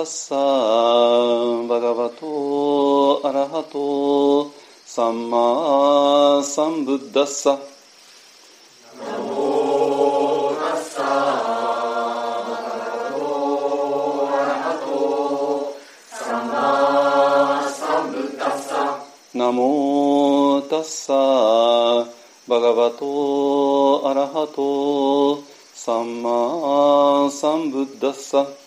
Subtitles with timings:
[0.00, 0.34] タッサ
[1.68, 4.50] バガバトアラハト
[4.86, 7.58] サンマーサンブッダッサ
[19.34, 21.12] ナモタッサ
[22.48, 25.42] バガバトアラハト
[25.74, 28.59] サンマーサンブッダッサ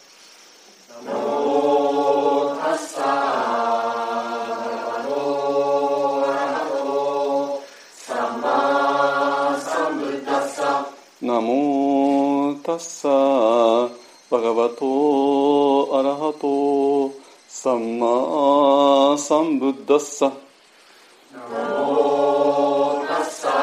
[12.74, 13.08] タッサ
[14.32, 17.14] バガバトアラハト
[17.48, 20.34] サンマーサンブッダッサナ
[21.70, 23.54] モタッサバ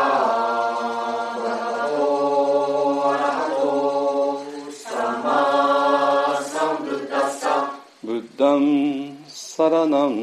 [1.42, 4.86] ガバトアラハトサ
[5.18, 10.19] ンマーサンブッダッサブッダンサラナン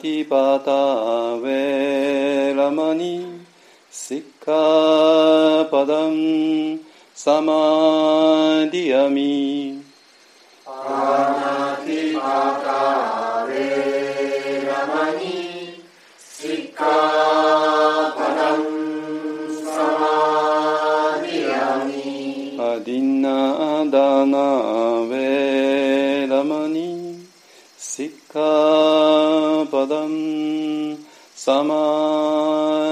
[0.00, 0.32] ติป
[0.66, 0.84] ตา
[1.40, 1.44] เว
[2.58, 3.16] รมณี
[4.04, 4.66] สิกขา
[5.70, 6.14] ปดัม
[7.24, 7.64] สมา
[8.72, 9.36] ดิยามิ
[29.86, 30.14] पदं
[31.44, 32.86] समादयामि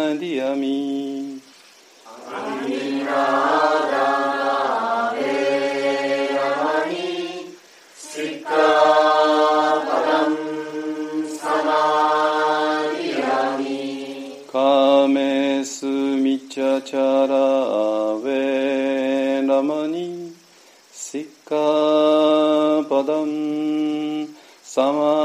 [16.24, 17.34] 미차차라
[18.22, 20.32] 베 나마니
[20.90, 21.52] 시카
[22.88, 24.30] 바담
[24.62, 25.23] 사마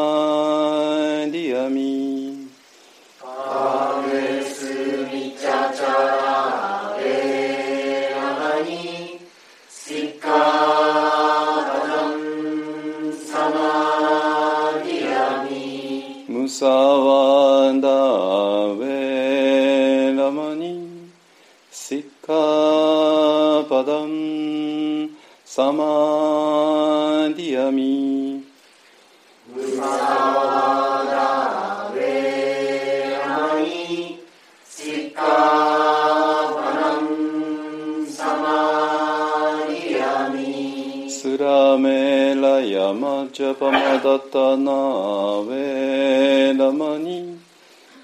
[43.97, 47.39] だたなべらまに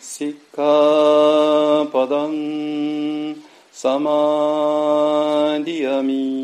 [0.02, 3.36] シッカパダン
[3.72, 6.35] サマディアミ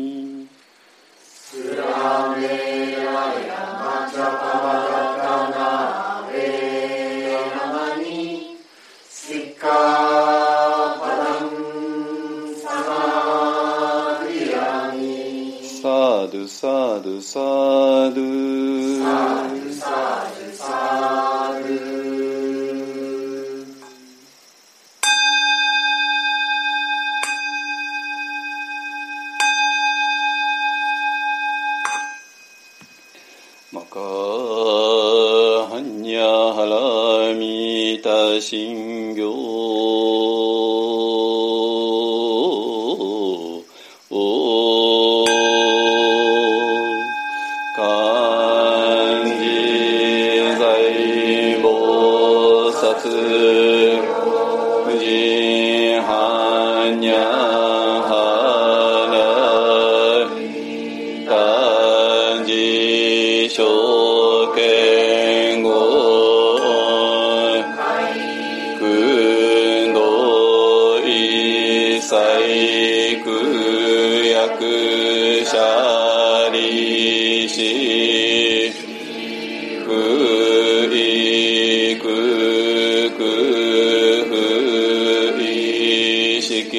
[86.70, 86.72] き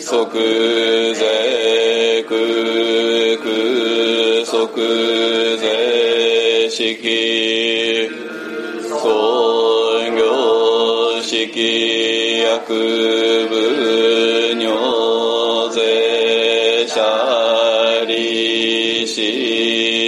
[0.00, 0.14] 即
[1.14, 1.22] 是
[2.28, 2.30] 空
[3.38, 3.44] く
[4.46, 4.52] 即
[5.58, 5.62] 是
[6.70, 6.80] 式
[8.88, 8.90] 創
[10.16, 10.20] 業
[11.22, 11.32] 式
[12.38, 12.46] 薬
[13.48, 13.52] 部
[14.54, 14.64] 尿
[15.70, 20.07] 税者利子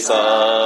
[0.00, 0.57] さん。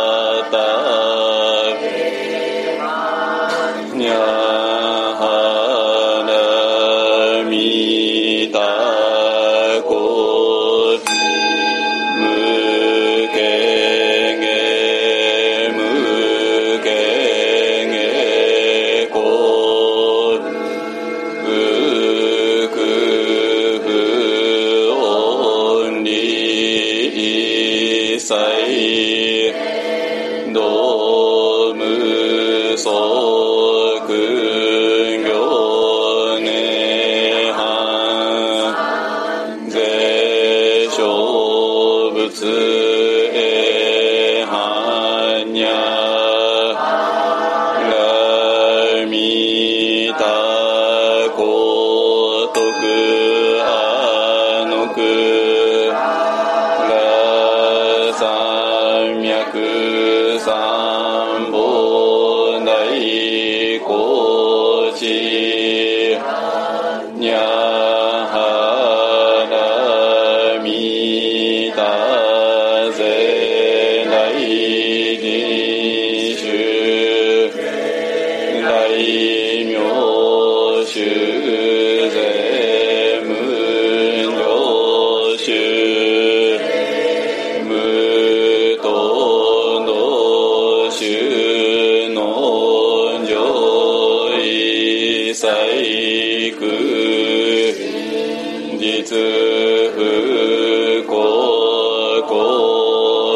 [99.12, 99.19] 不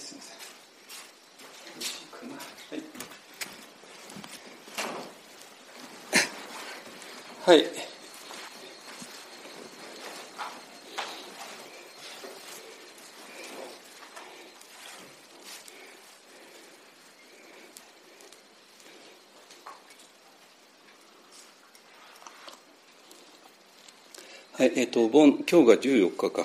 [0.00, 0.38] すいません
[1.76, 2.40] よしいかなは
[7.54, 7.60] い。
[7.60, 7.90] はい
[24.60, 26.44] はい、えっ、ーとお盆今日が14日か、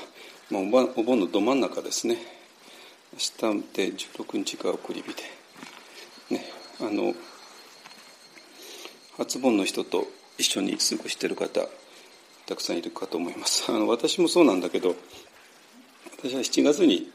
[0.49, 2.34] まあ、お盆お盆のど真ん中ですね。
[3.15, 6.43] 明日で16日が送り火でね
[6.81, 7.13] あの
[9.17, 10.05] 初盆の人と
[10.37, 11.61] 一緒に過ごしている方
[12.45, 13.71] たくさんいるかと思います。
[13.71, 14.95] あの私もそうなんだけど
[16.17, 17.09] 私は7月に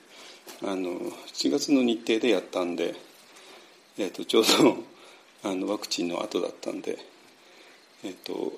[0.62, 0.92] あの
[1.34, 2.94] 7月の日程でやったんで、
[3.98, 4.44] えー、とちょう
[5.42, 6.96] どあのワクチンの後だったんで
[8.04, 8.54] えっ、と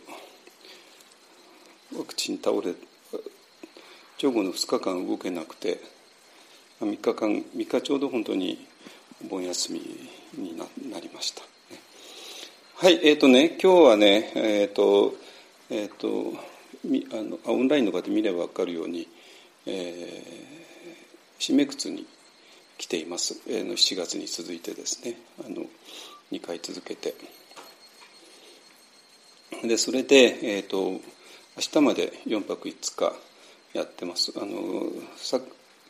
[1.98, 2.72] ワクチン倒れ
[4.22, 5.80] 直後の2日間動けなくて
[6.86, 8.66] 3日間3日ちょうど本当に
[9.24, 9.80] お盆休み
[10.36, 11.42] にななりました、
[12.76, 15.14] はいえっ、とね今日はねえっ、と
[15.70, 16.34] えっ、と
[16.84, 19.08] みあのオンラインの方で見れば分かるように、
[19.66, 22.06] えー、締め靴に
[22.78, 25.66] 来ています、えーの7月に続いてですねあの
[26.32, 27.14] 2回続けて。
[29.64, 31.00] でそれで、えー、と明
[31.72, 33.12] 日まで4泊5日
[33.74, 34.32] やってます。
[34.36, 35.38] あのさ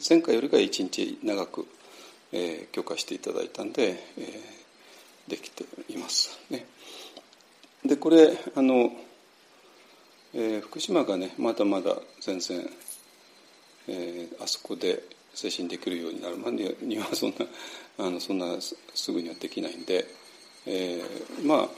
[0.08, 1.64] 前回よりか1日長く、
[2.32, 6.36] えー許可していただいたんで、えーできています。
[6.50, 6.66] ね。
[7.84, 8.90] でこれあの、
[10.34, 12.68] えー福島がねまだまだ全然、
[13.86, 15.04] えーあそこで
[15.34, 17.46] 精神できるようになるまでにはそんな
[18.04, 20.04] あのそんなすぐにはできないんで、
[20.66, 21.68] えーま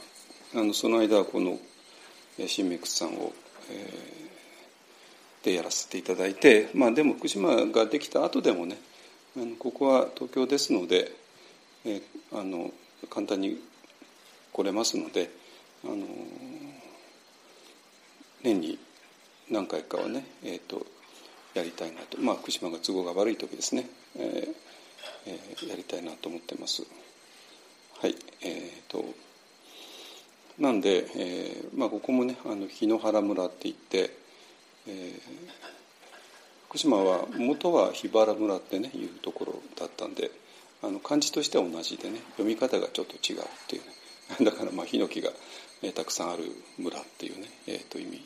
[0.53, 1.59] ああのその間はこの
[2.39, 3.33] えー新明さんを、
[3.69, 4.34] えー
[5.45, 8.77] でやらせていただいて、まあ、でも福島ができた後でもね
[9.37, 11.11] あのここは東京ですので、
[11.85, 12.01] え
[12.33, 12.71] あの
[13.09, 13.61] 簡単に
[14.51, 15.29] 来れますので
[15.83, 15.97] あの
[18.41, 18.79] 年に
[19.51, 20.83] 何回かはね、えー、と
[21.53, 23.87] やりたいなと、まあ、福島が都合が悪い時ですね、
[24.17, 24.55] えー
[25.27, 26.83] えーやりたいなと思ってます。
[28.01, 29.05] はいえー、と
[30.59, 34.24] なんで、えーまあ、ここもねあの日野原村って言って、
[34.87, 35.75] えー
[36.75, 40.29] 福島は元は桧原村ってねいうところだったんで
[40.83, 43.87] あの漢字としては同じでね読み方がちょっと違うっていうね。
[44.43, 45.31] だからまあヒノキが、
[45.81, 48.21] えー、たくさんある村っていうね、えー、と意味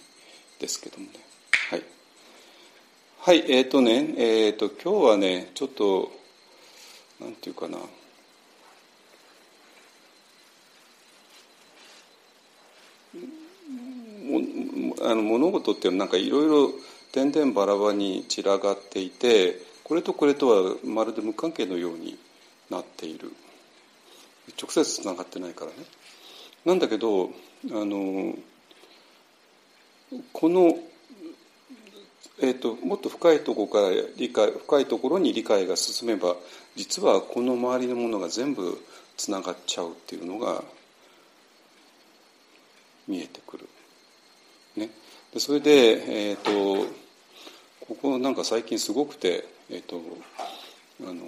[0.58, 1.12] ですけどもね。
[1.70, 1.84] はい。
[3.20, 6.12] はいえっ、ー、とねえっ、ー、と今日はねちょっと
[7.20, 7.78] なんていうかな。
[15.02, 16.72] あの物事っていうのはなんかいろいろ
[17.12, 22.18] 点々バラバラに散らがっていてこれとこれとはまるで無関係のように
[22.70, 23.32] なっている
[24.62, 25.78] 直接つながってないからね
[26.66, 27.32] なんだけど
[27.72, 28.36] あの
[30.34, 30.76] この、
[32.42, 36.36] えーと、もっと深いところから理解深いところに理解が進めば
[36.76, 38.78] 実はこの周りのものが全部
[39.18, 40.64] つながっちゃうっていうのが
[43.08, 43.68] 見えてくる。
[45.34, 46.86] でそれで、えーと、
[47.82, 50.02] ここなんか最近すごくて、えーと
[51.02, 51.24] あの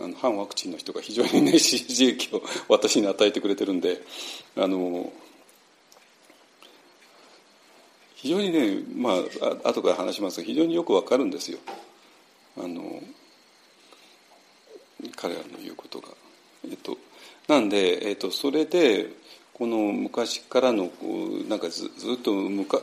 [0.00, 4.02] あの反ワクチンの人が非常にね刺激を私に与えてくれてるんで
[4.56, 5.12] あの
[8.16, 9.10] 非常にねま
[9.62, 11.58] あ後から話しますが非常によくわかるんですよ
[12.58, 13.02] あの
[15.16, 16.08] 彼らの言うことが。
[16.70, 16.96] えっと、
[17.46, 19.10] なんで、えっと、それで
[19.54, 20.90] この昔からの
[21.48, 22.80] なんかずずっとむか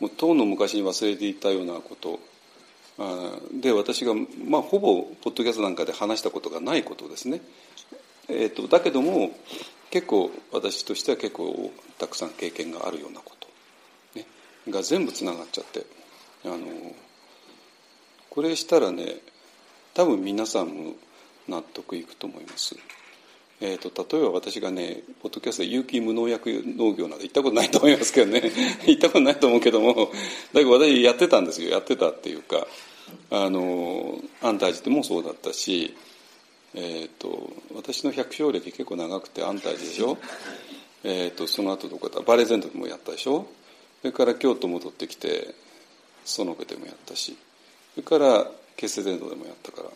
[0.00, 2.20] もう当の昔に忘れていたようなこと
[2.98, 4.12] あで私が、
[4.46, 7.40] まあ、ほぼポッドキャストなんかで話したことがないことですね。
[8.28, 9.30] えーと、だけども
[9.90, 13.48] 結構私としては結構たくさん経験があるようなこと、
[14.18, 14.26] ね、
[14.68, 15.84] が全部つながっちゃって
[16.44, 16.58] あの
[18.28, 19.16] これしたらね
[19.94, 20.92] 多分皆さんも
[21.48, 22.76] 納得いくと思います。
[23.62, 28.50] えーと、例えば私がねポッドキャストで有機無農薬農業など行ったことないと思いますけどね。
[28.86, 30.10] 行ったことないと思うけども
[30.52, 31.70] だけど私やってたんですよ。
[31.70, 32.66] やってたっていうか
[33.30, 35.94] あの安泰寺でもそうだったし、
[36.74, 40.16] えーと、私の百姓歴結構長くて安泰寺でしょ、
[41.04, 43.46] えーと、その後どこだバレーゼントでもやったでしょ。
[44.00, 45.54] それから京都戻ってきて
[46.24, 47.36] 園部でもやったし
[47.94, 49.90] それから結成伝道でもやったから。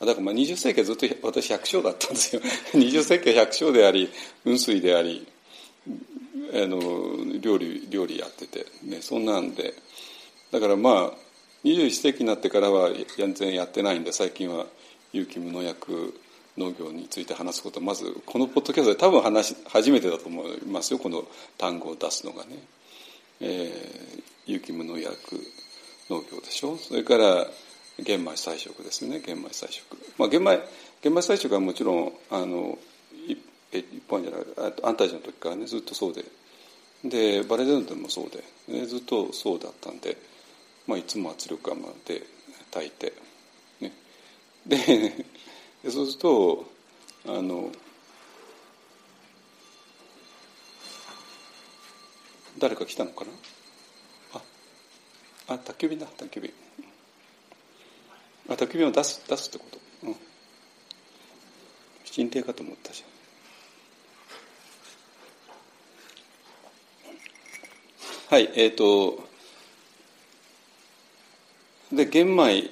[0.00, 2.42] だからまあ20世紀はずっと私百姓だったんですよ。
[2.74, 4.10] 20世紀は百姓であり
[4.44, 5.26] 雲水であり
[6.52, 6.80] あの
[7.40, 9.74] 料理料理やってて、ね、そんなんで。
[10.50, 11.26] だからまあ
[11.64, 14.66] 21世紀になってからは全然やってないんで最近は
[15.12, 16.14] 有機無農薬
[16.56, 17.80] 農業について話すこと。
[17.80, 21.24] まずこのポッドキャストで多分話初めてだと思いますよこの
[21.56, 22.58] 単語を出すのがね、
[23.40, 25.16] えー、有機無農薬
[26.10, 26.76] 農業でしょ。
[26.76, 27.46] それから
[28.02, 29.20] 玄米菜食ですね。
[29.20, 29.84] 玄米菜食、
[30.18, 30.60] まあ、玄米
[31.02, 32.78] 玄米菜食はもちろんあの
[33.26, 33.38] 一
[34.08, 34.40] 本じゃない
[34.82, 36.24] 安泰寺の時からねずっとそうで。
[37.04, 40.16] でバレゼントでもそうで、ね、ずっとそうだったんで、
[40.86, 42.22] まあ、いつも圧力釜で
[42.72, 43.12] 炊いて、
[43.80, 43.92] ね、
[44.66, 45.14] で
[45.90, 46.64] そうすると
[47.28, 47.70] あの
[52.58, 53.30] 誰か来たのかな？
[54.34, 56.52] ああ宅急便だ宅急便。
[58.48, 59.78] あ焚き火を出す出すってこと。
[60.08, 60.16] うん。
[62.04, 63.08] 進呈かと思ったじゃん。
[68.34, 69.28] はいえっ、ー、と
[71.92, 72.70] で玄米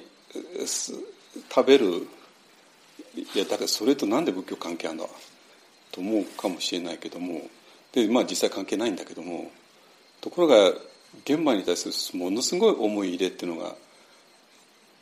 [1.49, 2.07] 食べる。
[3.15, 5.05] いやだからそれとなんで仏教関係あるんだ
[5.91, 7.41] と思うかもしれないけども。
[7.93, 9.51] でまあ実際関係ないんだけども。
[10.21, 10.73] ところが
[11.23, 13.75] 玄米に対するものすごい思い入れっていうのが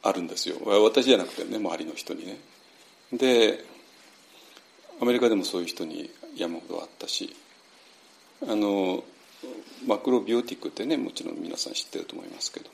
[0.04, 0.58] あるんですよ。
[0.84, 2.38] 私じゃなくてね周りの人にね。
[3.14, 3.64] で
[5.02, 7.36] アメリカでもそういう人に山ほどあったし
[8.48, 9.04] あの
[9.88, 12.70] マクロビオティックってねもちろん皆さん知ってると思いますけど。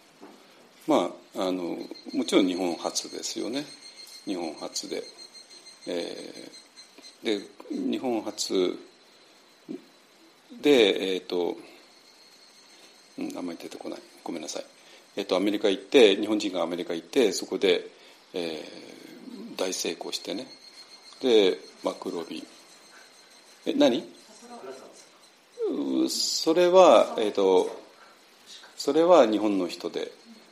[0.87, 1.77] まああの
[2.13, 3.63] もちろん日本初ですよね。
[4.25, 5.03] 日本初で、
[5.87, 8.77] えー、で日本初
[10.61, 11.55] でえっ、ー、と、
[13.19, 13.99] うん、あんまり出てこない。
[14.23, 14.65] ごめんなさい。
[15.19, 17.85] えっと、アメリカ行って日本人がアメリカ行ってそこで、
[18.33, 20.47] えー、大成功してね。
[21.21, 22.41] でマクロビ。
[23.65, 24.01] え何？
[26.07, 27.69] それは、えっと、
[28.77, 30.09] それは日本の人で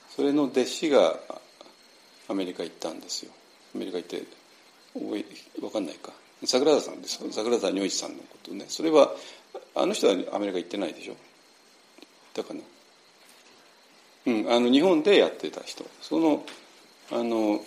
[0.10, 1.16] それの弟子が
[2.28, 3.32] アメリカ行ったんですよ。
[3.74, 4.22] アメリカ行って
[5.62, 6.12] 分かんないか。
[6.44, 7.24] 桜田さんです。
[7.32, 8.66] 桜田如一さんのことね。
[8.68, 9.12] それは
[9.76, 11.16] あの人はアメリカ行ってないでしょ？
[12.34, 12.64] だから、ね、
[14.28, 15.86] うん、あの日本でやってた人。
[16.02, 16.46] その
[17.12, 17.62] あの、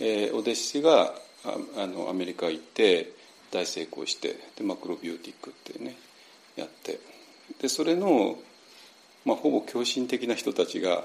[0.00, 1.14] えー、お弟子が
[1.76, 3.12] あのアメリカ行って
[3.52, 5.96] 大成功してでマクロビューティックってね
[6.56, 6.98] やって。
[7.60, 8.36] でそれの、
[9.24, 11.04] まあ、ほぼ狂信的な人たちが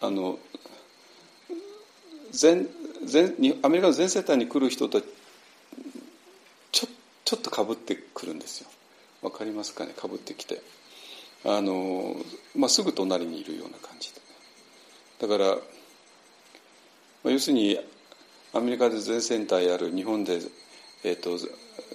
[0.00, 0.38] あの
[2.30, 2.66] 全
[3.04, 6.88] 全アメリカの全世帯に来る人とちょ
[7.26, 8.70] ちょっとかぶってくるんですよ。
[9.20, 9.92] わかりますかね？
[9.94, 10.62] かぶってきて。
[11.44, 12.16] あの、
[12.56, 14.20] まあ、すぐ隣にいるような感じで、
[15.20, 15.60] だから、ま
[17.26, 17.78] あ、要するに
[18.54, 20.40] アメリカで全戦隊やる日本で、
[21.04, 21.38] えーと、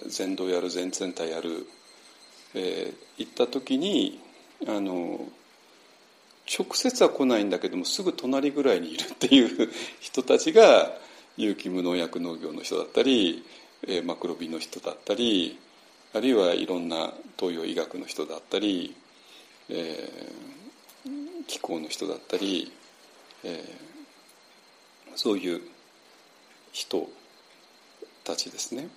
[0.08, 1.68] 全道やる全戦隊やる、
[2.54, 4.20] えー、行った時に
[4.68, 5.20] あの
[6.48, 10.98] 直接は来ないんだけどもすぐ隣ぐらいにいるっていう 人たちが
[11.38, 13.44] 有機無農薬農業の人だったり、
[13.88, 15.58] えー、マクロビの人だったり
[16.14, 18.96] あるいはいろんな東洋医学の人だったり、
[19.70, 22.72] えー、気候の人だったり、
[23.44, 25.62] えー、そういう
[26.72, 27.10] 人
[28.24, 28.88] たちですね。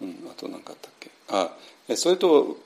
[0.00, 1.10] うん、あと何かあったっけ？
[1.28, 1.50] あ
[1.96, 2.56] それと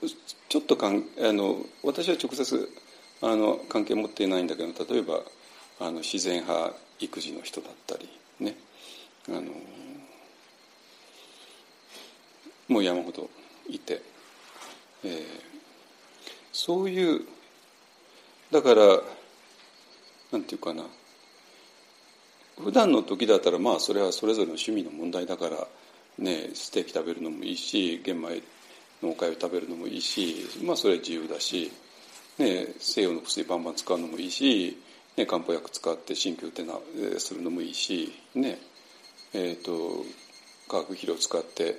[0.47, 2.69] ちょっとかんあの私は直接
[3.21, 5.21] あの関係持っていないんだけど例えば
[5.79, 8.55] あの自然派育児の人だったりね。
[9.27, 9.41] あの
[12.67, 13.29] もう山ほど
[13.69, 14.01] いて、
[15.05, 15.21] えー、
[16.51, 17.21] そういう
[18.51, 19.01] だから
[20.31, 20.83] なんていうかな。
[22.57, 25.67] 普段の時だったらまあそれはそれぞれの趣味の問題だから
[26.19, 28.41] ねステーキ食べるのもいいし玄米
[29.03, 31.69] のおかゆ食べるのもいいしまあそれは自由だし、
[32.37, 34.81] ね、西洋の薬バンバン使うのもいいし、
[35.17, 36.75] ね、漢方薬使って鍼灸ってな
[37.19, 38.57] するのもいいしね
[39.37, 40.05] えーと、
[40.69, 41.77] 化学肥料を使って、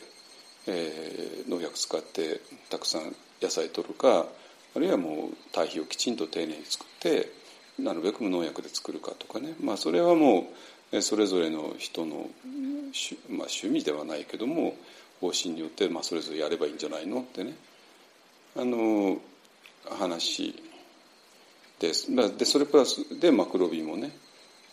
[0.69, 4.27] えー、農薬使ってたくさん野菜取るか
[4.75, 7.31] あるいはもう堆肥をきちんと丁寧に作って
[7.79, 10.49] なるべく無農薬で作るかとかね、まあ、それはも
[10.93, 12.17] うそれぞれの人の、
[13.29, 14.75] まあ、趣味ではないけども
[15.21, 17.55] 方針によって、まあ、それぞれやればいいんじゃないのってね。
[18.59, 19.19] あの
[19.99, 20.55] 話
[21.79, 22.09] です。
[22.39, 24.11] でそれプラスでマクロビもね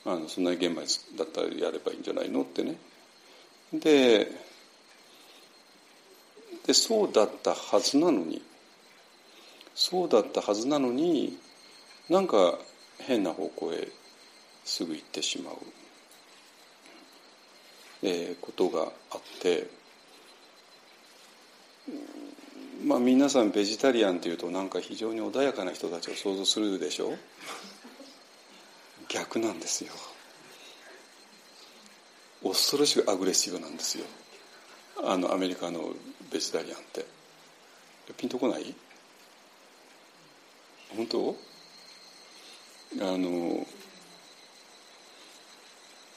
[0.05, 0.81] あのそんなに玄米
[1.17, 2.77] だったらやればいいんじゃないのってね。
[3.73, 4.31] で
[6.65, 8.41] でそうだったはずなのに。
[9.75, 11.37] そうだったはずなのに
[12.09, 12.59] なんか
[12.99, 13.87] 変な方向へ
[14.63, 15.55] すぐ行ってしまう、
[18.03, 19.67] えー、ことがあって。
[22.85, 27.17] まあ皆さんベジタリアンというとなんか非常に穏やかな人たちを想像するでしょ？
[29.09, 29.91] 逆なんですよ。
[32.43, 34.05] 恐ろしくアグレッシブなんですよ。
[35.01, 35.93] あのアメリカの
[36.31, 37.05] ベジタリアンって。
[38.17, 38.75] ピンとこない？
[40.95, 41.35] 本当？
[42.99, 43.65] あの「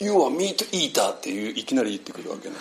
[0.01, 2.57] You are meat eater」っていういきなり言ってくるわけね。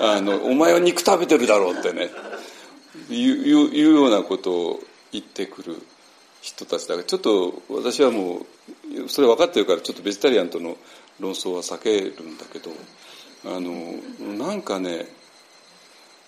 [0.00, 2.10] あの「お前は肉食べてるだろう」ってね。
[3.08, 4.82] いういうようなことを
[5.12, 5.80] 言ってくる
[6.42, 7.06] 人たちだから。
[7.06, 8.44] ちょっと私はも
[9.04, 10.76] うそれ分かってるからちょっとベジタリアンとの
[11.20, 12.72] 論争は避けるんだけど。
[13.44, 13.94] あの
[14.36, 15.06] なんかね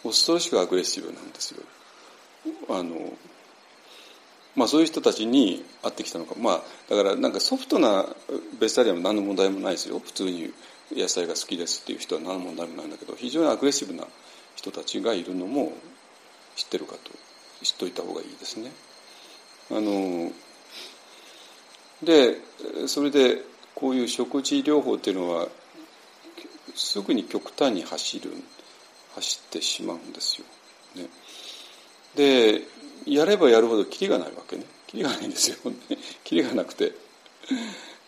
[0.03, 1.63] 恐ろしくアグレッシブなんですよ。
[2.69, 2.97] あの
[4.55, 8.07] まあ、そういう人たちに会ってきたのか、まあ、だからなんかソフトな
[8.61, 10.53] ベジタリアンも何の問題もないですよ普通に
[10.95, 14.05] 野菜が好きですっていう人は何の問題もないんだけど非常にアグレッシブな
[14.55, 15.73] 人たちがいるのも
[16.57, 17.11] 知ってるかと
[17.63, 18.73] 知っといた方がいいですね。
[19.71, 20.31] あの
[22.03, 22.37] で
[22.89, 23.43] それで
[23.75, 25.49] こういう食事療法っていうのは
[26.75, 28.31] すぐに極端に走る
[29.15, 30.47] 走ってしまうんですよ。
[30.97, 31.09] ね、
[32.15, 32.63] で
[33.07, 34.65] やればやるほどキリがないわけね。
[34.87, 35.77] キリがないんですよ、ね、
[36.25, 36.93] キリがなくて。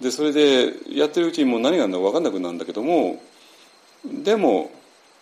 [0.01, 3.23] でそれでやってるうちにもう何があるのか分かんなくなるんだけども
[4.05, 4.71] でも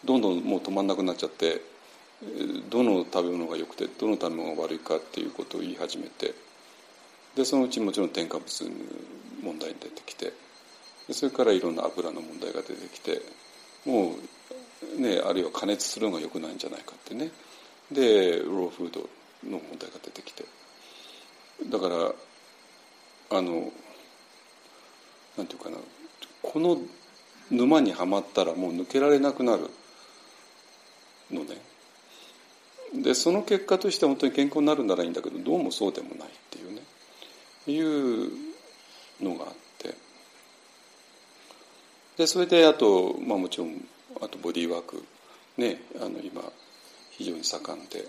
[0.04, 1.60] どんどんもう止まんなくなっちゃって
[2.70, 6.34] どの食べ物が良くてどの食べ物が悪いかっていうことを言い始めて
[7.36, 8.70] でそのうちもちろん添加物
[9.42, 10.32] 問題に出てきて
[11.12, 13.22] それからいろんな油の問題が出てきて
[13.84, 14.14] も
[14.96, 17.30] うねあるいは加熱するのが良くないんじゃないかってね。
[17.90, 19.00] でローフード
[19.44, 20.44] の問題が出てきて。
[21.68, 22.12] だから
[23.38, 23.72] あの
[25.36, 25.76] なんていうかな。
[26.42, 26.78] この
[27.50, 29.70] 沼にはまったらもう抜けられなくなる。
[31.30, 31.56] のね。
[32.94, 36.82] でその結果として本当に健康になるならいいんだけどどうもそうでもないっていうね。
[37.66, 38.30] いう
[39.20, 39.61] のがあって
[42.16, 43.84] でそれであと、まあ、もちろん
[44.20, 45.02] あとボディーワーク
[45.56, 46.42] ねあの今
[47.10, 48.04] 非常に盛んで。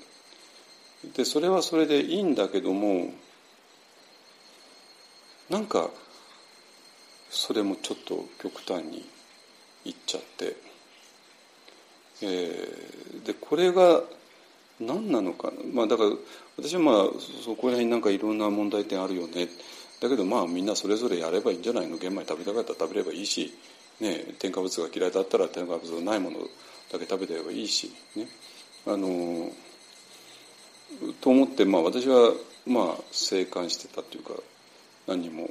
[1.15, 3.13] でそれはそれでいいんだけども
[5.49, 5.89] なんか
[7.29, 9.05] それもちょっと極端に
[9.83, 10.55] いっちゃって、
[12.21, 14.01] えー、でこれが
[14.79, 16.09] 何なのかまあだから
[16.57, 16.95] 私はまあ
[17.43, 19.49] そこら辺なんかいろんな問題点あるよね。
[19.99, 21.97] だけどまあみんなそれぞれやればいいんじゃないの。
[21.97, 23.53] 玄米食べたかったら食べればいいし、
[24.03, 26.39] ね、添加物が嫌いだったら添加物がないもの
[26.91, 28.27] だけ食べてればいいしね。
[28.85, 29.49] あの
[31.21, 32.33] と思ってまあ私は
[32.67, 34.33] まあ静観してたというか
[35.07, 35.49] 何にも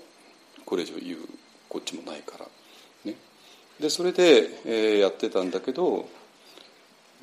[0.66, 1.18] これ以上言う
[1.70, 2.46] こっちもないから
[3.10, 3.16] ね。
[3.80, 6.06] でそれで、えー、やってたんだけど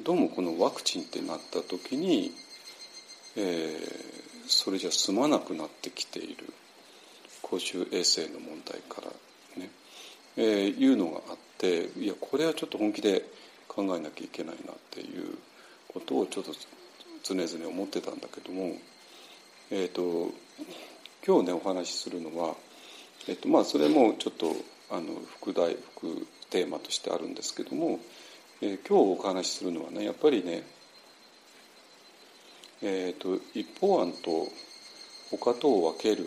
[0.01, 2.31] どうもこのワクチンってなった時に、
[3.35, 3.79] えー、
[4.47, 6.51] それじゃ済まなくなってきている
[7.43, 9.11] 公衆衛生の問題から
[9.61, 9.69] ね、
[10.37, 13.23] えー、いうのがあっていやこれはちょっと本気で
[13.67, 15.37] 考えなきゃいけないなっていう
[15.87, 16.53] ことをちょっと
[17.23, 18.73] 常々思ってたんだけども、
[19.71, 20.31] えーと、
[21.25, 22.55] 今日ねお話しするのは、
[23.27, 24.53] えーとまあ、それもちょっと
[24.91, 25.07] あの
[25.39, 27.99] 副題副テーマとしてあるんですけども、
[28.61, 30.63] えー、今日お話しするのはねやっぱりね、
[32.81, 34.47] えーと一方案と
[35.31, 36.25] 他とを分ける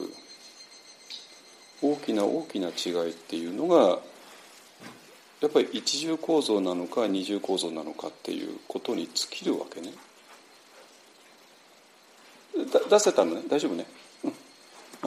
[1.83, 3.99] 大きな大きな違いっていうのが
[5.40, 9.92] やっぱり一重構造なのか二重構造なのかっていうことに尽きるわけね。
[12.88, 13.42] 出せたのね？
[13.49, 13.87] 大丈夫ね？
[14.25, 14.33] うん、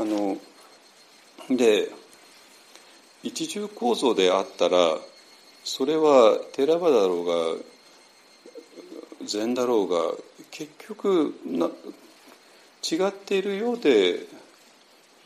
[0.01, 0.37] あの
[1.55, 1.89] で
[3.23, 4.97] 一重構造であったら
[5.63, 7.33] それはテラバだろうが
[9.25, 9.97] 禅だろうが
[10.51, 14.27] 結局な違っているようで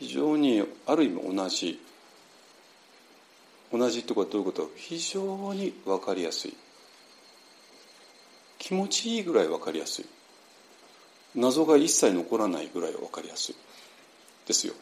[0.00, 1.80] 非常にある意味同じ
[3.72, 4.70] 同じってことはどういうこと？
[4.74, 6.56] 非常に分かりやすい。
[8.58, 10.06] 気持ちいいぐらい分かりやすい。
[11.36, 13.54] 謎が一切残らないぐらい分かりやすい。
[14.46, 14.74] ですよ。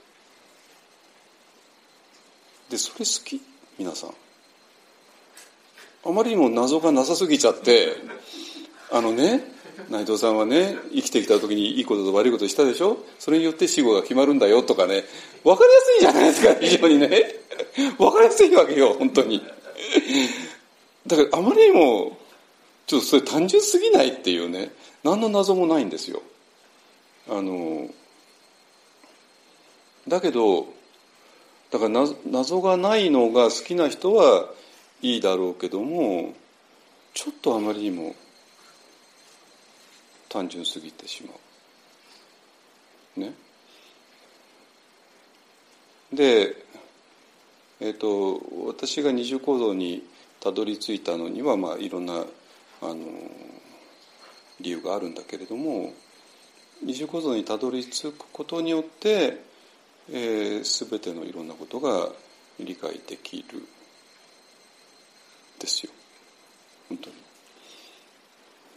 [2.71, 3.43] でそれ好き？
[3.79, 4.11] 皆さん。
[6.07, 7.97] あまりにも謎がなさすぎちゃって
[8.91, 9.43] あのね
[9.91, 12.99] 内藤さんはね生きてきた時にいいことと悪いことしたでしょ？
[13.19, 15.05] それによって死後が決まるんだよとかね。
[15.45, 17.09] 分かりやすいじゃないですか 非常にね。
[17.97, 19.43] 分かりやすいわけよ本当に。
[21.07, 22.19] だからあまりにも
[22.87, 24.73] ちょっとそれ単純すぎないっていうね。
[25.05, 26.23] 何の謎もないんですよ。
[27.29, 27.89] あの
[30.09, 30.67] だけど
[31.71, 34.49] だから謎がないのが好きな人は
[35.03, 36.35] いいだろうけども
[37.13, 38.15] ちょっとあまりにも
[40.29, 41.33] 単純すぎてしま
[43.17, 43.21] う。
[43.21, 43.33] ね？
[46.13, 46.57] で、
[47.81, 50.03] えーと、私が二重構造に
[50.41, 52.25] たどり着いたのには、まあ、いろんな
[52.81, 52.97] あの
[54.61, 55.93] 理由があるんだけれども
[56.83, 59.41] 二重構造にたどり着くことによって、
[60.11, 62.09] えー、全てのいろんなことが
[62.59, 63.63] 理解できる
[65.59, 65.93] ですよ
[66.89, 67.28] 本当に。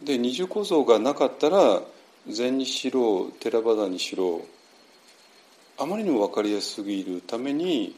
[0.03, 1.81] で二重構造がなかったら
[2.27, 4.41] 禅にしろ寺場にしろ
[5.77, 7.95] あまりにも分かりやすすぎるために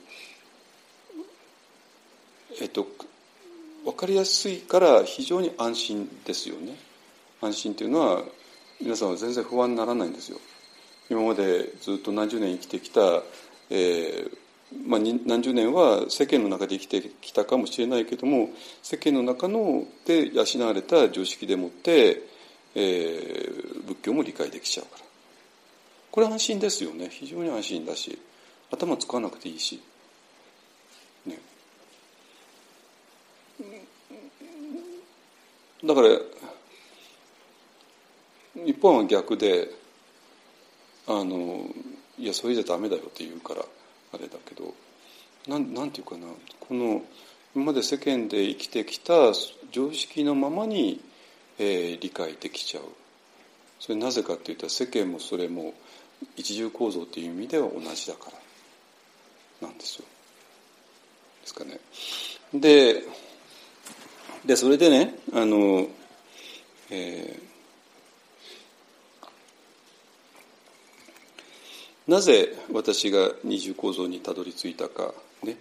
[2.62, 2.88] えっと
[3.84, 6.78] 分かりやすいから非常に安心ですよね。
[7.42, 8.24] 安心っていうのは
[8.80, 10.38] 皆さんは全然不安にならないんですよ。
[11.10, 13.02] 今までずっと何十年生きてきた、
[13.70, 14.38] えー、
[14.86, 18.50] まあ、何十年は世間の中で生きてきたかもしれないけども
[18.82, 22.22] 世間の中ので養われた常識でもって、
[22.76, 25.06] えー、仏教も理解できちゃうから。
[26.12, 27.10] これ安心ですよね。
[27.10, 28.20] 非常に安心だし
[28.72, 29.82] 頭使わなくていいし、
[31.26, 31.40] ね、
[35.84, 36.10] だから
[38.56, 39.70] 日本は逆で
[41.08, 41.66] あの
[42.18, 43.66] いやそれじゃダメだよって言うから
[44.14, 44.74] あれだけど
[45.48, 46.28] なんなんていうかな
[46.60, 47.02] この
[47.56, 49.34] 今まで世間で生きてきた
[49.72, 51.02] 常識のままに、
[51.60, 52.84] えー、理解できちゃう
[53.80, 55.74] それなぜかっていったら世間もそれも
[56.36, 58.32] 一重構造っていう意味では同じだか
[59.62, 60.06] らなんですよ。
[61.42, 61.80] ですかね。
[62.54, 63.04] で
[64.46, 65.88] でそれでねあの、
[66.90, 67.53] えー
[72.08, 75.14] なぜ私が二重構造にたどり着いたか
[75.44, 75.58] ね、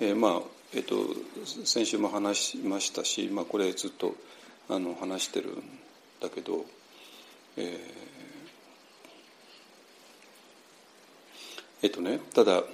[0.00, 0.40] えー、まあ
[0.74, 0.96] えっ、ー、と
[1.64, 4.14] 先週も話しましたし、まあ、これずっと
[4.68, 5.62] あの話してるん
[6.20, 6.64] だけど、
[7.56, 7.66] えー、
[11.84, 12.64] えっとねただ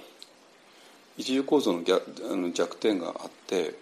[1.17, 3.75] 一重構造の逆あの弱点があって、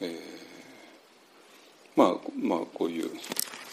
[0.00, 0.16] えー、
[1.96, 3.10] まあまあこういう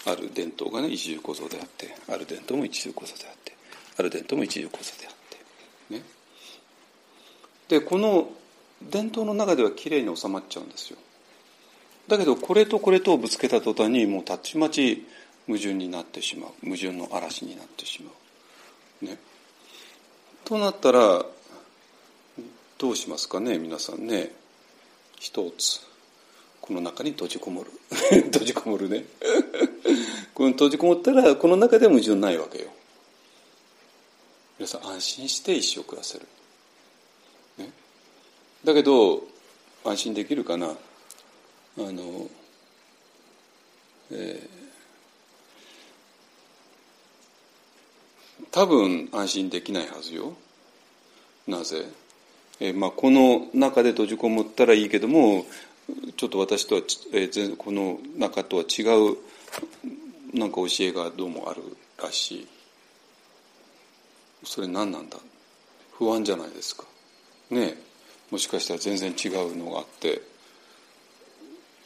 [0.06, 3.53] ある伝統がね一重構造であってある伝統も一重構造であって
[3.96, 5.14] ある伝統も一重構造であっ
[5.88, 5.94] て。
[5.94, 6.02] ね。
[7.68, 8.28] でこの
[8.82, 10.98] 伝統の中ではきれいに収まっちゃうんですよ。
[12.08, 15.06] だけどこれとこれとをぶつけた途端にもうたちまち
[15.46, 16.50] 矛盾になってしまう。
[16.64, 18.10] 矛盾の嵐になってしま
[19.02, 19.04] う。
[19.06, 19.18] ね、
[20.44, 21.24] となったら
[22.78, 24.30] どうしますかね皆さんね。
[25.18, 25.80] 一つ
[26.60, 27.70] この中に閉じこもる。
[28.32, 29.04] 閉じこもるね。
[30.34, 32.72] この閉じこもったらこの中で矛盾ないわけよ。
[34.58, 36.26] 皆さん安心して一生暮らせる、
[37.58, 37.70] ね、
[38.64, 39.22] だけど
[39.84, 40.66] 安心できるかな。
[40.66, 40.72] あ
[41.76, 42.28] の、
[44.12, 50.34] えー、多分安心できないはずよ。
[51.48, 51.84] なぜ、
[52.60, 55.44] えーまあ、この中で閉じこもったらいいけども
[56.16, 56.80] ちょっと私とは、
[57.12, 59.18] えー、この中とは違う
[60.32, 61.60] なんか教えがどうもある
[62.00, 62.53] らしい。
[64.44, 65.18] それ何なんだ？
[65.98, 66.84] 不安じゃないですか。
[67.50, 67.76] ね
[68.30, 70.22] もしかしたら全然違うのがあって。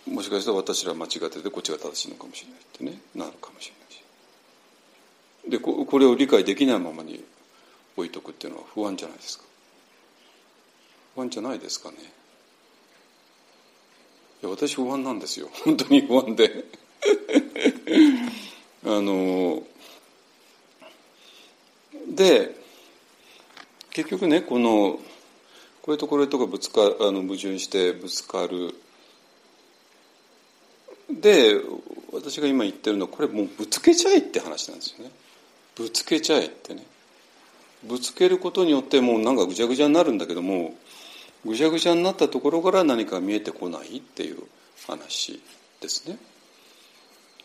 [0.07, 3.01] もしかしたら私ら間違っててこっちが正しいのかもしれないってね。
[3.15, 5.51] なるかもしれないし。
[5.51, 7.23] でここれを理解できないままに
[7.97, 9.45] 置いとくっていうのは不安じゃないですか。
[11.15, 11.97] 不安じゃないですかね。
[14.43, 15.51] いや私不安なんですよ。
[15.65, 16.65] 本当に不安で。
[18.85, 19.63] あの
[22.15, 22.55] で
[23.91, 24.99] 結局ねこの
[25.83, 28.75] これとこれとかぶつかあの矛盾してぶつかる。
[31.11, 31.55] で
[32.13, 35.11] 私が今言ってるのはこれもうぶつけちゃえって話なんですよね。
[35.75, 36.85] ぶつけちゃえってね。
[37.85, 40.75] ぶつけることによってもうなんかぐちゃぐちゃになるんだけども
[41.45, 44.43] ぐちゃぐちゃになったところから何か見えてこないっていう
[44.87, 45.41] 話
[45.81, 46.19] ですね。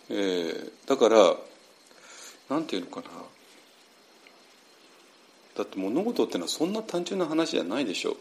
[0.10, 1.38] えー、だから
[2.50, 3.08] なんていうのかな。
[5.56, 8.18] だって物事ってのはそんな単純な話じゃないでしょ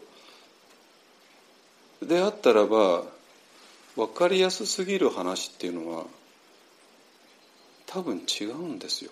[2.01, 2.05] う。
[2.05, 3.03] であったらば
[3.95, 6.05] 分かりやすすぎる話っていうのは
[7.85, 9.11] 多分違うんですよ。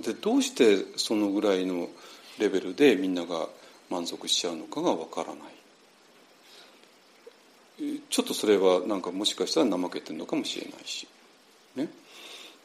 [0.00, 1.88] でどうしてそのぐらいの
[2.38, 3.48] レベルでみんなが
[3.90, 5.38] 満足しちゃうのかがわからない
[8.08, 11.06] ちょっとそれはなんかもしかしたら怠けてるのかもしれないし
[11.76, 11.88] ね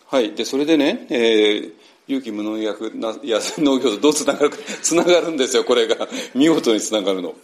[0.09, 0.33] はい。
[0.35, 1.73] でそれでね、えー、
[2.07, 6.07] 勇気無農薬なや 農業とどうつながるかつながるんですよこれが。
[6.33, 7.35] 見事につながるの。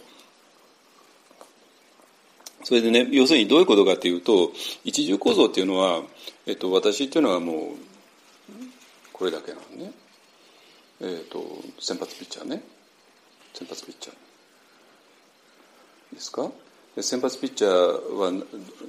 [2.62, 4.52] それでね要するにどういうことかというと
[4.84, 6.02] 一重構造っていうのは、
[6.46, 7.58] えっと、私っていうのはもう
[9.12, 9.92] これだけなのね、
[11.00, 12.64] えーと、先発ピッチャーね。
[13.52, 14.16] 先発ピッチャー。
[16.14, 16.50] ですか？
[17.00, 18.32] 先発ピッチャーは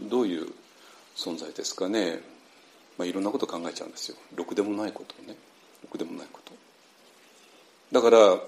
[0.10, 0.48] どういう
[1.16, 2.22] 存在ですかね、
[2.98, 4.18] まあ、いろんなこと考えちゃうんですよ。
[4.36, 5.36] ろくでもないことをね。
[5.84, 6.54] ろくでもないこと。
[7.92, 8.40] だから、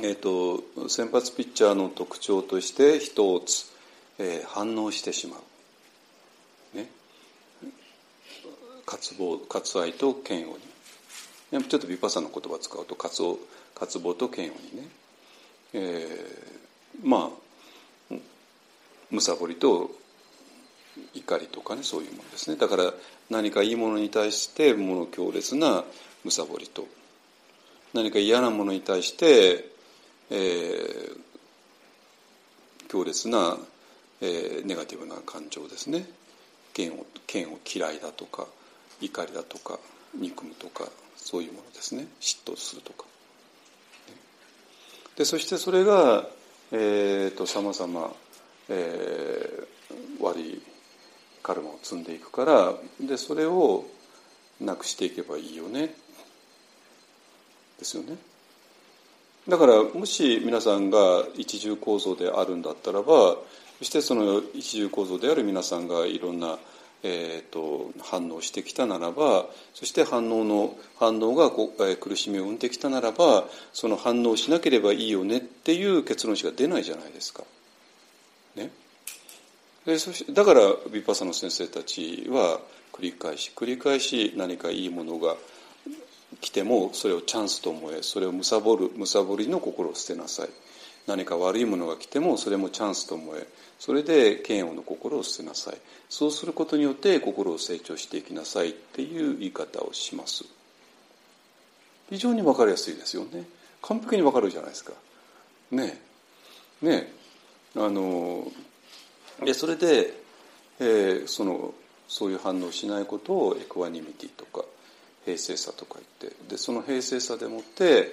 [0.00, 3.72] えーと、先発ピッチャーの特徴として一つ、
[4.18, 5.36] えー、反応してしま
[6.74, 6.76] う。
[6.76, 6.88] ね。
[8.86, 10.58] 渇望渇愛と嫌悪
[11.52, 11.64] に。
[11.64, 13.22] ちょっとヴィパサの言葉使うと渇
[13.74, 14.88] 渇望と嫌悪にね、
[15.72, 17.30] えー、ま
[18.10, 18.14] あ
[19.10, 19.90] むさぼりと
[21.14, 22.56] 怒りとかねそういうものですね。
[22.56, 22.92] だから
[23.30, 25.84] 何かいいものに対してもの強烈な
[26.24, 26.86] むさぼりと。
[27.94, 29.70] 何か嫌なものに対して、
[30.30, 31.18] えー、
[32.88, 33.56] 強烈な、
[34.20, 36.06] えー、ネガティブな感情ですね。
[36.76, 38.46] 嫌悪嫌悪嫌いだとか
[39.00, 39.78] 怒りだとか
[40.14, 40.84] 憎むとか
[41.16, 42.06] そういうものですね。
[42.20, 43.04] 嫉妬するとか。
[45.16, 46.26] でそしてそれが
[46.72, 48.12] えっとさまざま
[50.20, 50.62] 悪い
[51.48, 53.86] カルマを積んでいくからでそれを
[54.60, 55.94] なくしていけばいいよね
[57.78, 58.16] ですよね。
[59.48, 63.36] だからもし皆さんが一重構造であるんだったらば
[63.78, 66.58] そしてその一重構造である皆さんがいろんな
[67.04, 77.44] えーと、反応してきたならばそして反応の反応がこ、えー、苦しみを生んできたならばその反応しなければいいよねっていう結論しか出ないじゃないですか。
[79.88, 82.60] でそしだからヴィパサの先生たちは
[82.92, 85.34] 繰り返し繰り返し何かいいものが
[86.42, 90.48] 来てもそれをチャンスと思えそれをむさぼるむさぼりの心を捨てなさい。
[91.06, 93.46] 何か悪いものが来てもそれもチャンスと思え
[93.78, 95.78] それで嫌悪の心を捨てなさい。
[96.10, 100.44] そうすることによって心を成長していきなさいっていう言い方をします。
[102.10, 103.44] 非常に分かりやすいですよね。
[103.80, 104.92] 完璧に分かるじゃないですか。
[105.70, 105.98] ね
[106.82, 106.86] え。
[106.86, 107.10] ね
[107.74, 107.80] え。
[107.80, 108.52] あの
[109.44, 110.14] でそれで、
[110.80, 111.74] えー、その
[112.08, 114.64] そういう反応しないことをエクワニミティとか
[115.24, 118.12] 平静さとか言ってでその平静さでもって、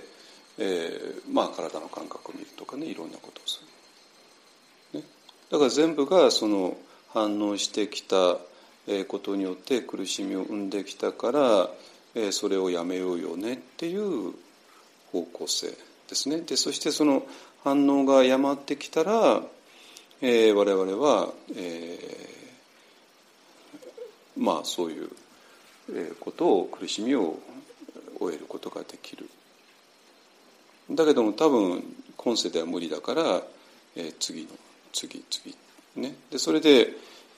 [0.57, 3.61] えー、まあ体の感覚を見るとかねいろんなことをす
[4.93, 5.05] る、ね、
[5.49, 6.77] だから全部がその
[7.13, 8.37] 反応してきた
[9.07, 14.33] ことによって苦しみを生んできたからそれをやめようよねっていう
[15.11, 15.67] 方向性
[16.09, 16.41] ですね。
[16.41, 17.25] でそしてその
[17.63, 19.41] 反応がやまってきたら、
[20.21, 25.09] えー、我々は、えー、まあそういう
[26.19, 27.37] ことを苦しみを
[28.19, 29.29] 終えることができる。
[30.91, 31.83] だけども多分
[32.15, 33.41] 今世では無理だから、
[33.95, 34.49] えー、次の
[34.93, 35.55] 次次
[35.95, 36.89] ねでそれで、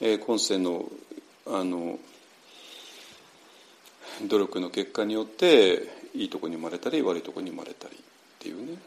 [0.02, 0.86] えー、今世の
[1.46, 1.98] あの
[4.28, 8.00] 努力の結果によっていいとこに生まれたり悪いとこに生まれたりっ
[8.40, 8.78] ていうね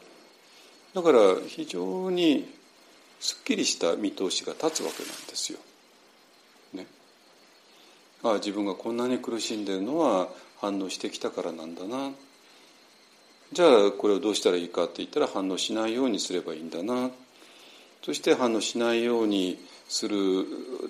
[0.93, 2.53] だから非常に
[3.21, 5.59] すっきりした見通しが立つわけなんですよ。
[6.73, 6.87] ね、
[8.23, 10.29] ああ自分がこんなに苦しんでるのは
[10.61, 12.13] 反応してきたからなんだな。
[13.53, 17.11] じゃあこれをどうしたらいいかって言ったら反応しないようにすればいいんだな。
[18.03, 19.59] そして反応しないように
[19.89, 20.47] する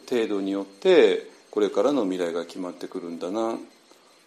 [0.09, 3.59] 程度によってこれからの未来が決まってくるんだな。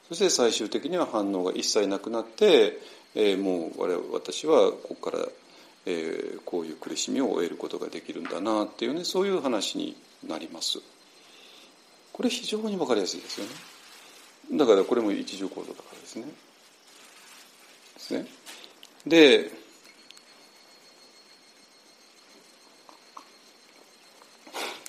[0.10, 2.80] そして最終的には反応が一切なくなって、
[3.16, 5.26] えー、もう我私はここから、
[5.86, 9.96] えー、こういう苦しみを終えることができるんだなっていうねそういう話に
[10.28, 10.80] なります。
[12.12, 14.58] これ非常に分かりやすいですよね。
[14.58, 16.26] だからこれも一重構造だからですね。
[16.26, 18.26] ですね。
[19.06, 19.64] で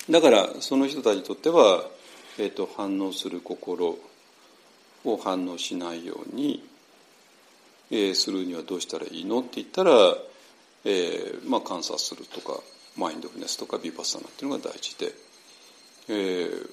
[0.09, 1.83] だからその人たちにとっては、
[2.37, 3.97] えーと、反応する心
[5.03, 6.63] を反応しないように、
[7.89, 10.15] えー、するにはどうしたらいいのって言ったら、
[10.85, 12.61] えーまあ、観察するとか
[12.95, 15.11] マインドフネスとかビパッサナっていうのが大事で、
[16.09, 16.67] えー、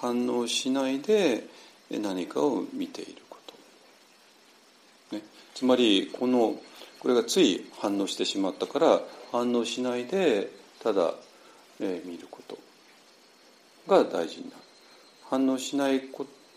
[0.00, 1.46] 反応しないで
[1.90, 3.38] 何かを見ているこ
[5.10, 5.22] と、ね、
[5.54, 6.54] つまりこの
[7.00, 9.00] これがつい反応してしまったから
[9.32, 10.50] 反応しないで
[10.82, 11.14] ただ
[11.82, 12.56] えー、見ること。
[13.88, 14.56] が大事になる。
[15.28, 16.02] 反応しない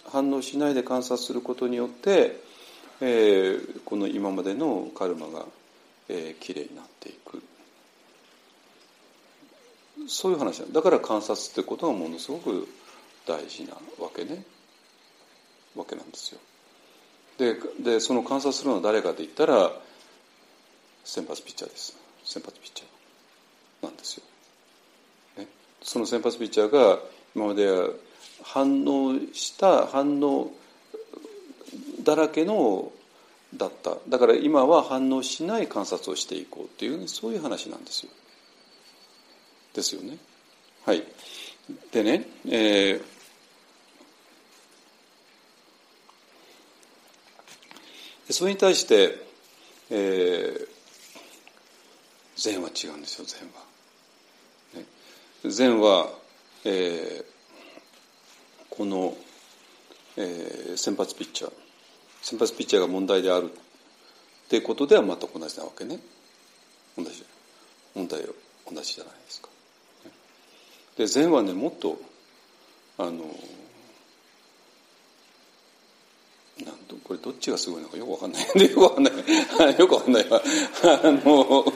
[0.06, 2.40] 反応しないで観察することによって、
[3.02, 5.46] えー、この今までのカルマが、
[6.10, 7.41] えー、きれいになっていく。
[10.08, 10.82] そういう話だ。
[10.82, 12.68] から観察ってことがものすごく
[13.26, 14.43] 大事なわけね。
[15.76, 16.39] わけなんですよ。
[17.38, 19.72] ででその観察するのは誰かと言ったら
[21.03, 21.97] 先発ピッチャーです。
[22.24, 24.24] 先発ピッチャーなんですよ。
[25.82, 26.99] その先発ピッチャーが
[27.36, 27.70] 今まで
[28.43, 30.51] 反応した反応
[32.03, 32.91] だらけの
[33.58, 38.12] だっただから今は反応しない観察をしていこうっていう、ね、そういう話なんですよ。
[39.74, 40.18] ですよね。
[40.86, 41.03] はい。
[41.91, 49.16] でね、えー、それに対して、
[49.89, 50.68] えー、
[52.36, 53.66] 禅は違うんですよ禅は。
[55.49, 56.10] 禅は、
[56.64, 57.26] えー、
[58.70, 59.16] この、
[60.18, 61.64] えー、先発ピッチャー
[62.26, 66.00] 先発ピッチャーが問題であるっていうことでは全く同じなわけね。
[66.98, 67.24] 同じ。
[67.94, 68.28] 問題は
[68.68, 69.50] 同じじゃないですか。
[70.98, 72.00] で禅はねもっと
[72.98, 73.12] あの
[76.66, 78.44] なんとこれどっちがすごいのかよくわかんない。
[78.44, 79.14] よくわかんない。
[79.78, 80.42] よくわかんないわ。
[81.04, 81.74] あの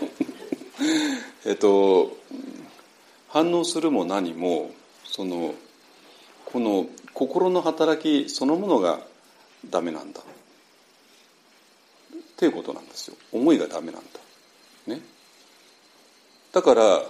[1.45, 2.17] えっと
[3.27, 4.71] 反応するも何も
[5.03, 5.53] その
[6.45, 8.99] この心の働きそのものが
[9.69, 10.21] ダメなんだ。
[12.39, 13.17] っていうことなんですよ。
[13.33, 14.95] 思いがダメなんだ。
[14.95, 15.01] ね。
[16.53, 17.03] だから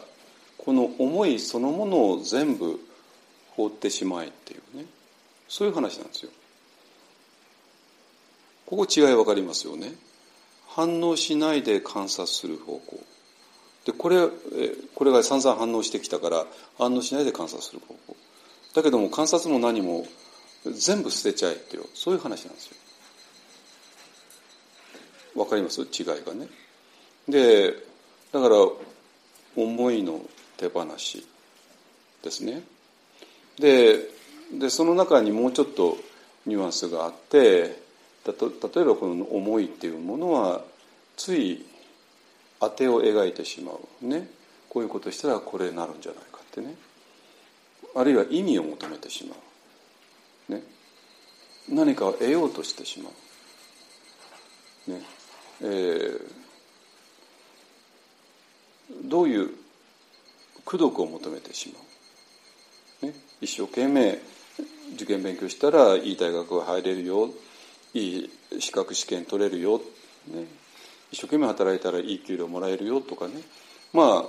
[0.57, 2.79] この思いそのものを全部
[3.51, 4.85] 放ってしまえっていうね。
[5.47, 6.31] そういう話なんですよ。
[8.65, 9.93] ここ違い分かりますよね。
[10.67, 12.99] 反応しないで観察する方向。
[13.85, 14.27] でこれ
[14.95, 16.47] これが散々反応してきたから
[16.79, 18.15] 反応しないで観察する方法
[18.73, 20.07] だけども観察も何も
[20.65, 22.75] 全部捨てちゃえっていうそういう話なんですよ。
[25.35, 25.81] わかります？
[25.81, 26.47] 違いがね。
[27.27, 27.73] で
[28.31, 28.55] だから
[29.55, 30.21] 思いの
[30.57, 31.25] 手放し
[32.23, 32.63] ですね。
[33.57, 34.09] で
[34.53, 35.97] でその中にもうちょっと
[36.45, 37.37] ニュアンスがあって
[38.25, 38.33] 例
[38.81, 40.63] えばこの思いっていうものは
[41.15, 41.65] つい
[42.59, 43.71] 当てを描いてしま
[44.01, 44.27] うね。
[44.69, 46.75] こういうことしたらこれになるんじゃないかってね。
[47.95, 49.35] あるいは意味を求めてしま
[50.49, 50.61] う、ね、
[51.69, 53.09] 何かを得ようとしてしま
[54.87, 55.01] う、ね。
[55.61, 56.19] えー、
[59.03, 59.51] どういう
[60.65, 61.79] 功徳を求めてしま
[63.03, 64.19] う、ね、一生懸命
[64.93, 67.29] 受験勉強したらいい大学が入れるよ。
[67.93, 68.29] いい
[68.59, 69.79] 資格試験取れるよ、
[70.27, 70.45] ね、
[71.11, 73.33] 一生懸命働いたらいい給料もらえるよとかね。
[73.93, 74.27] ま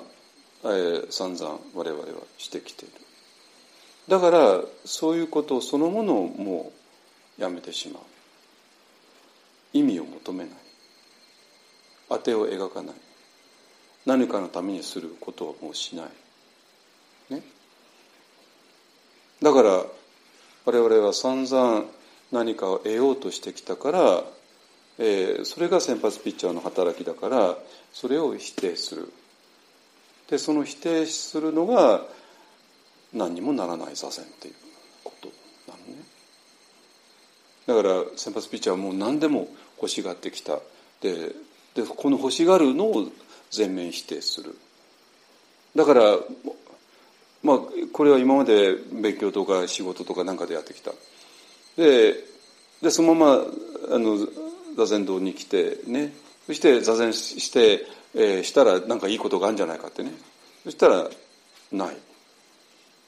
[0.65, 2.09] あ、えー、散々我々は
[2.39, 2.95] してきている。
[4.09, 6.73] だからそういうことそのものをも
[7.39, 8.03] うやめてしまう。
[9.73, 10.55] 意味を求めない。
[12.11, 12.95] 当てを描かない。
[14.07, 16.07] 何かのためにすることをもうしない、
[17.35, 17.43] ね、
[19.43, 19.85] だから
[20.65, 21.85] 我々は散々
[22.33, 24.25] 何かを得ようとしてきたから、
[24.99, 27.57] えー、それが先発ピッチャーの働きだから
[27.93, 29.13] それを否定する。
[30.29, 32.03] でその否定するのが
[33.13, 34.55] 何にもならない座禅っていう
[35.03, 35.29] こと
[35.69, 36.05] なのね。
[37.67, 40.61] だから先発ピッチャーはもう何でも欲しがってきた。
[41.01, 41.33] で
[41.75, 43.09] でこの欲しがるのを
[43.51, 44.57] 全面否定する。
[45.77, 46.03] だから
[47.43, 47.59] まあ
[47.93, 50.93] これは今まで勉強とか仕事とかなんかでやってきた。
[51.77, 52.15] で
[52.83, 53.45] でそのまま
[53.93, 54.19] あの
[54.77, 56.13] 座禅堂に来てね。
[56.47, 60.11] そして座禅して、えー、したら何かいいことがあるんじゃないかってね。
[60.65, 61.09] そしたら
[61.71, 61.97] ない。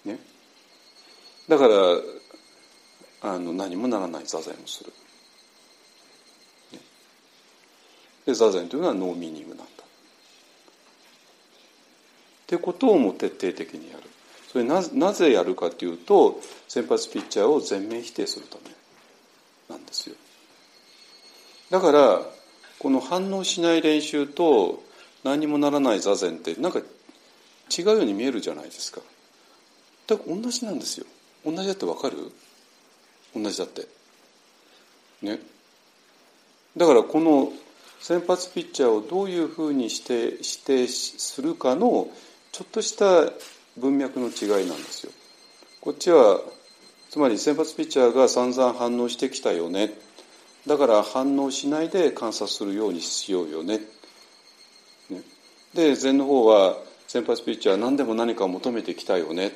[0.05, 0.19] ね。
[1.49, 1.75] だから
[3.23, 4.93] あの何もならない座禅をする、
[6.73, 6.79] ね、
[8.27, 9.65] で座禅というのはノーミーニングなんだ。
[9.65, 9.67] っ
[12.47, 14.03] てことをも徹底的にやる。
[14.53, 18.71] それななぜやるかというと先発ピッチャーを全面否定するため
[19.71, 20.17] なんですよ。
[21.71, 22.21] だから
[22.79, 24.83] この反応しない練習と
[25.25, 29.01] 何もならない座禅ってなんか違うように見えるじゃないですか。
[30.07, 31.07] だから同じなんですよ。
[31.47, 32.31] 同じだってわかる？
[33.35, 33.89] 同じだって。
[35.23, 35.39] ね。
[36.77, 37.53] だからこの
[38.03, 40.37] 先発ピッチャーをどういうふうにして指
[40.67, 42.09] 定するかの
[42.51, 43.33] ちょっとした
[43.79, 45.13] 文脈の違いなんですよ。
[45.81, 46.41] こっちは
[47.11, 49.93] つまり先発ピッチャーが散々反応してきたよね
[50.67, 53.79] だから反応しないで観察するようにしようよね。
[55.09, 55.23] ね
[55.73, 56.77] で禅の方は
[57.07, 59.53] 先発ピッチャー何でも何かを求めてきたよね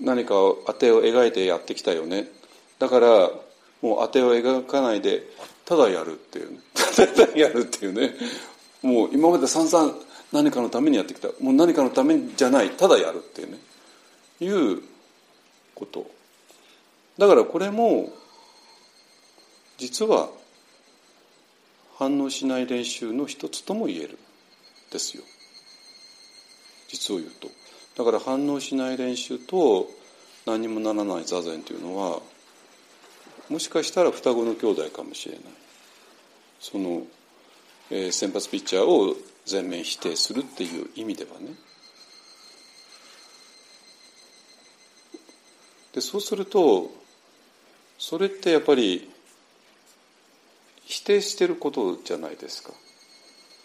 [0.00, 2.26] 何かを当てを描いてやってきたよね
[2.80, 3.30] だから
[3.82, 5.22] もう当てを描かないで
[5.64, 6.58] ただやるっていうね。
[6.74, 8.14] ただやるっていうね。
[8.82, 9.94] もう今まで散々
[10.32, 11.28] 何かのためにやってきた。
[11.40, 13.58] もう何かのためじゃないただやるっていうね。
[14.40, 14.82] いう
[15.74, 16.06] こと。
[17.18, 18.10] だからこれも
[19.78, 20.30] 実は
[21.96, 24.18] 反応しない練習の一つとも言える。
[24.90, 25.22] ですよ。
[26.88, 27.48] 実を言うと。
[27.96, 29.88] だから反応しない練習と
[30.46, 32.20] 何にもならない座禅というのは
[33.52, 35.42] もしかしたら双子の兄弟かもしれない。
[36.58, 37.02] その、
[37.90, 41.54] えー、先発ピッチャーを全面否定するっていう意味ではね。
[45.92, 46.90] でそうすると
[47.98, 49.10] それってやっぱり
[50.86, 52.72] 否定してることじゃないですか。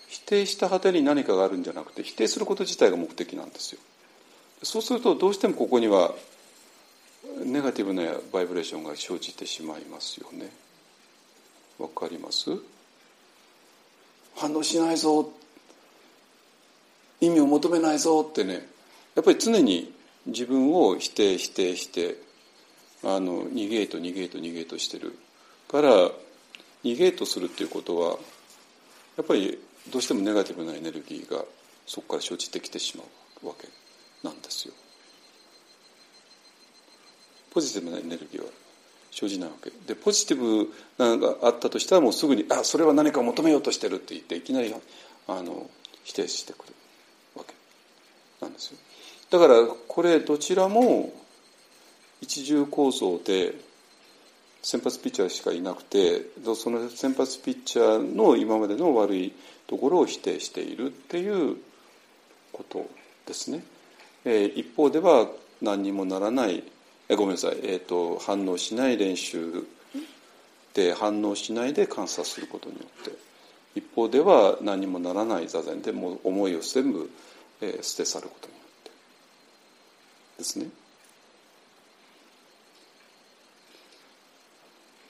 [0.09, 3.79] 否定した果てに何かがあるんじゃなくて否定すること自体が目的なんですよ。
[4.63, 6.13] そうするとどうしてもここには
[7.45, 10.49] ネガティブなバイブレーションが生じてしまいますよね。
[11.77, 12.49] わかります？
[14.35, 15.31] 反応しないぞ。
[17.21, 18.67] 意味を求めないぞってね。
[19.15, 19.93] やっぱり常に
[20.25, 22.17] 自分を否定否定して
[23.03, 25.17] あの逃げと逃げと逃げとしてる
[25.67, 26.11] から
[26.83, 28.17] 逃げとするっていうことは
[29.17, 29.59] やっぱり
[29.91, 31.43] どうしてもネガティブなエネルギーが
[31.85, 33.03] そこから生じてきてしま
[33.43, 33.67] うわけ
[34.23, 34.73] なんですよ。
[37.57, 38.51] ポジティブなエネルギーは
[39.09, 44.71] 生じないわけでポジティブなのがあったとしたらもうすぐに「あそれは何かを求めようとしてる」って言っていきなり
[45.27, 45.67] あの
[46.03, 46.75] 否定してくる
[47.35, 47.55] わけ
[48.45, 48.77] なんですよ。
[49.31, 51.11] だからこれどちらも
[52.21, 53.55] 一重構造で
[54.61, 59.33] 先発ピッチャーしかいなくてその先発ピッチャーの今までの悪い
[59.65, 61.57] ところを否定しているっていう
[62.53, 62.87] こと
[63.25, 63.63] ですね。
[64.25, 65.27] えー、一方では
[65.59, 66.63] 何にもならない
[67.09, 69.65] えごめんなさい、えーと、反応しない練習
[70.73, 73.11] で反応しないで観察することによって
[73.75, 77.09] 一方では何もならない座禅でもう思いを全部、
[77.61, 78.91] えー、捨て去ることによって
[80.39, 80.65] ですね。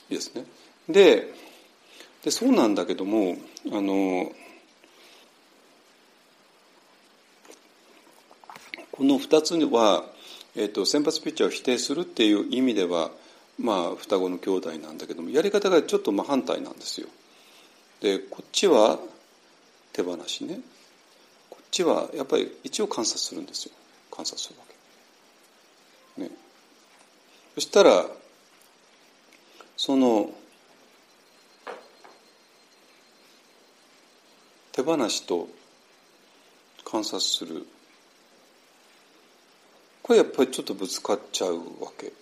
[0.10, 0.46] いいですね。
[0.88, 1.34] で
[2.24, 3.38] でそうなんだけども
[3.72, 4.32] あの
[8.98, 10.06] この2つは、
[10.60, 13.12] えーと、先発ピッチャーを否定するっていう意味では、
[13.60, 17.08] まあ、双子の兄弟なんだけどもやり方がちょっと真反対なんですよ。
[18.02, 19.00] でこっちは
[19.94, 20.60] 手放しね
[21.50, 23.72] こっちはやっぱり一応観察するんですよ
[24.12, 24.66] 観察するわ
[26.16, 26.22] け。
[26.24, 26.32] ね、
[27.54, 28.06] そしたら
[29.76, 30.32] その
[34.72, 35.50] 手放しと
[36.84, 37.68] 観察する
[40.08, 42.14] これやっぱりちょっとぶつかっちゃうわけ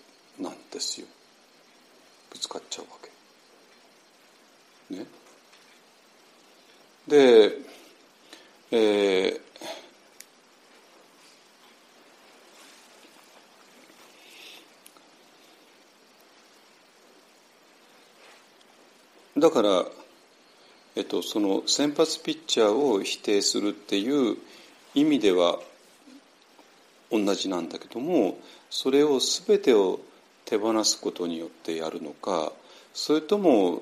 [0.41, 1.05] なんですよ。
[2.31, 2.97] ぶつかっちゃうわ
[4.89, 4.95] け。
[4.95, 5.05] ね。
[7.07, 7.59] で
[8.71, 9.45] えー
[19.37, 19.85] だから、
[20.95, 24.37] えっと、その先発ピッチャーを否定するっていう
[24.95, 25.59] 意味では
[27.11, 28.37] 同じなんだけども
[28.69, 29.99] それを全てを
[30.45, 32.51] 手放すことによってやるのか
[32.93, 33.81] それとも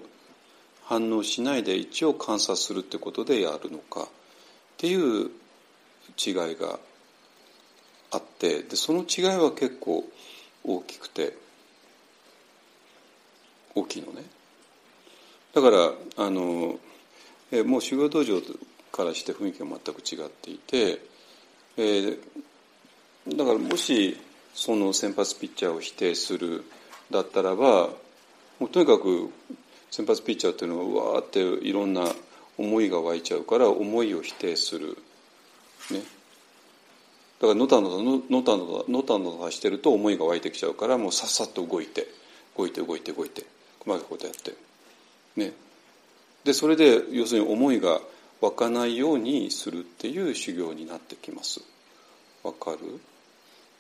[0.85, 4.07] 反応しないで一応観察するってことでやるのかっ
[4.77, 5.29] ていう
[6.17, 6.79] 違いが
[8.11, 10.03] あってでその違いは結構
[10.63, 11.35] 大きくて
[13.75, 14.23] 大きいのね。
[15.53, 16.79] だからあの
[17.51, 18.41] えもう修行道場
[18.91, 20.99] からして雰囲気が全く違っていて、
[21.77, 22.19] えー、
[23.27, 24.19] だからもし
[24.53, 26.63] その先発ピッチャーを否定する
[27.09, 27.89] だったらば
[28.59, 29.29] もうとにかく
[29.91, 32.05] 先発ピッチャーっていうのはわーっていろんな
[32.57, 34.97] 思いが湧いちゃうから思いを否定する。
[35.91, 35.99] ね、
[37.39, 42.07] だからのたのたののたのたのたのたしてると思いが湧いてきちゃうからもうさっさと動いて
[42.57, 43.45] 動いて動いて動いて
[43.79, 44.53] 細かいことやって。
[45.35, 45.53] ね、
[46.43, 47.99] でそれで要するに思いが
[48.41, 51.61] 湧かないようにするっていう修行になってきます。
[52.43, 52.77] わかる？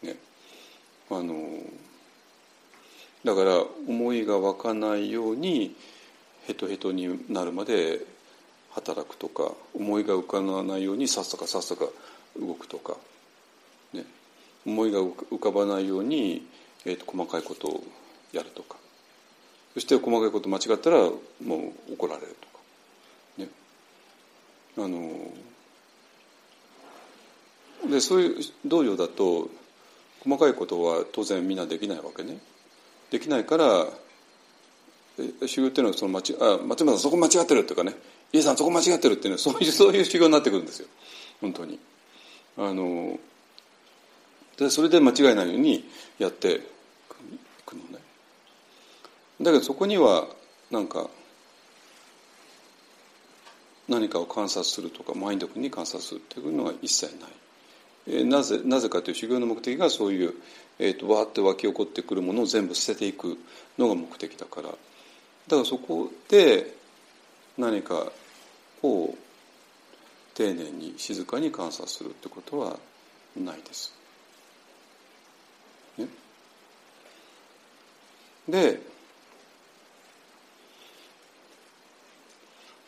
[0.03, 0.15] ね。
[1.09, 1.35] あの
[3.25, 5.75] だから思いが湧かないように
[6.45, 8.01] ヘトヘトになるまで
[8.71, 11.85] 働くとか思いが浮かないようにさっさかさっさか
[12.39, 12.97] 動くとか、
[13.93, 14.03] ね、
[14.65, 16.45] 思いが浮かばないように、
[16.85, 17.83] えーと細かいことを
[18.33, 18.77] やるとか。
[19.73, 22.59] そして細かいこと間違ったらもう怒られるとか。
[23.37, 23.49] ね。
[24.77, 25.33] あの
[27.89, 29.49] でそういう道場だと
[30.23, 32.37] 細かいことは当然みんなできないわけね。
[33.11, 33.87] できないから
[35.45, 37.93] 修行っていうのはその間違あ松村さんそこ間違ってるっていうかね。
[38.31, 40.87] 家さんそこ間違ってるっていうのはそういうそういう修行になってくるんですよ。
[41.41, 41.79] 本当に。
[42.57, 43.19] あの
[44.57, 45.83] でそれで間違いないように
[46.19, 46.61] やってい
[47.65, 47.99] くのね。
[49.41, 50.27] だけどそこには
[50.71, 51.09] なんか
[53.87, 57.31] 何かを観察するとかマインドに観察するというのは一切ない。
[58.05, 60.33] なぜなぜかという修行の目的がそういう、
[60.77, 63.37] えーと、わーって湧き起こってくるものを全部捨てていく
[63.77, 64.77] のが目的だからだか
[65.49, 66.75] らそこで
[67.57, 68.11] 何か
[68.81, 69.15] を
[70.33, 72.77] 丁寧に静かに観察するってことは
[73.37, 73.93] ないです。
[75.97, 76.07] ね、
[78.49, 78.81] で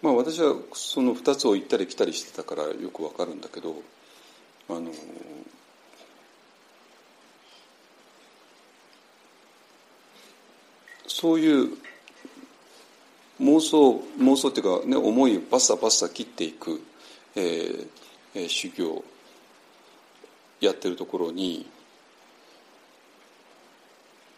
[0.01, 3.75] まあ私はその2つを行ったり来たりしてたからよくわかるんだけど
[4.69, 4.91] あの
[11.07, 11.77] そういう
[13.41, 16.81] 妄想妄想っていうか、ね、思いをバッサバッサ切っていく、
[17.35, 17.87] えー
[18.35, 19.03] えー、修行
[20.61, 21.67] やってるところに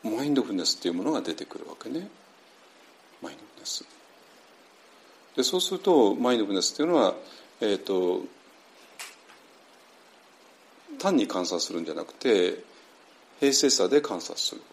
[0.03, 2.07] マインドフルネスっていうものが出てくるわけね
[3.21, 3.85] マインドフルネス。
[5.35, 7.13] でそうするとマインドフルネスっていうのは、
[7.61, 8.21] えーと、
[10.99, 12.63] 単に観察するんじゃなくて
[13.39, 14.67] 平静さで観察するこ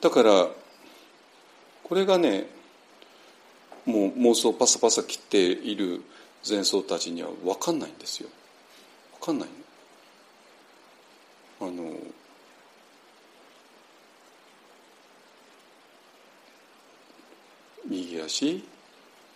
[0.00, 0.08] と。
[0.08, 0.48] だから
[1.82, 2.46] これがね
[3.84, 6.02] もう妄想パサパサ切っている
[6.48, 8.28] 前奏たちには分かんないんですよ。
[9.20, 9.48] 分かんない
[11.60, 11.96] あの
[17.86, 18.64] 右足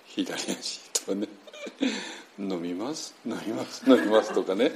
[0.06, 1.28] 左足とかね。
[2.38, 3.14] 飲みます？
[3.26, 3.82] 飲みます？
[3.90, 4.72] 飲みますとかね。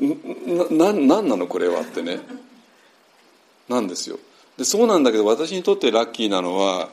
[0.00, 2.20] ななんなのこれはってね。
[3.68, 4.18] なんですよ。
[4.56, 6.90] でそうなんだけど私にとってラッキーなのは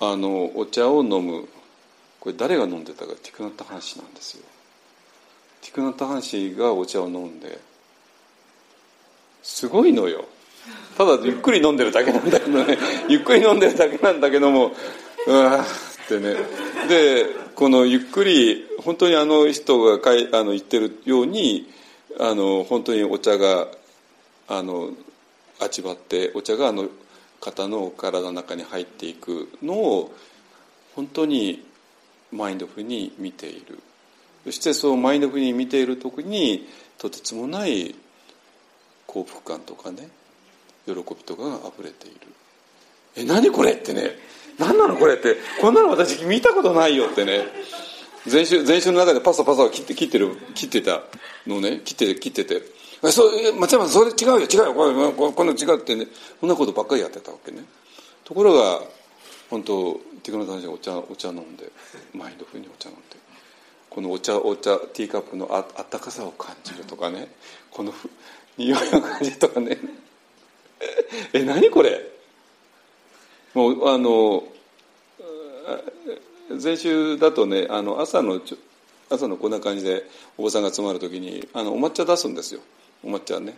[0.00, 1.48] あのお茶を飲む。
[2.20, 4.44] これ誰が飲んでたかティクナッタ・ハンシなんですよ。
[5.60, 7.58] ティクナッタ・ハンシがお茶を飲んで
[9.42, 10.24] すごいのよ。
[10.96, 12.78] ただゆっくり飲んでるだけなんだけどね。
[13.08, 14.70] ゆっくり飲んでるだけなんだけども
[15.26, 15.64] うわ
[16.04, 16.34] ってね。
[16.88, 21.70] でこのゆっくり本当にあの人がかいあの言ってるように
[22.18, 23.68] あの本当にお茶が
[24.48, 24.90] あの
[25.60, 26.88] 味わってお茶があの
[27.40, 30.14] 方の体の中に入っていくのを
[30.94, 31.64] 本当に
[32.30, 33.78] マインドフルに見ている。
[34.44, 36.66] そしてそうマインドフルに見ている時に
[36.98, 37.94] とてつもない
[39.06, 40.08] 幸福感とかね
[40.86, 42.20] 喜びとかが溢れている。
[43.14, 44.16] え何これってね
[44.66, 45.36] 何なのこれって。
[45.60, 47.46] こんなの私見たことないよってね。
[48.26, 51.02] 禅宗禅宗の中でパサパサ切って切ってる切ってた
[51.46, 51.80] のをね。
[51.84, 52.62] 切って切ってて
[53.10, 54.40] 「そう松山それ違うよ。
[54.42, 54.74] 違うよ。
[54.74, 56.06] これここの違う」ってね。
[56.40, 57.64] そんなことばっかりやってたわけね。
[58.24, 58.80] ところが
[59.50, 61.70] 本当ティクノ男子がお茶お茶飲んで
[62.14, 63.02] マインドフルにお茶飲んで
[63.90, 67.28] このお茶お茶ティーカップのああったかさを感じるとかね。
[67.70, 67.92] この
[68.56, 69.78] 匂いの感じるとかね。
[71.32, 72.00] え何これ？
[73.54, 74.44] もうあの
[76.62, 78.40] 前週だとねあの朝の
[79.10, 80.04] 朝のこんな感じで
[80.38, 82.60] おばさんが集まる時にあのお抹茶出すんですよ。
[83.04, 83.54] お抹茶ね。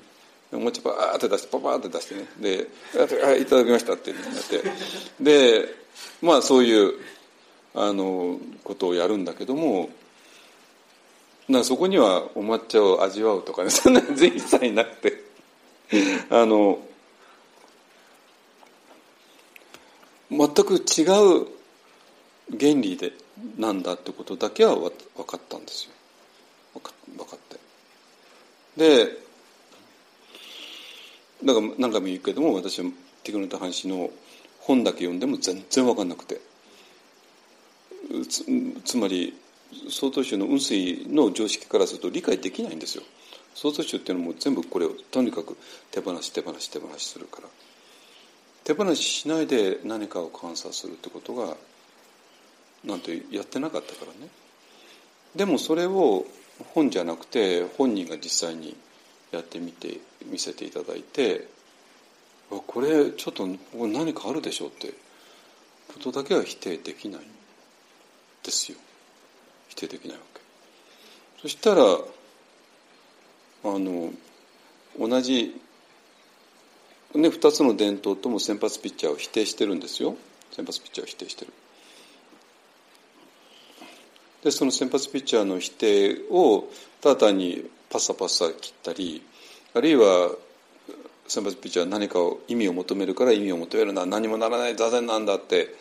[0.53, 2.27] お抹茶パーって出してパパーって出してね。
[2.41, 2.69] で
[3.25, 4.63] 「あいただきました」ってなって。
[5.21, 5.75] で
[6.23, 6.95] まあそういう
[7.75, 9.91] あのことをやるんだけども
[11.49, 15.25] なそこにはお抹茶を味わうとかねそんなの一切なくて。
[16.31, 16.79] あの
[20.31, 21.03] 全く違
[21.43, 21.47] う
[22.59, 23.13] 原理で
[23.59, 24.91] なんだってことだけは分
[25.25, 25.93] かったんですよ。
[26.75, 27.59] 分か分かって。
[28.77, 29.19] で
[31.45, 32.87] だから何回も言うけども私は
[33.23, 34.11] ティクノタ・ハン氏の
[34.61, 36.41] 本だけ読んでも全然分かんなくて。
[38.29, 38.45] つ
[38.85, 39.35] つまり
[39.89, 43.03] 曹洞宗の雲水の常識からすると理解できないんですよ。
[43.55, 45.57] 曹洞宗っていうのも全部これをとにかく
[45.91, 47.49] 手放し手放し手放しするから。
[48.65, 51.57] 手放ししないで何かを観察するってことが
[52.85, 54.29] なんてやってなかったからね。
[55.37, 56.27] でもそれを
[56.75, 58.77] 本じゃなくて本人が実際に
[59.33, 61.49] やってみて見せていただいて
[62.67, 64.95] これちょっと何かあるでしょうって
[65.89, 67.25] ことだけは否定できないん
[68.43, 68.79] ですよ。
[69.69, 70.41] 否定できないわけ。
[71.43, 74.13] そしたらあの
[74.99, 75.61] 同じ
[77.15, 80.17] ね、2つの伝統とも先発ピッチャーを否定してるんですよ。
[80.51, 81.53] 先発ピッチャーを否定してる。
[84.45, 86.65] でその先発ピッチャーの否定を
[87.01, 89.23] ただ単にパッサパッサ切ったり
[89.73, 90.33] あるいは
[91.27, 95.75] 先発ピッチャーは何かを意味を求めるから意味を求めるのは何もならない座禅なんだって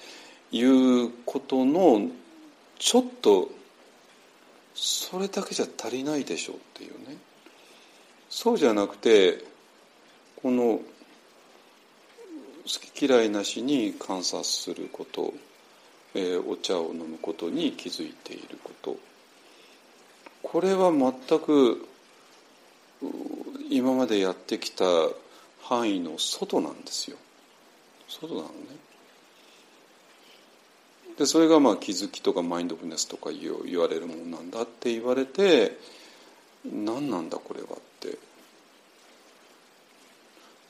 [0.52, 2.08] いうことの
[2.80, 3.50] ちょっと
[4.74, 7.18] それだけじゃ足りないでしょうっていうね。
[8.30, 9.44] そうじゃなくて
[10.42, 10.80] この
[12.64, 15.34] 好き嫌いなしに観察すること、
[16.16, 18.98] えー、お茶を飲むことに気づいていること。
[20.42, 21.88] これは全く
[23.70, 24.86] 今までやってきた
[25.62, 27.18] 範囲の外なんですよ。
[28.08, 28.52] 外なのね。
[31.18, 35.78] でそれがまあ気づきとかマインドフルネスとか言われるものなんだって言われて
[36.66, 38.18] 何なんだこれはって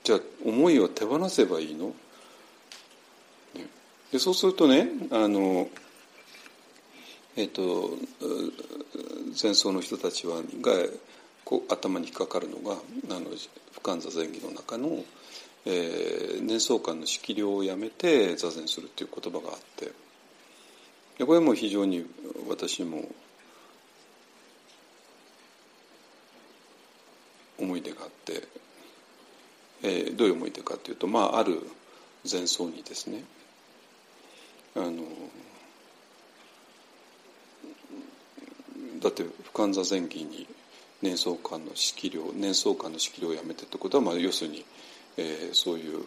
[0.04, 1.88] じゃあ思いを手放せばいいの、
[3.56, 3.68] ね、
[4.12, 5.70] でそうするとねあの
[7.38, 7.98] えっ、ー、と
[9.34, 10.74] 戦争の人たちはが
[11.46, 12.76] こう頭に引っかかるのが
[13.10, 13.28] あの
[13.72, 15.04] 不完座前儀の中の、
[15.66, 19.92] えー、年相間の色量をやめて座禅するっていう言葉があって。
[21.18, 22.06] でこれも非常に
[22.50, 23.08] 私も
[27.60, 28.63] 思い出があって。
[29.84, 31.62] えー、どういう思い出かというと、まあ、ある
[32.30, 33.24] 前奏にですね
[34.76, 35.04] あの
[39.02, 40.48] だって不完座前儀に
[41.02, 44.66] 年相間の式量年相間の式量をやめてってことは、まあ、要するに、
[45.18, 46.00] えー、そういう、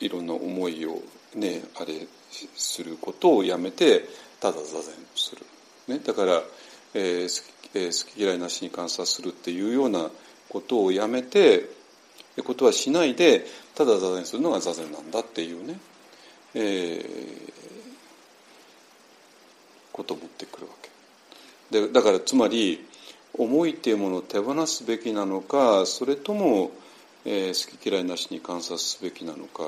[0.00, 1.02] えー、いろんな思いを
[1.34, 2.06] ねあれ
[2.56, 4.08] することをやめて
[4.40, 6.42] ただ座禅する、ね、だから、
[6.94, 10.10] えー好きえー、好き嫌いなしに観察するっていうような
[10.48, 11.68] ことをやめて
[12.40, 15.78] ことはしないでただ座禅するのが座禅なんだっていうね、
[16.54, 17.04] えー、
[19.92, 20.90] ことを持ってくるわけ。
[21.80, 22.86] でだからつまり
[23.34, 26.70] 思いっていうものを手放すべきなのかそれとも、
[27.24, 29.64] えー、好き嫌いなしに観察すべきなのか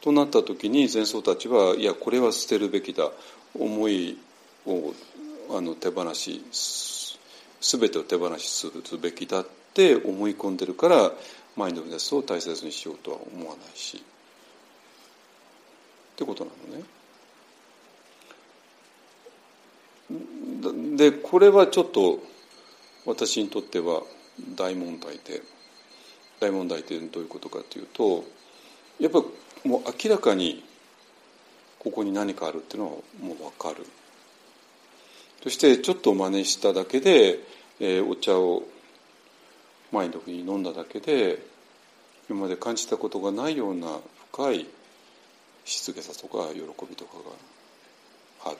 [0.00, 3.10] となった時に前奏たちはいやこれは捨てるべきだ。
[3.54, 4.18] 思い
[4.66, 4.92] を
[5.50, 7.18] あの手放しす
[7.60, 11.12] 全てを手放しするべきだって思い込んでるから
[11.58, 14.00] マインドフルネスを大切にしようとは思わないしっ
[16.16, 16.84] てことなのね。
[20.96, 22.20] でこれはちょっと
[23.04, 24.02] 私にとっては
[24.56, 25.42] 大問題で
[26.40, 28.24] 大問題ってどういうことかというと
[29.00, 29.18] やっぱ
[29.64, 30.64] もう明らかに
[31.80, 33.84] ここに何かあるっていうのはもう分かる。
[35.42, 37.40] そしてちょっと真似しただけで、
[37.80, 38.62] えー、お茶を
[39.92, 41.42] マインドフルに飲んだだけで
[42.28, 43.98] 今まで感じたことがないような
[44.32, 44.66] 深い
[45.64, 47.16] 静けさとか喜びとか
[48.44, 48.58] がある。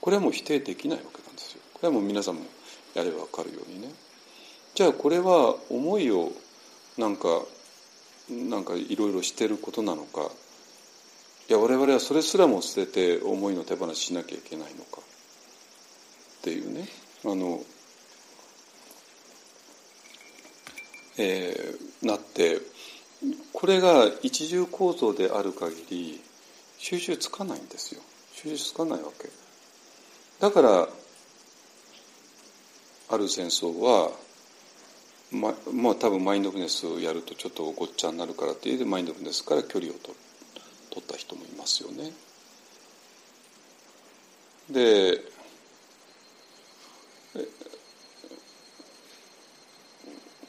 [0.00, 1.60] これはもう否定できないわけなんですよ。
[1.74, 2.42] これはもう皆さんも
[2.94, 3.88] やれば分かるようにね。
[4.74, 6.32] じゃあこれは思いを
[6.98, 7.42] なんか
[8.28, 10.30] なんかいろいろしてることなのか。
[11.48, 15.00] いや我々はそれすらも捨てて思いの手放ししなきゃいけないのか。
[15.00, 16.88] っていうね。
[17.24, 17.60] あの、
[21.18, 22.60] えー、なって
[23.52, 26.20] これが一重構造である限り
[26.78, 28.02] 収集つかないんですよ
[28.34, 29.28] 収集つかないわけ
[30.40, 30.88] だから
[33.08, 34.10] ある戦争は
[35.32, 40.14] ままあ多分マインドフネスをやるとちょっとごっちゃになるからっていうでマインドフネスから距離を取
[40.90, 42.10] 取った人もいますよね。
[44.70, 45.20] で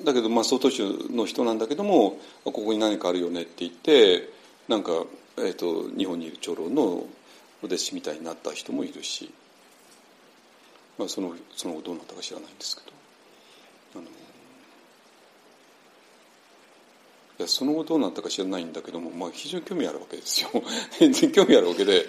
[0.03, 4.29] だけどまあ総統州の人なんだけどもここに何かあるよねって言って
[4.67, 4.91] なんか、
[5.37, 7.07] えーと、日本にいる長老のお
[7.63, 9.31] 弟子みたいになった人もいるし、
[10.97, 12.97] まあ、そのその後どうなったか知らないんですけど。
[13.95, 14.03] あの
[17.39, 20.49] いやその後どうなったか知らないんだけども、まあ、非常に興味あるわけですよ。
[20.99, 22.07] 全然興味あるわけで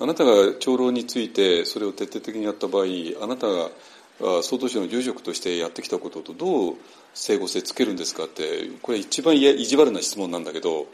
[0.00, 2.84] あなたが長老についてそれを徹底的にやった場合
[3.20, 3.70] あなたが
[4.18, 6.74] 総統省の住職としてやってきたこととどう
[7.14, 10.86] 整合性つけるんですかってこれ一番意地悪な質問なんだけど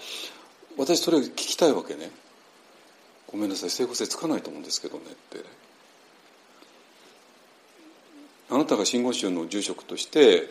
[0.77, 2.11] 私それ聞きたいわけね。
[3.27, 5.45] ごめんなさい整合性つかないと思うんですけどねって。
[8.51, 10.49] あなたが真言宗の住職として、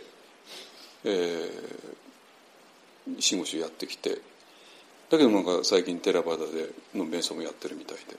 [1.05, 4.17] えー、真言宗やってきて
[5.09, 8.17] だけどなんか最近テラバダでの瞑想もやってるみたいで。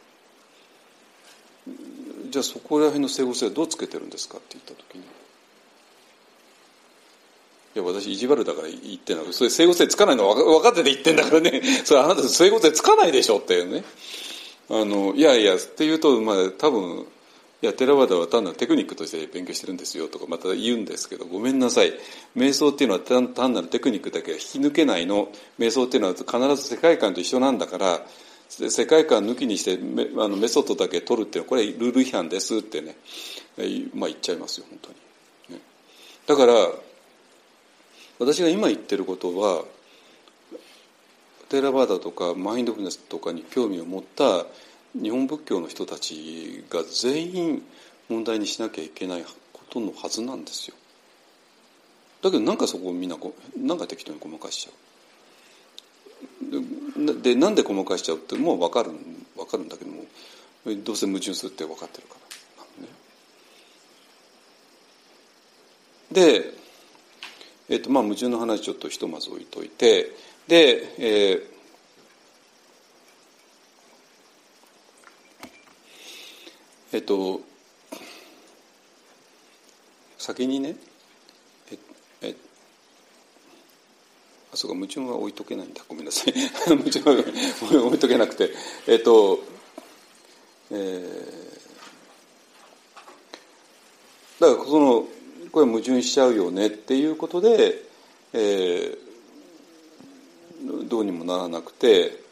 [2.34, 5.02] じゃあそこら辺の整合性はどうつけてるんですかって言った時に。
[5.04, 5.04] い
[7.78, 11.62] や私意地悪だから言ってんだそれ整合性つかないの分かってて言ってんだからね。
[11.86, 13.84] それあなた整合性つかないでしょっていうね。
[14.68, 17.06] あのいやいやって言うとまあ多分
[17.62, 21.92] いやテラワダは単なるテクニックとして勉強してるんですよとかまた言うんですけどごめんなさい。
[22.36, 25.30] 瞑想っていうのは単なるテクニックだけは引き抜けないの。
[25.60, 28.04] 瞑想っていうのは必ず世界観と一緒なんだから
[28.48, 32.96] 世界観抜きにしてメあのメソッドだけ取るっていうのはこれルール違反ですってね、
[33.94, 34.96] まあ、言っちゃいますよ本当に、
[35.56, 35.62] ね、
[36.26, 36.52] だから
[38.18, 39.64] 私が今言ってることは
[41.48, 44.46] テラバーダとかマインドフルネスとかに興味を持った
[45.00, 47.62] 日本仏教の人たちが全員
[48.08, 50.76] 問題にしなきゃいけないことのはずなんですよ。
[52.22, 53.16] だけどなんかそこをみんな
[53.56, 54.72] なんか適当にごまかしちゃう。
[57.22, 58.90] でなんでごまかしちゃうってもう分かる
[59.36, 60.04] 分かるんだけども
[60.84, 62.14] どうせ矛盾するって分かってるか
[66.12, 66.54] ら、ね、で、
[67.68, 70.10] えっとまあ、矛盾の話ちょっとひとまず置いといて
[70.48, 71.54] で、えー
[76.94, 77.40] えっと
[80.16, 80.76] 先にね
[81.72, 81.78] え
[82.22, 82.36] え
[84.54, 85.82] あそうか矛盾は置いとけないんだ。
[85.88, 86.32] ごめんなさい。
[86.76, 88.50] 矛盾は置いとけなくて。
[88.86, 89.40] えっと
[90.70, 95.06] えー、だからその
[95.52, 96.68] これ矛盾しちゃうよね。
[96.68, 97.82] っていうことで、
[98.32, 102.22] えー、どうにもならなくて。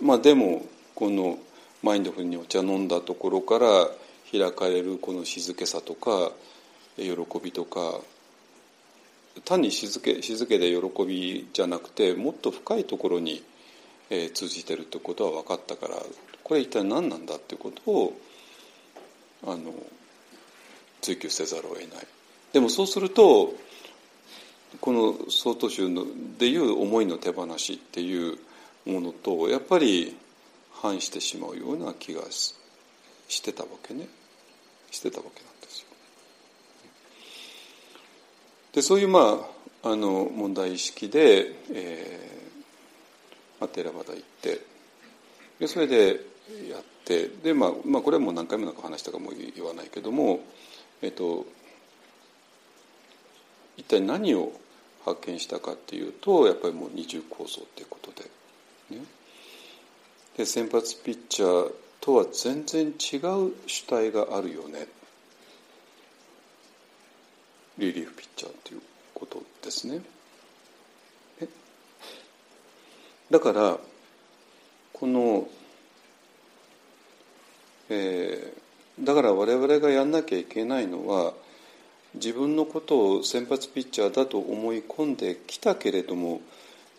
[0.00, 1.38] まあでもこの
[1.82, 3.90] マインドフルにお茶飲んだところから
[4.30, 6.30] 開かれるこの静けさとか
[6.96, 8.00] 喜びとか
[9.44, 13.42] 単に静け静けで喜びじゃなくてもっと深いところに、
[14.10, 15.96] えー、通じてるってことは分かったから
[16.42, 18.18] これ一体何なんだっていうことを
[19.46, 19.72] あの
[21.00, 22.06] 追求せざるを得ない。
[22.52, 23.54] でもそうすると
[24.80, 25.88] この曹洞宗
[26.38, 28.38] でいう思いの手放しっていう
[28.86, 30.16] ものとやっぱり
[30.72, 32.54] 反してしまうような気がし
[33.42, 34.08] てたわけね
[34.90, 35.58] してたわけなん
[38.78, 38.82] で。
[38.82, 39.40] そういうま
[39.82, 44.60] ああの問題意識で、えーまあ、テラバダ行って
[45.58, 46.20] でそれで
[46.70, 50.40] やってで、まあまあ、これはもう何回もなんか話したかも言わないけども、
[51.02, 51.46] えっと、
[53.76, 54.52] 一体何を
[55.04, 58.24] 発見したかっていうとやっぱりもう二重構造っていうことで。
[58.96, 59.04] ね
[60.36, 64.86] で先発ピッチャーとは全然違う主体があるよね
[67.78, 68.82] リリーフピッチャーという
[69.14, 70.00] ことですね。
[73.30, 73.78] だから
[74.92, 75.46] この、
[77.90, 81.34] えー、だから我々がやんなきゃいけないのは
[82.14, 86.40] 自分のことを先発ピッチャーだと思い込んできたけれども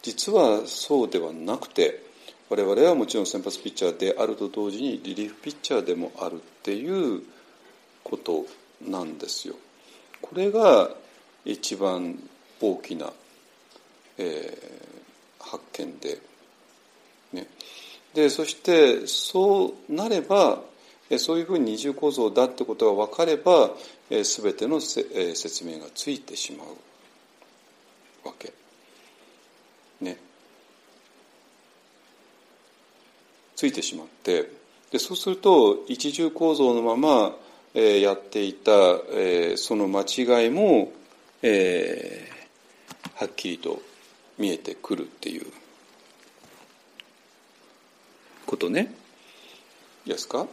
[0.03, 2.03] 実はそうではなくて
[2.49, 7.21] 我々はもちろん先発ピッチャーであると同時にリリーフピッチャーでもあるっていう
[8.03, 8.45] こと
[8.81, 9.55] なんですよ。
[10.21, 10.89] これが
[11.45, 12.17] 一番
[12.59, 13.11] 大きな、
[14.17, 16.19] えー、発見で,、
[17.33, 17.47] ね、
[18.13, 20.61] でそしてそうなれば
[21.17, 23.71] そういうふうに二重構造だってことが分かれば
[24.09, 26.67] 全ての説明がついてしまう
[28.27, 28.53] わけ。
[30.01, 30.17] ね。
[33.55, 34.51] ついてしまって
[34.91, 37.35] でそうすると一重構造のまま、
[37.73, 38.71] え、やっていた、
[39.11, 40.91] え、その間違いも、
[41.41, 42.29] え、
[43.15, 43.81] はっきりと
[44.37, 45.45] 見えてくるっていう
[48.45, 48.93] ことね。
[50.05, 50.47] ですか？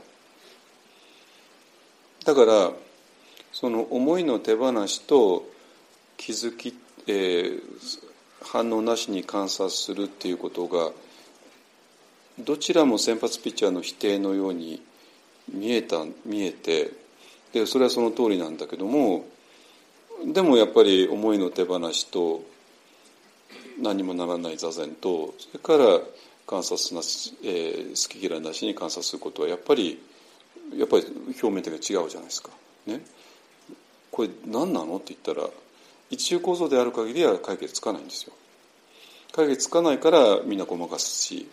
[2.25, 2.73] だから
[3.53, 5.49] その思いの手放しと
[6.17, 7.61] 気づき、えー、
[8.43, 10.91] 反応なしに観察するっていうことが
[12.41, 14.83] どちらも先発ピッチャーの否定のように
[15.49, 16.91] 見えた見えて
[17.53, 19.25] でそれはその通りなんだけども
[20.25, 22.43] でもやっぱり思いの手放しと
[23.81, 26.01] 何もならない座禅とそれから
[26.47, 30.01] 観察なし、えー、好き嫌いなしに観察することはやっぱり
[30.75, 32.51] やっぱり表面的に違うじゃないですか。
[32.87, 33.01] ね、
[34.11, 35.49] これ何なのって言ったら
[36.11, 38.33] 一重構造である限りは解決つかないんですよ。
[39.33, 41.49] 解決つかないからみんなごまかすし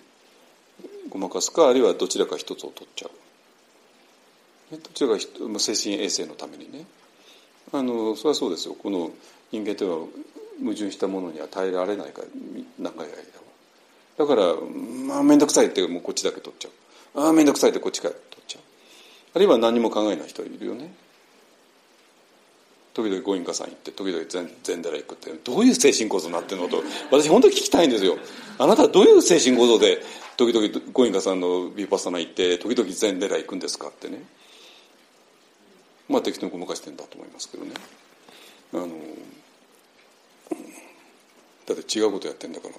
[1.09, 3.11] ごまかすかあるいはどちらか一つを取っちゃう。
[4.77, 5.19] どちらか
[5.59, 6.85] 精神衛生のためにね。
[7.71, 8.75] あのそれはそうですよ。
[8.75, 9.11] この
[9.51, 10.07] 人間というのは
[10.59, 12.27] 矛盾したものには耐えられないから
[12.79, 13.13] 長い間
[14.17, 14.55] だから
[15.07, 16.69] まあ面倒くさいってもうこっちだけ取っちゃ
[17.15, 17.21] う。
[17.25, 18.61] ああ面倒くさいってこっちから取っちゃう。
[19.35, 20.93] あるいは何も考えない人いるよね。
[22.93, 24.23] 時々ご隠家さん行って時々
[24.61, 28.17] 禅寺行くってどういう精神構造になってるのと私本当に聞きたいんですよ。
[28.59, 29.99] あなたどういう精神構造で
[30.37, 34.23] 時々ご隠家さんのビーパッサナ行って時々禅寺行くんですかってね。
[36.09, 37.71] まあ適当にごまかしてんだと思いますけどね。
[38.73, 38.87] あの
[41.65, 42.75] だって違うことやってんだから。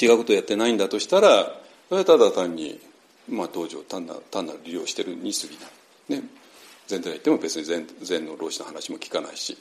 [0.00, 1.44] 違うことやってないんだとしたら
[1.88, 2.80] それはただ単に
[3.28, 6.20] まあ道場単な単なる利用してるに過ぎない。
[6.20, 6.28] ね。
[6.86, 9.56] 禅寺行っても別に禅禅の老子の話も聞かないし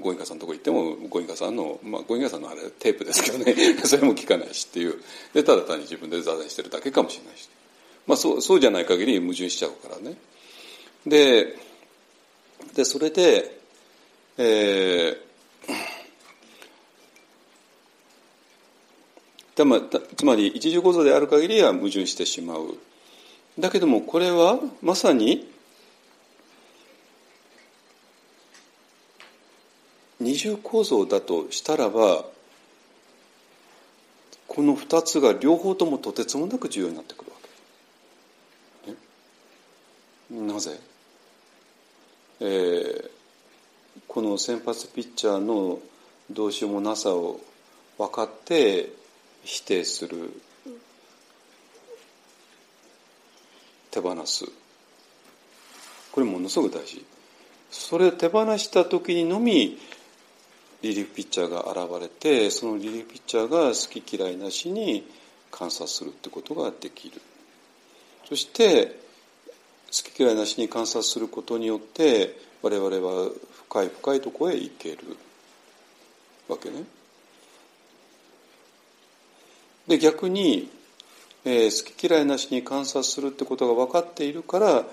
[0.00, 3.54] ご隠家さんのとこ行ってもご隠家さんの、まあ、ご隠家さんのあれテープですけどね。
[3.84, 5.02] それも聞かないしっていう。
[5.34, 7.48] でただ単に自分で座禅してるだけかもしれないし、
[8.06, 10.16] まあ、そうそうじゃない限り矛盾しちゃうからね
[11.06, 11.56] で
[12.74, 13.58] でそれで、
[14.38, 19.80] えー、ま
[20.16, 22.76] つまり一重構造である限りは矛盾してしまう
[23.58, 25.50] だけどもこれはまさに
[30.20, 32.24] 二重構造だとしたらば
[34.46, 37.32] この2つが両方ともとてつもなく重要になってくる。
[40.30, 40.78] なぜ、
[42.40, 43.10] えー、
[44.08, 45.78] この先発ピッチャーの
[46.30, 47.40] どうしようもなさを
[47.96, 48.90] 分かって
[49.44, 50.32] 否定する
[53.92, 54.44] 手放す。
[56.10, 57.04] これものすごく大事。
[57.70, 59.78] それを手放した時にのみ
[60.82, 65.08] リリーフピッチャーが現れてそのリリーフピッチャーが好き嫌いなしに
[65.52, 67.20] 観察するってことができる。
[68.28, 69.05] そして
[69.86, 73.30] 好き嫌いなしに観察することによって我々は
[73.68, 74.98] 深い深いとこへ行ける
[76.48, 76.84] わけね。
[79.86, 80.68] で逆に、
[81.44, 84.84] えー、好き嫌いなしに観察するってことが分かっているから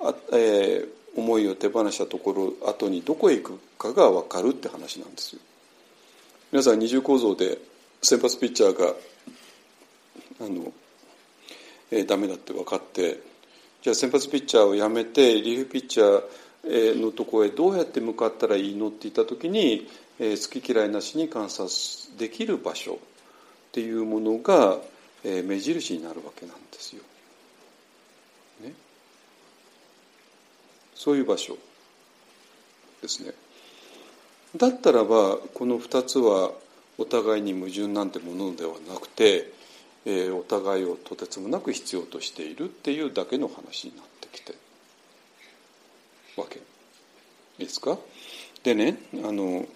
[0.00, 5.40] あ、えー、思いを手放したところ後にどこへ行くかが分かるって話なんですよ。
[6.50, 7.58] 皆さん二重構造で
[8.02, 8.94] 先発ピッチャーが
[10.40, 10.70] あの、
[11.90, 13.20] えー、ダメだって分かって
[13.82, 19.88] じゃあ先発ピッチャーをやめてリーフピッチャーのとこへどうやって向かったらいいのって言った時に、
[20.20, 21.68] えー、好き嫌いなしに観察
[22.16, 22.96] できる場所っ
[23.72, 24.78] ていうものが、
[25.24, 27.02] えー、目印になるわけなんですよ。
[28.62, 28.72] ね。
[30.94, 31.58] そういう場所
[33.02, 33.32] ですね。
[34.56, 36.52] だったらばこの2つは
[36.98, 39.52] お互いに矛盾なんてものではなくて、
[40.04, 44.54] えー、お互いをとてつもなく必要としているっていうだけの話になってきて
[46.36, 46.60] わけ
[47.58, 47.98] ですか？
[48.64, 49.66] でねあの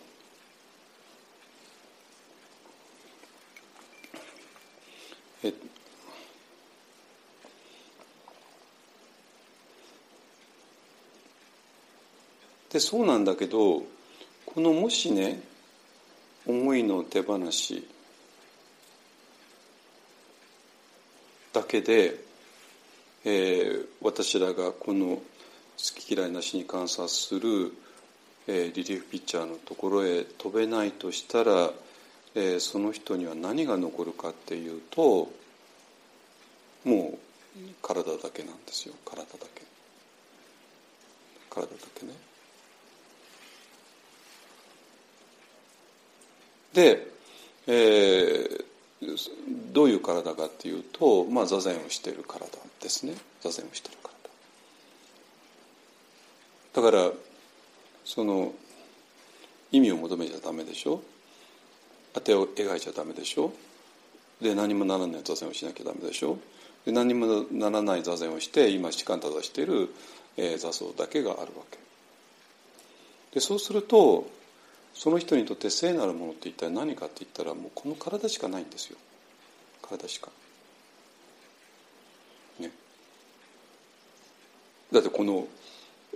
[5.44, 5.52] え
[12.72, 13.82] でそうなんだけど
[14.44, 15.40] このもしね
[16.46, 17.86] 思いの手放し
[21.56, 22.20] だけで、
[23.24, 25.22] えー、私らがこの好
[25.78, 27.72] き嫌いなしに観察する、
[28.46, 31.70] えー、リリーフピッチャーのところへ飛べないとしたら、
[32.34, 35.30] えー、その人には何が残るかっていうと
[36.84, 37.18] も
[37.56, 38.94] う体だけなんですよ。
[39.06, 39.62] 体だけ。
[41.48, 42.12] 体だけね。
[46.74, 47.08] で、
[47.66, 48.65] えー、
[49.72, 52.46] どういう体かっていうと、まあ、座禅をしている体
[52.80, 53.14] ですね。
[53.42, 53.98] 座禅をしている
[56.72, 56.82] 体。
[56.82, 57.12] だから
[58.04, 58.52] その
[59.72, 61.02] 意味を求めちゃダメでしょ？
[62.14, 63.52] 当てを描いちゃダメでしょ？
[64.40, 66.38] で何もならない座禅をしなきゃダメでしょ？
[66.84, 69.90] で何もならない座禅をして今士官正している、
[70.36, 71.78] えー、座奏だけがあるわけ。
[73.34, 74.26] でそうすると
[74.96, 78.96] その人にとって聖なるものって一体何かって言ったらもうこの体しかないんですよ。
[79.82, 80.30] 体しか。
[82.58, 82.70] ね、
[84.90, 85.46] だってこの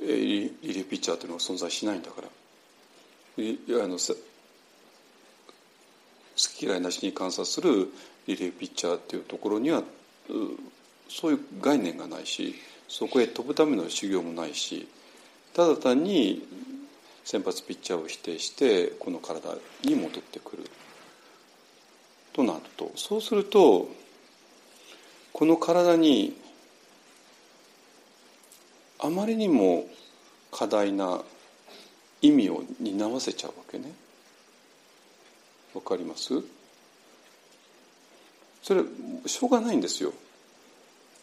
[0.01, 2.29] リリーピッチャーというのは存在しないんだから。
[3.39, 3.99] あの好
[6.37, 7.89] き嫌いなしに観察する
[8.27, 9.83] リレーピッチャーっていうところには
[11.09, 12.55] そういう概念がないし
[12.89, 14.89] そこへ飛ぶための修行もないし
[15.55, 16.47] ただ単に
[17.25, 19.55] 先発ピッチャーを否定してこの体
[19.85, 20.65] に戻ってくる
[22.33, 23.89] となるとそうすると
[25.33, 26.37] この体に
[28.99, 29.87] あまりにも
[30.51, 31.23] 過大な
[32.21, 33.93] 意味を担わせちゃうわけね。
[35.73, 36.35] わかります？
[38.63, 38.83] それ
[39.25, 40.13] しょうがないんですよ。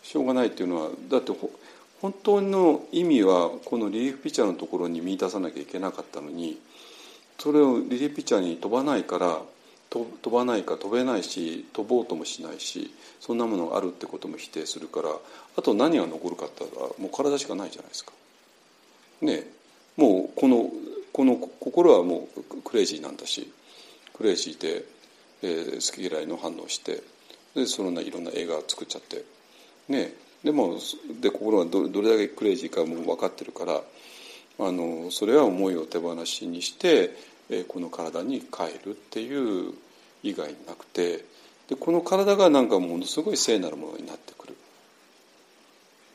[0.01, 1.33] しょうがないっていうのはだって
[2.01, 6.59] 本当の意味はこのリリーフピッチャーのところに見出さなきゃいけなかったのに
[7.39, 9.41] それをリリーフピッチャーに飛ばないから
[9.89, 15.09] 飛ばないか飛べないし飛ぼうともしないしそんなものがあるってことも否定するから
[15.55, 18.11] あと何が残るかって言ったらもう体しかないじゃないですか。
[19.21, 19.47] ね
[19.95, 20.69] もうこの
[21.13, 23.51] この心はもうクレイジーなんだし
[24.13, 24.85] クレイジーで、
[25.41, 27.01] えー、好き嫌いの反応して
[27.55, 29.23] でそのないろんな映画作っちゃって。
[29.87, 30.77] ねでも
[31.19, 33.81] で心がどどれだけクレイジーかもう分かってるから
[34.59, 37.15] あのそれは思いを手放しにして、
[37.49, 39.73] え、この体に帰るっていう
[40.23, 41.25] 以外になくて
[41.67, 44.55] でこの体がなんかものすごい聖なるものになってくる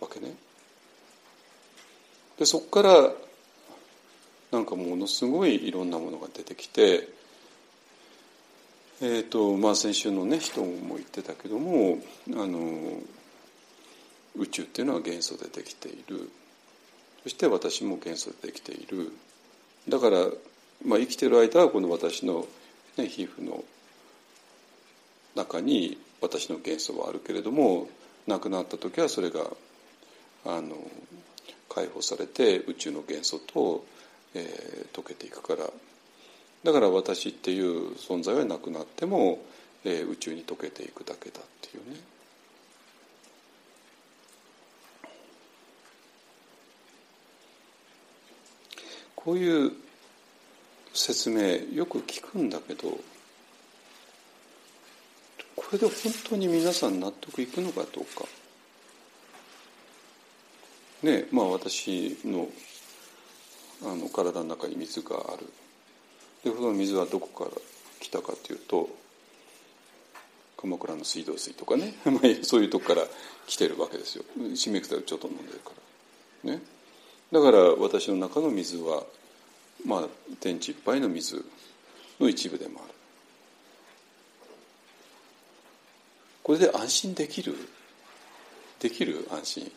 [0.01, 0.35] わけね。
[2.39, 3.11] でそこから
[4.51, 7.09] なんかものすごいいろんなものが出てきて、
[9.01, 11.99] えーとまあ、先週のね人も言ってたけども
[12.35, 12.99] あの
[14.37, 16.31] 宇宙っていうのは元素でできている。
[17.23, 19.13] そして私も元素でできている。
[19.89, 20.27] だから、
[20.85, 22.47] まあ、生きてる間はこの私の、
[22.97, 23.65] ね、皮膚の
[25.35, 27.89] 中に私の元素はあるけれども
[28.27, 29.47] 亡くなった時はそれが
[30.45, 30.77] あの
[31.69, 33.85] 解放されて宇宙の元素と、
[34.35, 35.69] えー、溶けていくから。
[36.65, 39.45] だから私っていう存在はなくなっても、
[39.85, 41.99] えー、宇宙に溶けていくだけだっていうね。
[49.24, 49.73] こういう
[50.93, 52.99] 説明よく聞くんだけど
[55.55, 55.94] これで本
[56.28, 58.27] 当に皆さん納得いくのかどうか。
[61.03, 62.49] ねまあ私の
[63.82, 65.47] あの体の中に水がある。
[66.44, 67.51] でその水はどこから
[68.01, 68.89] 来たかというと
[70.57, 71.94] 鎌倉の水道水とかね。
[72.43, 73.07] そういうとこから
[73.47, 74.24] 来てるわけですよ。
[74.36, 75.70] 締めくをちょっと飲んでるか
[76.44, 76.53] ら。
[76.53, 76.62] ね。
[77.33, 79.05] だから私の中の水は
[79.87, 81.43] まあ天地いっぱいの水
[82.21, 82.95] の一部でもある。
[86.43, 87.57] これで安心できる？
[88.81, 89.27] できる？
[89.31, 89.65] 安心。
[89.65, 89.71] い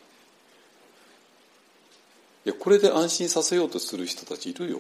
[2.44, 4.80] やこれで安心させようとする人たちいるよ。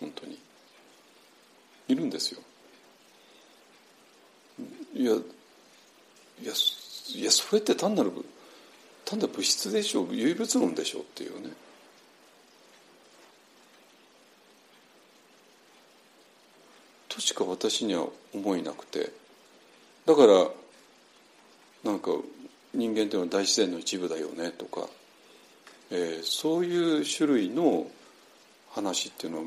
[0.00, 0.38] 本当に。
[1.86, 2.40] いるんですよ。
[4.94, 6.52] いやいや
[7.14, 8.10] いやそれって単なる
[9.04, 10.08] 単なる物質でしょう。
[10.10, 11.50] 唯物論でしょうっていうね。
[17.18, 19.10] としか私には思えなくて。
[20.06, 20.48] だから
[21.84, 22.12] なんか
[22.72, 24.88] 人間というのは大自然の一部だよねとか。
[25.90, 27.90] えー、そういう種類の
[28.70, 29.44] 話っていうのは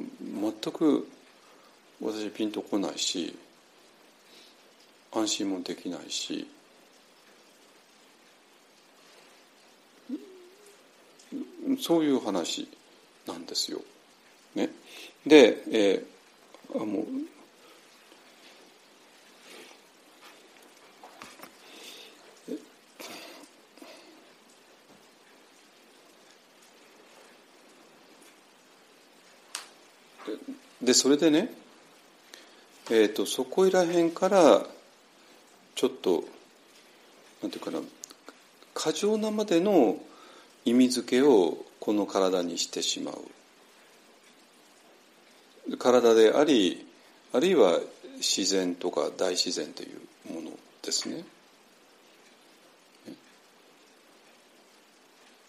[0.63, 1.07] 全く
[2.01, 3.37] 私ピンとこないし
[5.13, 6.47] 安心もできないし。
[11.79, 12.67] そういう話
[13.25, 13.79] なんですよ。
[14.55, 14.69] ね、
[15.25, 17.05] で、えー、あもう
[30.81, 31.53] でそれでね、
[32.89, 34.65] えーと、そこいらへんから
[35.75, 36.23] ちょっと
[37.41, 37.79] なんていうかな
[38.73, 39.97] 過剰なまでの
[40.65, 43.15] 意味付けをこの体にしてしまう
[45.77, 46.85] 体であり
[47.33, 47.79] あるいは
[48.17, 50.51] 自然とか大自然というもの
[50.83, 51.23] ですね。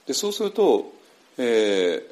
[0.06, 0.92] でそうすると、
[1.38, 2.02] えー、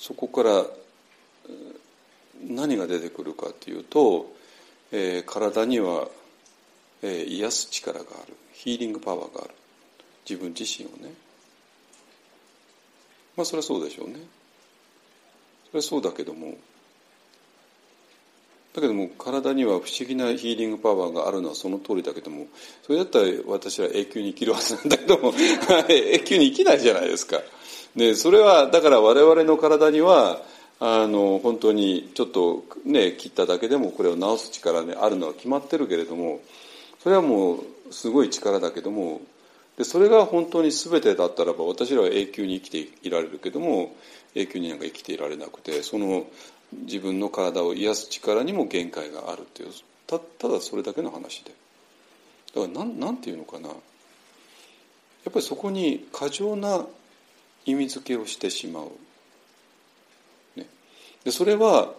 [0.00, 0.64] そこから
[2.48, 4.26] 何が出てくるかというと、
[4.92, 6.08] えー、体には、
[7.02, 9.54] えー、癒す力があるヒーリングパワーがある
[10.28, 11.14] 自分自身をね
[13.36, 14.14] まあそれはそうでしょうね
[15.68, 16.54] それはそうだけども
[18.74, 22.46] だけども体には不思議なヒーリングパワーがあるのはその通りだけども
[22.82, 25.32] それだったら私は永久に生きるはずなんだけども
[25.88, 27.42] 永久に生きないじゃないですか。
[27.96, 30.42] でそれはだから我々の体には
[30.78, 36.40] あの本当にちょっとね切っただけでもこれを治す力ねあるのは決まってるけれども
[37.02, 37.58] それはもう
[37.90, 39.22] すごい力だけども
[39.78, 43.94] でそれが本当に全てだったらば私らは永久に生きていられるけども
[44.34, 46.26] 永久になんか生きていられなくてその
[46.72, 49.70] 自分の体を癒す力にも限界があるっていう
[50.06, 51.52] たただそれだけの話で。
[52.54, 53.68] だからなんなんていうのかな。
[53.68, 56.86] やっぱりそこに過剰な
[57.66, 58.90] 意味付けをしてしまう、
[60.56, 60.66] ね、
[61.24, 61.92] でそれは、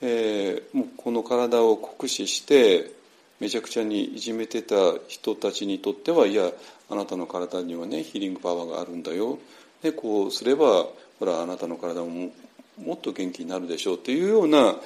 [0.00, 2.92] えー、もうこの体を酷使して
[3.40, 4.76] めちゃくちゃにいじめてた
[5.08, 6.50] 人たちにとってはいや
[6.88, 9.38] あなたの体にはねヒーリングパワーがあるんだよ。
[9.82, 10.86] でこうすれば
[11.18, 12.30] ほらあなたの体も
[12.78, 14.76] もっと元気になるでしょうっていうような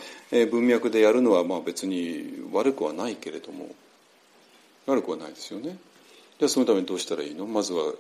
[0.51, 3.69] 文脈でやるのはまあ別に悪くはないけれども。
[4.87, 5.77] 悪くはないですよね。
[6.39, 7.47] じゃあそのためにどうしたらいいの？
[7.47, 7.93] まずは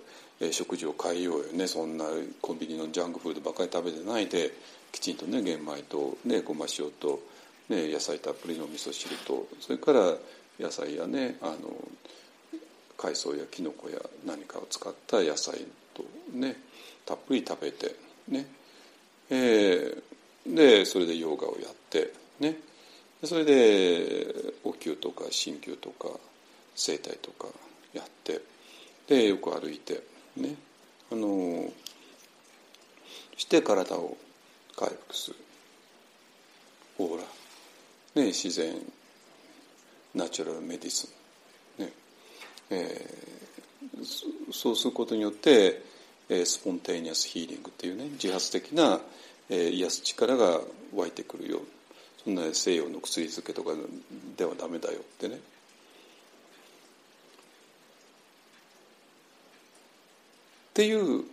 [0.52, 1.66] 食事を変えようよね。
[1.66, 2.06] そんな
[2.40, 4.52] コンビニのジャンクフードばっかり食べてないで
[4.93, 7.20] きちんとね玄米と、ね、ごま塩と、
[7.69, 10.15] ね、野菜たっぷりの味噌汁とそれから
[10.59, 11.56] 野菜やねあの
[12.97, 16.56] 海藻やきのこや何かを使った野菜とね
[17.05, 17.94] たっぷり食べて
[18.28, 18.47] ね。
[19.31, 22.56] えー、でそれでヨガをやってね。
[23.24, 24.32] それで
[24.62, 26.09] お灸とか鍼灸とか
[26.77, 27.48] 整体とか
[27.93, 28.40] やって
[29.09, 30.01] でよく歩いて
[30.39, 30.55] ね。
[31.10, 31.70] あの
[33.36, 34.16] して体を
[34.77, 35.36] 回復する。
[36.98, 37.23] オーラ、
[38.23, 38.74] ね、自然。
[40.15, 41.09] ナチュラルメディス
[41.78, 41.93] ン、ね。
[42.70, 45.82] えー、そうすることによって
[46.28, 49.01] えスポンテイニアスヒーリングっていうね自発的な
[49.48, 50.60] え癒す力が
[50.94, 51.60] 湧いてくるよ。
[52.23, 53.70] そんな西洋の薬漬けとか
[54.36, 55.39] ではダメだよってね。
[60.79, 61.25] っていう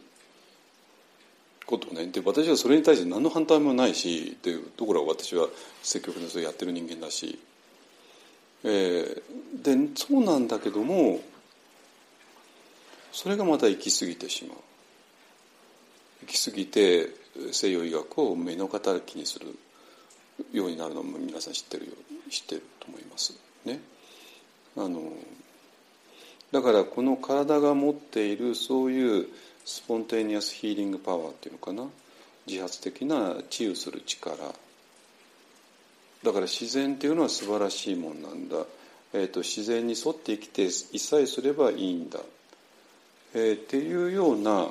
[1.67, 2.07] ことね。
[2.07, 5.47] で私はそれに対して何の反対もないしっていうところは私は
[5.83, 7.37] 積極的にやってる人間だし、
[8.63, 11.19] えー、でそうなんだけども
[13.11, 14.57] それがまた行き過ぎてしまう。
[16.21, 17.09] 行き過ぎて
[17.51, 19.55] 西洋医学を目の敵にする
[20.53, 21.91] ようになるのも皆さん知ってるよ
[22.31, 23.79] 知ってると思いますね。
[24.75, 25.13] あの
[26.51, 29.27] だからこの体が持っているそういう
[29.65, 31.87] スポンテニアスヒーリングパワーっていうのかな？
[32.47, 34.37] 自発的な治癒する力。
[36.23, 38.57] だから自然っていうのは素晴らしいもんなんだ、
[39.13, 42.19] えーと、自然に沿って生きて一切すればいいんだ、
[43.33, 44.67] えー、っていうような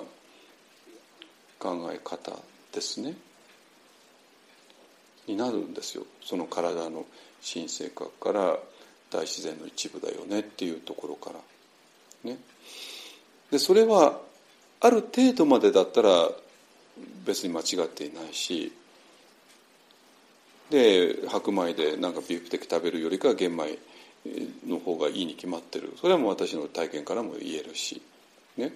[1.58, 2.32] 考え方
[2.72, 3.14] ですね。
[5.26, 6.04] になるんですよ。
[6.22, 7.06] その体の
[7.52, 8.58] 神聖格から
[9.10, 11.36] 大自然の一部だよねっていうところから。
[12.24, 12.38] ね、
[13.50, 14.20] でそれは
[14.80, 16.30] ある程度までだったら
[17.24, 18.72] 別に間違っていないし
[20.70, 23.78] で白米でなんかビーフテキ食べるよりか玄米
[24.66, 25.92] の方がいいに決まってる。
[26.00, 28.00] それはもう私の体験からも言えるし
[28.56, 28.72] ね。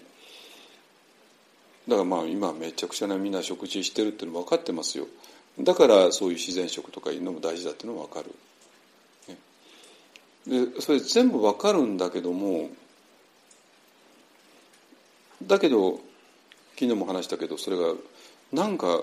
[1.89, 5.07] だからまあ今めちゃくちゃなみんな食事してるっていうの分かってますよ。
[5.59, 8.35] だからそういう自然食とかいうのも大事だっていうのは分かる、
[10.57, 10.67] ね。
[10.75, 12.71] でそれ全部分かるんだけども
[15.43, 16.01] だけど
[16.75, 17.95] 昨日も話したけどそれが
[18.53, 19.03] なんか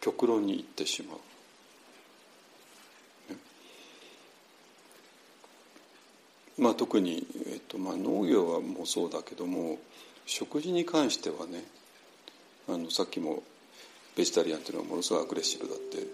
[0.00, 1.18] 極論にいってしまう。
[6.58, 9.78] まあ、特に、えっとまあ、農業はもうそうだけども
[10.26, 11.64] 食事に関してはね
[12.68, 13.42] あのさっきも
[14.14, 16.06] ベジタリアンっていうのはものすごいアグレッシブだって。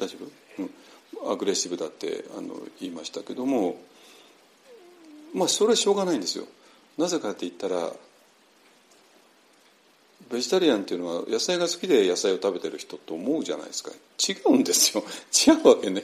[0.00, 3.76] 大丈夫、うん、アグレッシブだってあの言いましたけども
[5.34, 6.44] まあそれはしょうがないんですよ。
[6.98, 7.90] なぜかって言ったら
[10.30, 13.90] ベジタリアンっていうのは野菜が好きで野菜を食べてる人と思うじゃないですか。
[14.28, 15.02] 違うんですよ。
[15.46, 16.02] 違うわけね。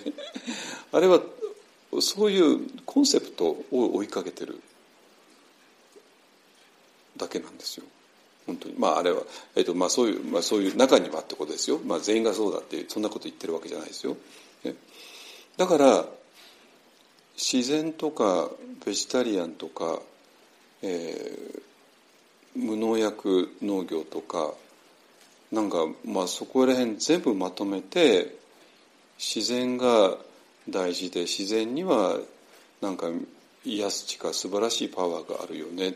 [0.92, 1.20] あれは
[2.00, 4.60] そういうコンセプトを追いかけてる。
[7.16, 7.84] だけなんですよ。
[8.46, 8.74] 本当に。
[8.78, 9.22] まああれは、
[9.54, 14.16] えーとまあ、そういう、まあ、そういう中にはってことですよ、まあ、全員がそうだってそんなこと言ってるわけじゃないですよ、
[14.64, 14.74] ね、
[15.56, 16.04] だから
[17.36, 18.50] 自然とか
[18.84, 20.00] ベジタリアンとか、
[20.82, 24.52] えー、無農薬農業とか
[25.52, 28.36] なんかまあそこら辺全部まとめて
[29.18, 30.16] 自然が
[30.68, 32.18] 大事で自然には
[32.80, 33.06] なんか
[33.64, 35.94] 癒す力素晴らしいパワーがあるよね。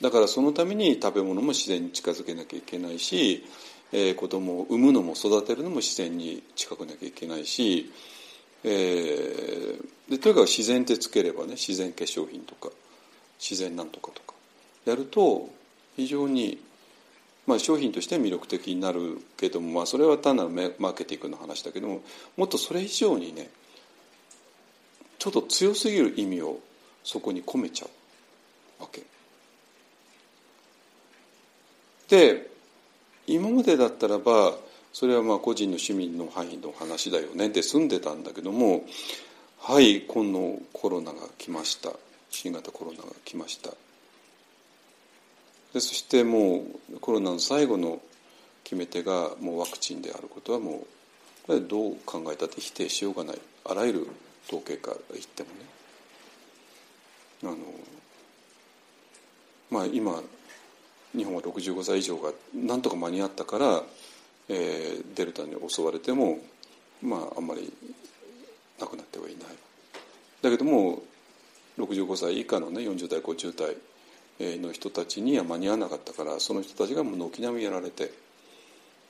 [0.00, 3.44] だからそのために食べ物も自然に近づけなきゃいけないし、
[3.92, 7.90] えー、子供を産むのも育てるのも自然に近くなきゃいけないし、
[8.64, 12.70] えー、でとにかく自然ってつければね自然化粧品とか
[13.38, 14.34] 自然なんとかとか
[14.84, 15.48] やると
[15.96, 16.58] 非常に、
[17.46, 22.02] まあ、商品として魅力的になるけども、まあ、それは単なるマーケティングの話だけども
[22.36, 23.50] もっとそれ以上にね
[25.18, 26.60] ちょっと強すぎる意味を
[27.04, 27.86] そこに込めちゃ
[28.80, 29.02] うわけ。
[32.08, 32.48] で
[33.26, 34.54] 今までだったらば
[34.92, 37.48] それはまあ個人の市民の範囲の話だよね。
[37.48, 38.84] で済んでたんだけども
[39.58, 41.92] はい今度コロナが来ました。
[42.30, 43.70] 新型コロナが来ました。
[45.72, 48.00] でそしてもうコロナの最後の
[48.64, 50.86] 決め手がもうワクチンであることはもう
[51.46, 53.38] これどう考えたって否定しようがない。
[53.64, 54.06] あらゆる
[54.46, 55.54] 統計から言ってもね。
[57.44, 57.56] あの
[59.70, 60.22] まあ今
[61.16, 63.82] 日本は65歳以上がなんとか間に合ったから、
[64.48, 66.38] えー、デルタに襲われても
[67.02, 67.72] まああんまり
[68.80, 69.38] 亡くなってはいない。
[70.42, 71.02] だけども
[71.78, 73.76] 65歳以下のね40代50代
[74.60, 78.12] の人たちには間に合わなかったからその人たちがもう軒並みやられて、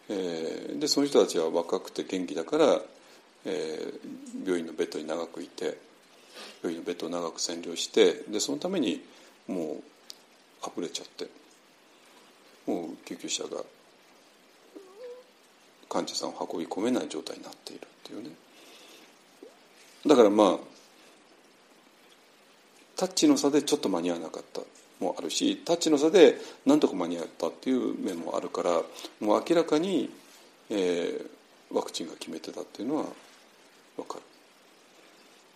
[0.09, 2.81] えー、でその人たちは若くて元気だから、
[3.45, 5.79] えー、病院のベッドに長くいて
[6.63, 9.03] 病院のベッドを長く占領してでそのために
[9.47, 9.83] もう
[10.67, 11.27] 溢れちゃって
[12.67, 13.63] もう救急車が
[15.89, 18.31] 患者さんを運び込めない状態になっているっていうね
[20.07, 20.59] だからまあ
[22.97, 24.61] タッチの差でちょっと間に合わなかった
[25.01, 26.37] もあるしタッチの差で
[26.67, 28.71] なんとか間に合ったっていう面もあるから
[29.21, 30.11] もう明らかに、
[30.71, 33.05] えー、ワクチンが決めてたっていうのは
[33.97, 34.19] 分か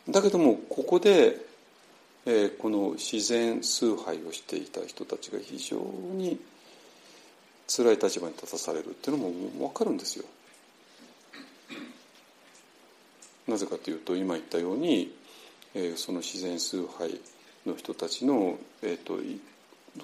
[0.06, 0.12] る。
[0.12, 1.36] だけどもここで、
[2.26, 5.76] えー、この自然崇拝をしていた人たちが非常
[6.14, 6.40] に
[7.74, 10.26] 辛い立場に立たされるっていうのも分かるんですよ。
[13.48, 15.14] なぜかというと今言ったように、
[15.74, 17.18] えー、その自然崇拝
[17.66, 19.18] の人たちの、えーと、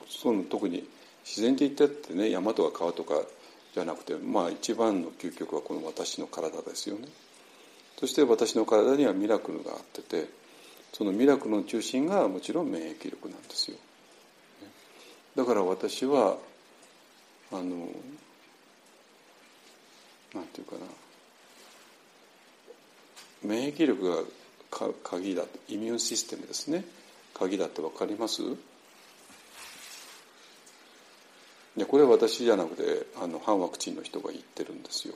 [0.09, 0.89] その特に
[1.25, 3.21] 自然って言ったってね山とか川とか
[3.75, 7.09] じゃなくてまあ一番の究極はこの私の体ですよね。
[7.99, 10.31] そして私の体にはミラクルがあってて
[10.93, 13.77] そのミラクルの中心がもちろん免疫力なんですよ。
[15.37, 16.39] だから私は
[17.53, 17.89] あの
[20.35, 20.81] なんていうかな。
[23.43, 24.23] 免疫力が
[24.71, 26.85] か鍵だイミューンシステムですね。
[27.35, 28.43] 鍵だって分かります？
[31.77, 35.15] でこれは私じゃなくてあの反ワクチンの人が言ってるんですよ。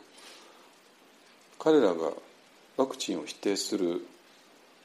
[1.59, 2.12] 彼らが
[2.76, 4.06] ワクチンを否定する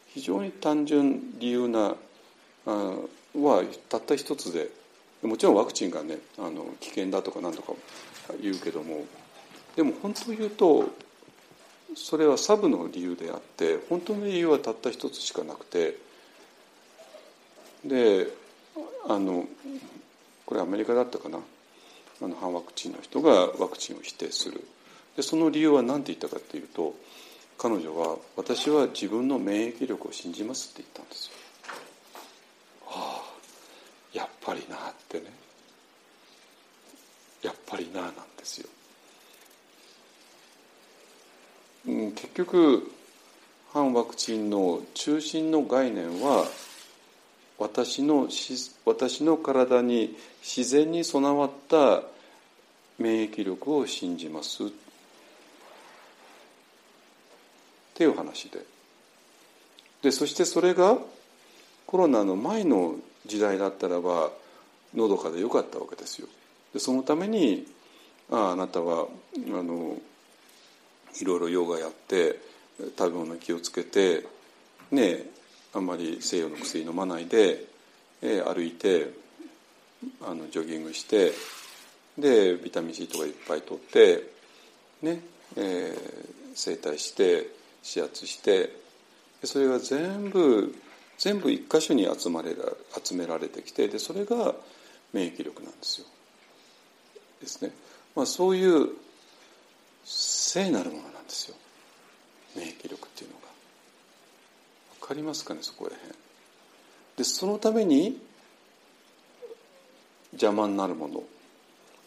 [0.08, 1.96] 非常に単純理由な
[2.66, 2.72] あ
[3.36, 4.70] はたった一つで
[5.24, 7.74] もちろんワクチンがねあの危険だとか何とか
[8.42, 9.06] 言うけども
[9.76, 10.90] でも本当言うと
[11.96, 15.98] それはサブの理由であって本当の理由はたった一つしかなくて
[17.86, 18.28] で
[19.08, 19.46] あの
[20.46, 21.40] これアメリカだったかな
[22.22, 24.64] あの反ワクチンの人がワクチンを否定する
[25.16, 26.94] でその理由は何て言ったかっていうと
[27.58, 31.37] 彼女は「私は自分の免疫力を信じます」って言ったんですよ。
[34.18, 35.26] やっぱりなってね。
[37.44, 38.68] やっぱりななんですよ。
[41.86, 42.92] うん、結局
[43.74, 46.46] 反ワクチンの中心の概念は
[47.60, 48.28] 私の
[48.86, 52.02] 私の体に自然に備わった
[52.98, 54.66] 免疫力を信じます。
[54.66, 54.68] っ
[57.94, 58.66] ていう話で。
[60.02, 60.98] でそしてそれが
[61.86, 62.96] コロナの前の
[63.26, 64.32] 時代だったらば
[64.94, 66.28] のどかでよかったわけですよ。
[66.74, 67.68] でそのために
[68.32, 69.98] あああなたはあの
[71.20, 72.40] いろいろヨガやって
[72.98, 74.26] 食べ物気をつけて
[74.92, 75.26] ね
[75.74, 77.66] あんまり西洋の薬飲まないで、
[78.22, 79.12] え歩いて
[80.26, 81.34] あのジョギングして、
[82.18, 84.24] でビタミン C とかいっぱい取って
[85.02, 85.22] ね、
[85.56, 87.48] えー、整体して
[87.84, 88.72] 指圧して
[89.44, 90.74] それが全部
[91.18, 92.56] 全部一箇所に集まれ
[93.04, 94.54] 集められてきてでそれが
[95.14, 96.08] 免疫力なんですよ。
[97.42, 97.72] ですね。
[98.16, 98.90] まあ、そういう
[100.04, 101.56] 聖なるものなんですよ
[102.56, 103.48] 免疫力っていうのが。
[105.02, 106.14] 分かりますかねそこら辺。
[107.18, 108.20] でそのために
[110.34, 111.24] 邪魔になるもの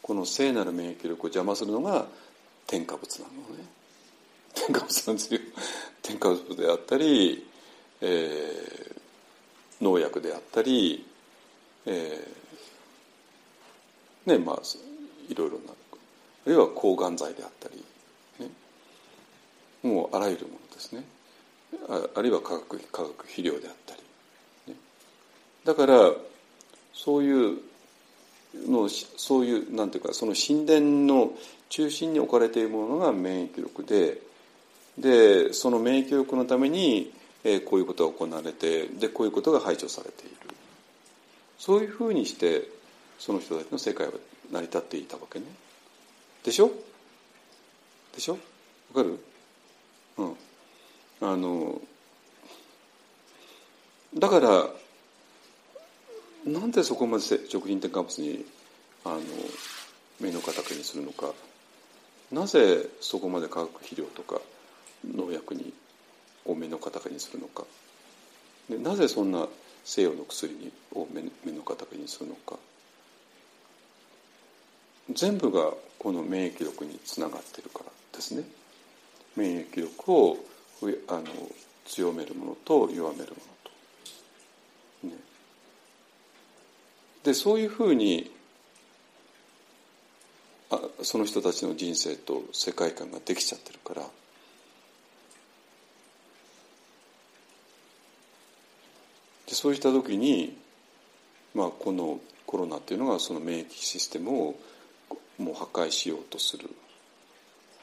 [0.02, 2.06] この聖なる免疫力を邪魔するのが
[2.66, 3.64] 添加物なのね。
[4.54, 5.40] 添加物なんですよ。
[6.02, 7.46] 添加物であったり、
[8.00, 8.99] えー、
[9.80, 11.06] 農薬であったり、
[11.86, 14.56] えー、ねまあ
[15.28, 17.84] いろいろなあるいは抗がん剤であったり、
[18.38, 18.50] ね、
[19.82, 21.04] もうあらゆるものですね。
[21.88, 24.02] ああるいは化学化学肥料であったり、
[24.72, 24.78] ね、
[25.64, 26.12] だから
[26.92, 27.58] そういう
[28.68, 31.32] のそういうなんていうかその神殿の
[31.68, 34.20] 中心に置かれているものが免疫力で
[34.98, 37.12] でその免疫力のために、
[37.44, 40.36] えー、こういうことが行われてでこういうことが排除されている。
[41.58, 42.68] そういうふうにして
[43.18, 44.12] その人たちの世界は
[44.50, 45.44] 成り立っていたわけね。
[46.42, 46.70] でしょ？
[48.14, 48.38] でしょ？
[48.94, 49.18] わかる？
[50.18, 50.36] うん。
[51.22, 51.80] あの
[54.14, 54.66] だから
[56.44, 58.44] なんでそこまで食品添加物に
[59.04, 59.20] あの
[60.18, 61.32] 目の敵にするのか。
[62.32, 64.40] なぜそこまで化学肥料とか
[65.04, 65.72] 農薬に
[66.44, 67.64] を目の敵にするのか。
[68.68, 69.46] でなぜそんな
[69.84, 72.56] 西洋の薬を目目の敵にするのか。
[75.12, 78.44] 全部がこの免疫力につながっているからですね。
[79.36, 80.38] 免疫力を
[81.08, 81.24] あの
[81.86, 83.34] 強めるものと弱めるもの
[85.02, 85.08] と。
[85.08, 85.14] ね、
[87.24, 88.30] でそういうふうに
[90.70, 94.06] あその人たちの人生と世界観ができちゃってるから
[99.50, 100.56] でそうした時に、
[101.56, 104.54] まあ、このコロナっていうのがその免疫システムを
[105.38, 106.70] もう破壊しようとする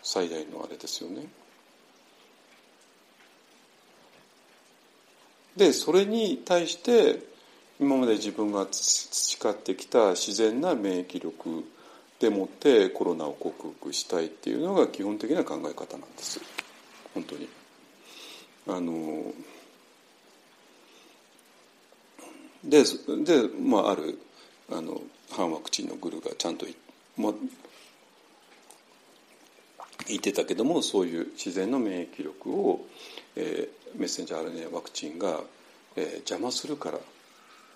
[0.01, 1.27] 最大のあれですよね。
[5.57, 7.19] でそれに対して
[7.81, 11.65] 今まで自分が培ってきた自然な免疫力
[12.19, 16.39] でもってコロナを克服したいっていうのが基本的な考え方なんです
[17.13, 17.49] 本当に。
[18.69, 19.33] あの
[22.63, 22.83] で
[23.23, 24.19] で、まあ、ある
[24.71, 25.01] あの
[25.31, 26.65] 反ワクチンのグルーがちゃんと、
[27.17, 27.33] まあ、
[30.07, 32.85] 言ってたけどもそういう自然の免疫力を、
[33.35, 35.41] えー、メッセンジャー RNA ワクチンが、
[35.95, 36.99] えー、邪魔するから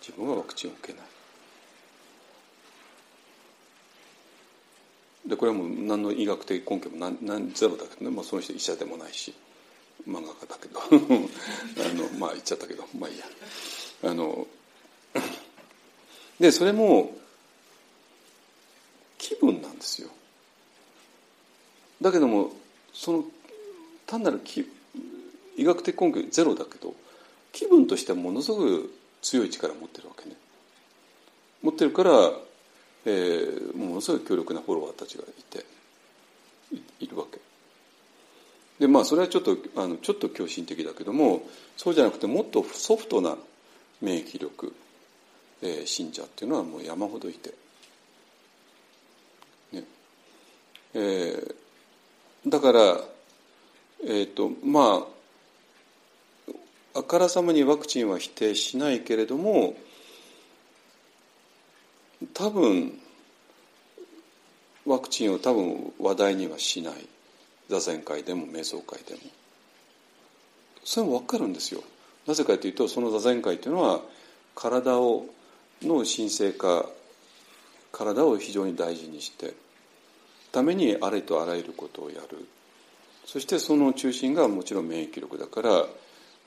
[0.02, 1.02] 自分はワクチンを受けない。
[5.28, 9.34] でこれはもう何の医学的根拠も何何ゼロだけどね、まあ、その人医者でもないし
[10.08, 10.80] 漫画家だけど。
[10.90, 13.26] あのまあ言っちゃったけどまあいいや。
[14.04, 14.48] あの
[16.42, 17.12] でそれも
[19.20, 20.10] 気分なんですよ。
[22.02, 22.52] だけども
[22.92, 23.26] その
[24.08, 24.42] 単なる
[25.56, 26.96] 医学的根拠ゼロだけど
[27.52, 28.92] 気分としてはものすごく
[29.22, 30.36] 強い力を持ってるわけね。
[31.62, 32.12] 持ってるから、
[33.06, 35.64] えー、ものすごい強力なフォロワーたちがいて
[37.00, 37.40] いるわけ。
[38.80, 41.44] でまあそれはちょっとあのちょっと狂信的だけども
[41.78, 43.38] そうじゃなくてもっとソフトな
[44.02, 44.74] 免疫力
[45.62, 47.54] え、信者っていうのはもう山ほどいて、
[49.72, 49.84] ね。
[50.94, 51.56] えー、
[52.48, 53.00] だから、
[54.04, 55.06] えーとま
[56.94, 59.76] あ、あからさまにワクチンは否定しないけれども
[62.34, 63.00] 多分
[64.86, 67.08] ワクチンを多分話題にはしない。
[67.70, 69.22] 座禅会でも瞑想会でも。
[70.84, 71.82] それも分かるんですよ。
[72.28, 74.02] なぜかというとその座禅会というのは
[74.56, 75.26] 体を
[75.84, 76.86] の神聖化
[77.92, 79.54] 体を非常に大事にして
[80.52, 82.46] ためにあれとあらゆることをやる
[83.26, 85.86] そしてその中心がもちろん免疫力だから、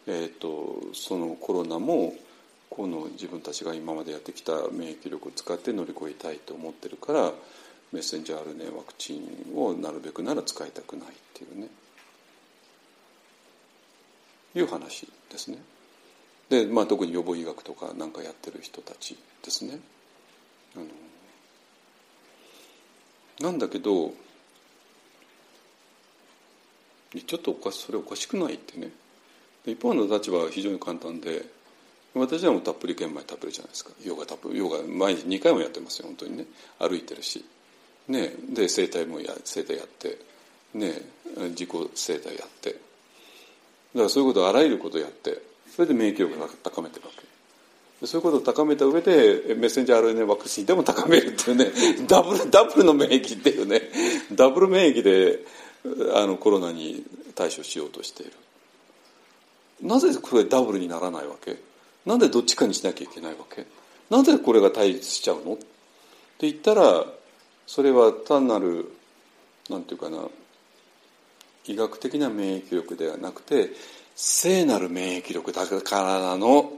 [0.07, 2.15] えーと、そのコロナも
[2.69, 7.33] この自分たちが今までやってきた免疫力を使って乗り越えたいと思ってるから
[7.93, 11.69] メッセンジャー RNA ワクチンをなるべくなら使いたくないっていうね
[14.57, 15.59] いう話ですね。
[16.49, 19.79] で、まあ、特に予防医学とかなんかやってる人たちですね。
[20.77, 20.87] あの
[23.41, 24.13] なんだけど
[27.27, 28.91] ちょっとおかしそれおかしくないってね。
[29.67, 31.47] 一方の立場は非常に簡単で
[32.15, 33.93] 私はもうたっぷり玄米食べるじゃないですか。
[34.05, 36.47] ヨガたっぷりヨガ毎日2回もやってますよ本当にね。
[36.79, 37.45] 歩いてるし。
[38.09, 40.19] ね、で整体もや整体やって、
[40.75, 41.01] ね、
[41.51, 42.71] 自己整体やって。
[42.71, 42.77] だ
[43.97, 45.54] からそういうことあらゆることやって。
[45.75, 47.13] それで免疫力を高めてるわ
[48.01, 48.07] け。
[48.07, 51.67] そういうことを高めた上でメッセンジャー RNA ワクチンでも高めるっていうね
[52.07, 53.91] ダブルダブルの免疫っていうね
[54.33, 55.45] ダブル免疫で
[56.15, 57.03] あのコロナに
[57.35, 58.33] 対処しようとしている。
[59.81, 61.57] なぜこれダブルにならないわけ？
[62.05, 63.65] なんでどっちかにしなきゃいけないわけ？
[64.11, 65.55] なぜこれが対立しちゃうの？
[65.55, 65.65] って
[66.41, 67.07] 言ったら
[67.67, 68.91] それは単なる
[69.71, 70.19] なんていうかな
[71.67, 73.71] 医学的な免疫力ではなくて
[74.17, 76.73] 聖なる免疫力だからなの。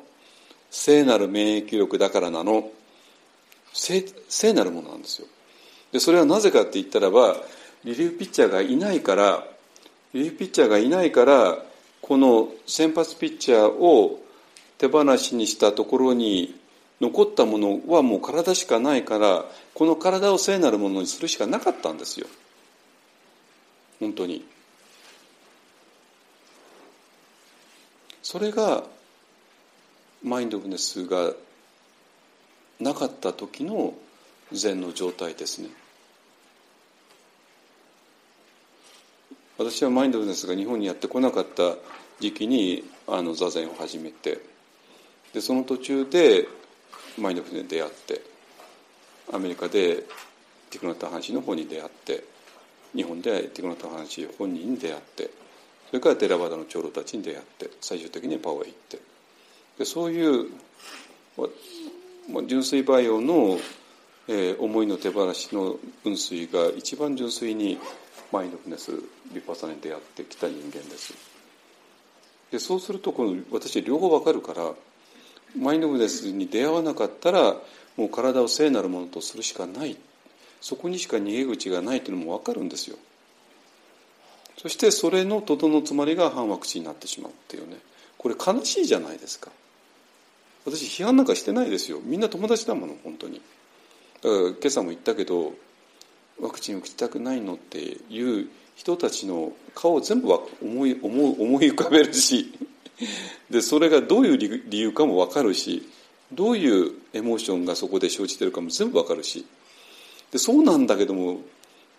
[0.71, 2.71] 聖なる免疫力だからなの。
[3.73, 4.05] 聖
[4.55, 5.29] なるものなんですよ。
[5.93, 7.37] でそれはなぜかって言ったらば
[7.85, 9.47] リリーフピッチャーがいないから
[10.13, 11.59] リリーフピッチャーがいないから
[12.03, 14.21] この先発ピッチャーを
[14.79, 16.59] 手放しにしたところに
[17.01, 19.45] 残ったものはもう体しかないから
[19.75, 22.27] この体を聖なるものにするしかなかったんですよ。
[24.01, 24.45] 本当に。
[28.29, 28.83] それが
[30.25, 31.33] マインドフネスが
[32.81, 33.95] なかった時の
[34.51, 35.69] 禅の状態ですね。
[39.59, 41.77] 私はマインドフネスが日本にやってこなかった
[42.19, 44.41] 時期にあの座禅を始めて
[45.33, 46.49] でその途中で
[47.17, 48.23] マインドフネスに出会って
[49.33, 50.03] アメリカで
[50.71, 52.25] ティクナタ・ハンシの本に出会って
[52.93, 55.46] 日本でティクナタ・ハンシ本人に出会って
[55.89, 58.99] それからテラバダの長老たちに出会って最終的にパワーへ行って。
[59.79, 60.49] でそういう
[61.37, 63.59] まあ純粋培養の、
[64.29, 67.79] えー、思いの手放しの雲水が一番純粋に
[68.33, 68.91] マインドフネス
[69.33, 71.15] リパサに出会ってきた人間です。
[72.51, 74.73] でそうするとこの私両方わかるから
[75.59, 77.57] マインドフネスに出会わなかったら
[77.97, 79.97] もう体を聖なるものとするしかない。
[80.61, 82.97] そこにしか逃げ口がないというのも分かるんですよ。
[84.59, 87.77] そしてそれのとどのつまりが反ワクチンになってしまうっていうね。
[88.19, 89.51] これ悲しいじゃないですか。
[90.65, 92.01] 私批判なんかしてないですよ。
[92.03, 93.41] みんな友達だもの本当に。
[94.23, 95.53] だから今朝も言ったけど
[96.41, 102.53] ワクチンを打ちたくないのっていう人たちの顔を全部思い思思い浮かべるし。
[103.51, 105.89] でそれがどういう理由かも分かるし。
[106.33, 109.47] どういうエモーションがそこで生じてるかも全部分かるし。
[110.33, 111.41] でそうなんだけども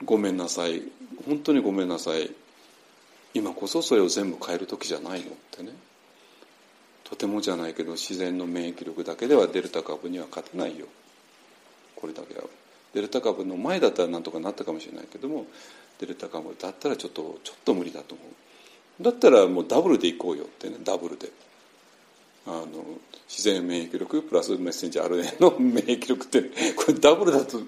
[0.04, 0.82] ごめんなさい。
[1.26, 2.30] 本当にごめんなさい。
[3.34, 5.72] 今こそそれを全部変える時じゃないのってね。
[7.04, 10.88] とてもじゃないけど自然の免疫力だけではデルタ株には勝てないよ。
[11.96, 12.44] これだけは。
[12.94, 15.46] デルタ株の前だったらなんとかなったかもしれないけども
[16.00, 18.24] デルタ株だったらちょっとちょっと無理だと思
[19.00, 19.04] う。
[19.04, 21.32] だったらもうダブルでいこうよってねダブルで。
[22.48, 22.66] あの
[23.28, 26.44] 自然免疫力プラスメッセンジャー RNA の免疫力って
[26.78, 27.60] これダブルだと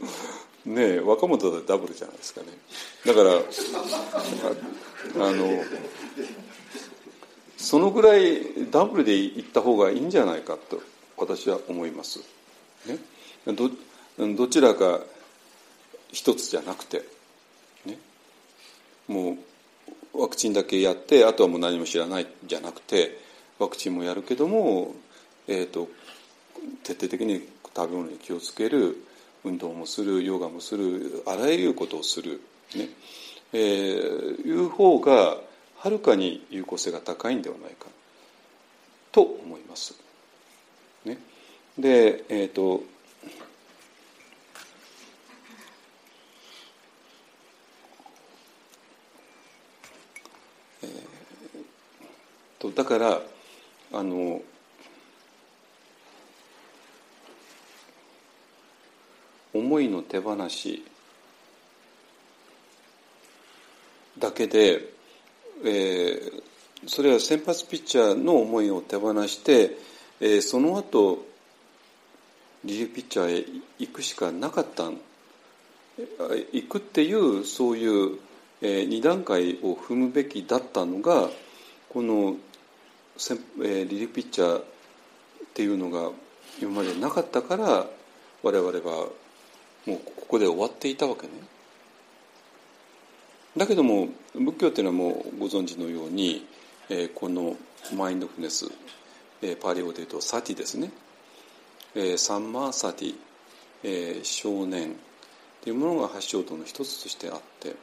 [0.66, 2.48] ね若者だとダブルじゃないですかね。
[3.06, 3.32] だから
[5.28, 5.64] あの
[7.58, 10.82] そのぐらいダブルでいった方がいいんじゃないかと
[11.18, 12.20] 私は思います。
[12.86, 12.98] ね、
[13.46, 13.70] ど
[14.36, 15.02] どちらか
[16.12, 17.04] 一つじゃなくて、
[17.86, 17.98] ね、
[19.08, 19.38] も
[20.14, 23.20] うワクチンだけやってあとはもう何も知らないじゃなくて
[23.60, 24.96] ワクチンもやるけども、
[25.48, 25.90] えーと、
[26.84, 29.04] 徹底的に食べ物に気をつける。
[29.44, 32.42] 運動もするヨガもするあらゆることをする、
[32.76, 32.90] ね。
[33.52, 35.38] えー、いう方が
[35.78, 37.88] はるかに有効性が高いんではないか。
[39.12, 39.96] と思います。
[41.06, 41.18] ね、
[41.78, 42.84] で、えーと
[52.60, 53.22] とだから
[53.94, 54.42] あの
[59.54, 60.86] 思いの手放し
[64.18, 64.82] だけで、
[65.64, 66.42] えー、
[66.88, 69.78] それは先発ピッチャーの思いを手放して、
[70.20, 71.26] えー、その後
[72.66, 74.92] リリーピッチャーへ行くしかなかった
[76.54, 78.18] 行くっていうそういう、
[78.62, 81.30] えー、2段階を踏むべきだったのが
[81.90, 82.36] この
[83.64, 84.64] えリリーピッチャーっ
[85.54, 86.12] ていうのが
[86.62, 87.86] 今までなかったから
[88.44, 89.10] 我々は
[89.90, 91.34] もうここで終わっていたわけね。
[93.58, 96.46] だけども仏教っていうのはもうご存知のように、
[96.90, 97.56] えー、この
[97.96, 98.68] マインドフネス、
[99.42, 100.92] えー、パーリ語で言うとサティですね、
[101.96, 103.16] えー、サンマーサティ、
[103.84, 104.94] えー、少年っ
[105.62, 107.76] ていうものが発祥度の一つとしてあって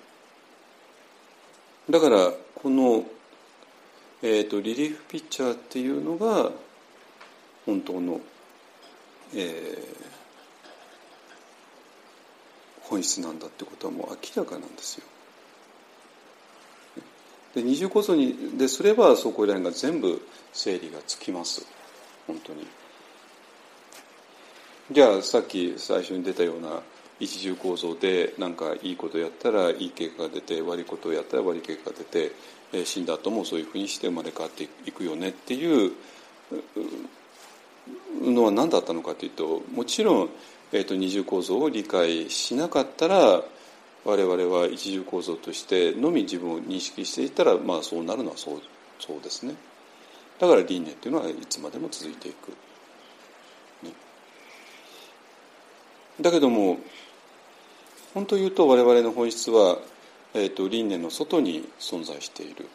[1.91, 3.05] だからこの
[4.23, 6.51] えーと、リリーフピッチャーっていうのが
[7.67, 8.21] 本当の、
[9.35, 10.16] えー、
[12.89, 15.05] 本質なんだってことはもう明らかなんですよ。
[17.55, 20.21] で二重構造にですればそこら辺が全部
[20.53, 21.67] 整理がつきます
[22.27, 22.67] 本当に。
[24.93, 26.83] じゃあさっき最初に出たような
[27.19, 32.33] 一重構造で何かいいことやったらいい結果が出て悪いことをやったら悪い結果が出て、
[32.73, 35.93] え死んだ後もそういうふうにして生まれ変わっていくよねっていう
[38.23, 40.29] のは何だったのかというともちろん、
[40.73, 43.43] えーと、二重構造を理解しなかったら
[44.05, 48.63] 我々は一重構造としてのみ自分を認識していたら、まあ、そうなるのはそう
[48.99, 49.55] そうですね
[50.39, 52.51] だから輪廻っていうのはいつまでも続いていく。
[53.83, 53.93] ね、
[56.21, 56.79] だけども
[58.13, 59.79] 本当言うと我々の本質は、
[60.35, 62.69] えーと、輪廻の外に存在している。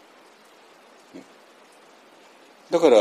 [1.13, 1.23] ね、
[2.72, 2.97] だから、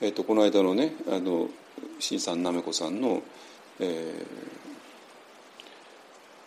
[0.00, 1.48] えーと、この間のねあの
[1.98, 3.22] 新さんなめこさんの、
[3.80, 4.52] えー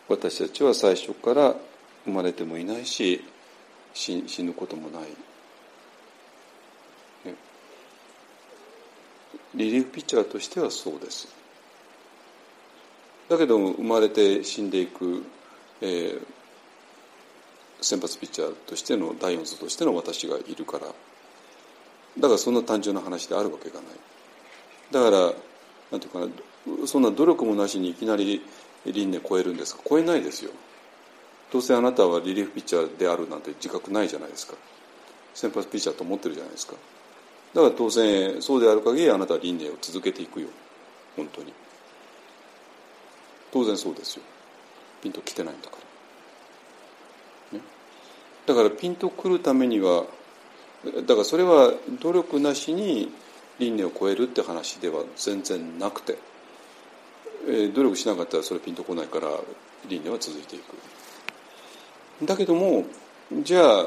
[0.07, 1.55] 私たちは最初から
[2.05, 3.23] 生まれてもいないし
[3.93, 5.03] 死ぬこともない、
[9.55, 11.27] リリーフピッチャーとしてはそうです。
[13.29, 15.23] だけど生まれて死んでいく、
[15.81, 16.21] えー、
[17.81, 20.87] 先発ピッチャーとしての第四層としての私がいるから。
[20.87, 23.83] だからそんな単純な話であるわけがない。
[24.95, 25.19] だから
[25.91, 28.41] なんていうかなそんな努力もなしにいきなり
[28.85, 29.81] 輪廻超えるんですか？
[29.89, 30.51] 超えないですよ。
[31.51, 34.53] どうせあなたはリリーフピッチャーであるなんて自覚ないじゃないですか。
[35.33, 36.75] 先発ピッチャーと思ってるじゃないですか。
[37.53, 40.47] だから当然そうである限りあなたは輪廻を続けていくよ。
[41.17, 41.51] 本当に。
[43.51, 44.23] 当然そうですよ。
[45.01, 45.77] ピンと来てないんだか
[47.51, 47.65] ら、ね、
[48.45, 50.05] だからピンとくるためには
[51.05, 53.11] だからそれは努力なしに
[53.59, 56.17] 輪廻を超えるって話では全然なくて
[57.47, 59.27] え努力しなかったらそれピンとこないから
[59.87, 62.25] 輪廻は続いていく。
[62.25, 62.85] だけども
[63.43, 63.85] じゃあ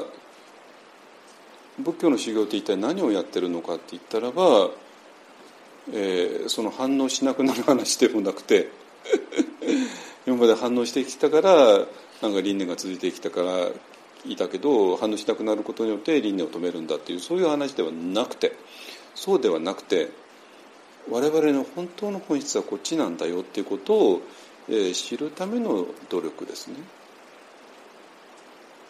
[1.79, 4.69] 仏教の修行って一体何をやってるのかって言ったらば、
[5.91, 8.69] えー、その反応しなくなる話でもなくて
[10.27, 11.53] 今まで反応してきたから
[12.21, 13.69] なんか輪廻が続いてきたから
[14.25, 18.51] いたけど反応しなくなることによって輪廻を止めるんだっていうそういう話ではなくて
[19.19, 20.11] そうではなくて
[21.11, 24.21] 我々の本当の本質はこっちなんだよっていうことを、
[24.69, 26.75] えー、知るための努力ですね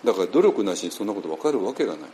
[0.06, 2.10] だから努力なしにそんなこと分かるわけがない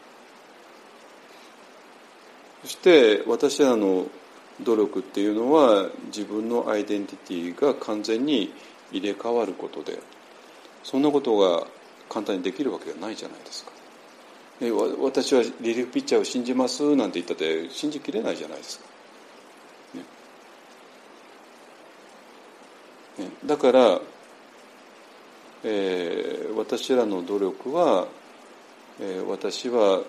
[2.63, 4.05] そして私らの
[4.63, 8.53] 努力っていうのは自分のアイデンティティが完全に
[8.93, 9.99] 入れ替わることで
[10.83, 11.67] そんなことが
[12.07, 13.74] 簡単にできるわけがないじゃないですか。
[14.60, 18.86] 私はリリーフピッチャーを信じますなんて言ったって信じきれないじゃないですか。
[23.19, 24.02] ねだから、
[25.64, 28.07] えー、私らの努力は、
[29.02, 30.03] えー、私は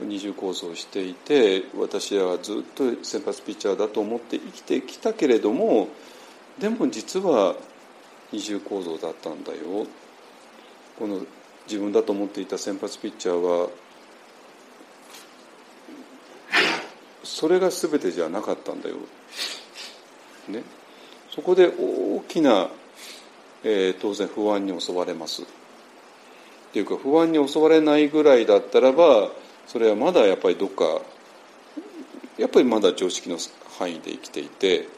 [0.00, 5.88] 二重構造をしていて私らはずっと先発ピッチャーだと思って生きてきたけれども
[6.58, 7.54] でも実は
[8.32, 9.86] 二重構造だったんだよ
[10.98, 11.24] この
[11.66, 13.68] 自分だと思っていた先発ピッチャーは
[17.22, 18.96] それが全てじゃなかったんだよ。
[20.48, 20.62] ね、
[21.28, 22.68] そこで大きな、
[23.64, 25.42] えー、当然不安に襲われます。
[25.42, 25.46] っ
[26.72, 29.30] ていうか不安に襲われないぐらいだったらば
[29.66, 31.00] それはまだやっぱりどっか
[32.38, 33.38] やっぱりまだ常識の
[33.78, 34.88] 範囲で生きていて、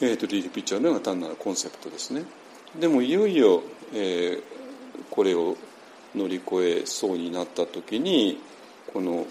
[0.00, 2.24] えーと、リリーピッチャーのような単なるコンセプトですね。
[2.78, 3.62] でもいよいよ、
[3.92, 4.42] えー、
[5.10, 5.56] これを
[6.14, 8.38] 乗り越えそうになった時に
[8.92, 9.26] この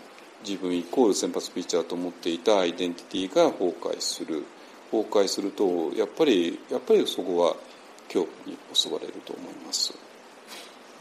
[0.45, 4.43] 自分イコール先発ピッチャーと思っていたアイデンティティが崩壊する
[4.91, 7.55] 崩壊するとやっぱりやっぱりそこは
[8.07, 9.93] 恐怖に襲われると思います。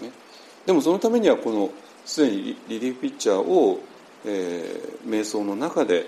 [0.01, 0.10] ね、
[0.66, 1.70] でもそのためにはこの
[2.05, 3.80] すでにリリーフピッチャーを、
[4.24, 6.06] えー、瞑想の中で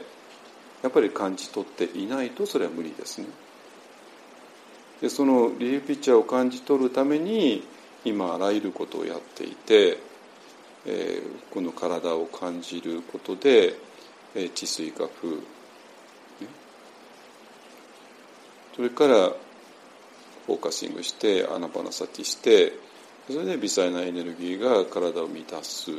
[0.83, 3.27] やっぱり感じ取っていないとそれは無理ですね。
[5.01, 7.63] でそのリリーフピッチャーを感じ取るために
[8.05, 9.99] 今あらゆることをやっていて、
[10.87, 13.75] えー、この体を感じることで、
[14.35, 15.39] えー、治水が風
[18.79, 19.31] それから
[20.47, 22.73] フォーカシングしてアナパナサティして
[23.27, 25.91] それで微細なエネルギーが体を満たす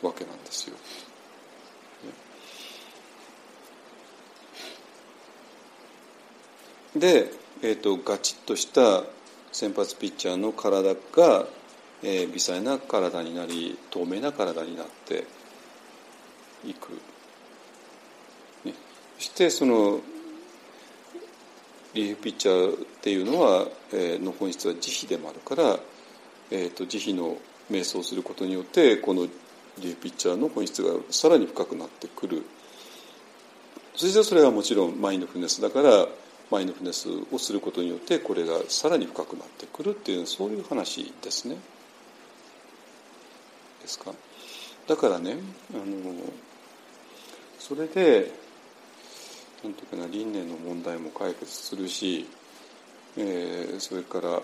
[0.00, 0.76] わけなんですよ。
[6.96, 9.02] で、えーと、ガチッとした
[9.54, 11.46] 先発ピッチャーの体が、
[12.02, 15.28] えー、微細な体になり透明な体になって
[16.66, 16.90] いく。
[18.64, 18.74] ね、
[19.16, 20.00] そしてその
[21.94, 25.78] リーフピッチャーっていうのは、えー、の本質は慈悲でもあるから、
[26.50, 27.36] えーと、慈悲の
[27.70, 29.30] 瞑想をすることによってこのリ
[29.78, 32.42] リーフピッチャーの本質がさらに深くなってくる
[33.94, 36.08] そしてそれはもちろんマインドフルネスだから
[36.50, 41.56] マインドフネスをすることによってこれがさらに深くなってくるっていうそういう話ですね。
[43.82, 44.12] ですか？
[44.86, 45.38] だからね
[45.74, 45.84] あの
[47.58, 48.30] それで
[49.62, 52.26] なんていうかな輪廻の問題も解決するし、
[53.16, 54.42] えー、それから、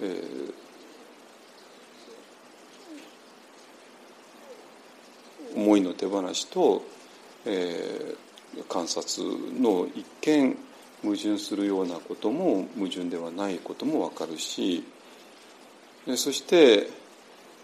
[0.00, 6.82] えー、思いの手放しと、
[7.46, 8.16] えー、
[8.68, 9.22] 観察
[9.60, 10.56] の一見
[11.02, 14.84] 矛盾するようなことも矛盾ではないことも分かるし
[16.16, 16.88] そして、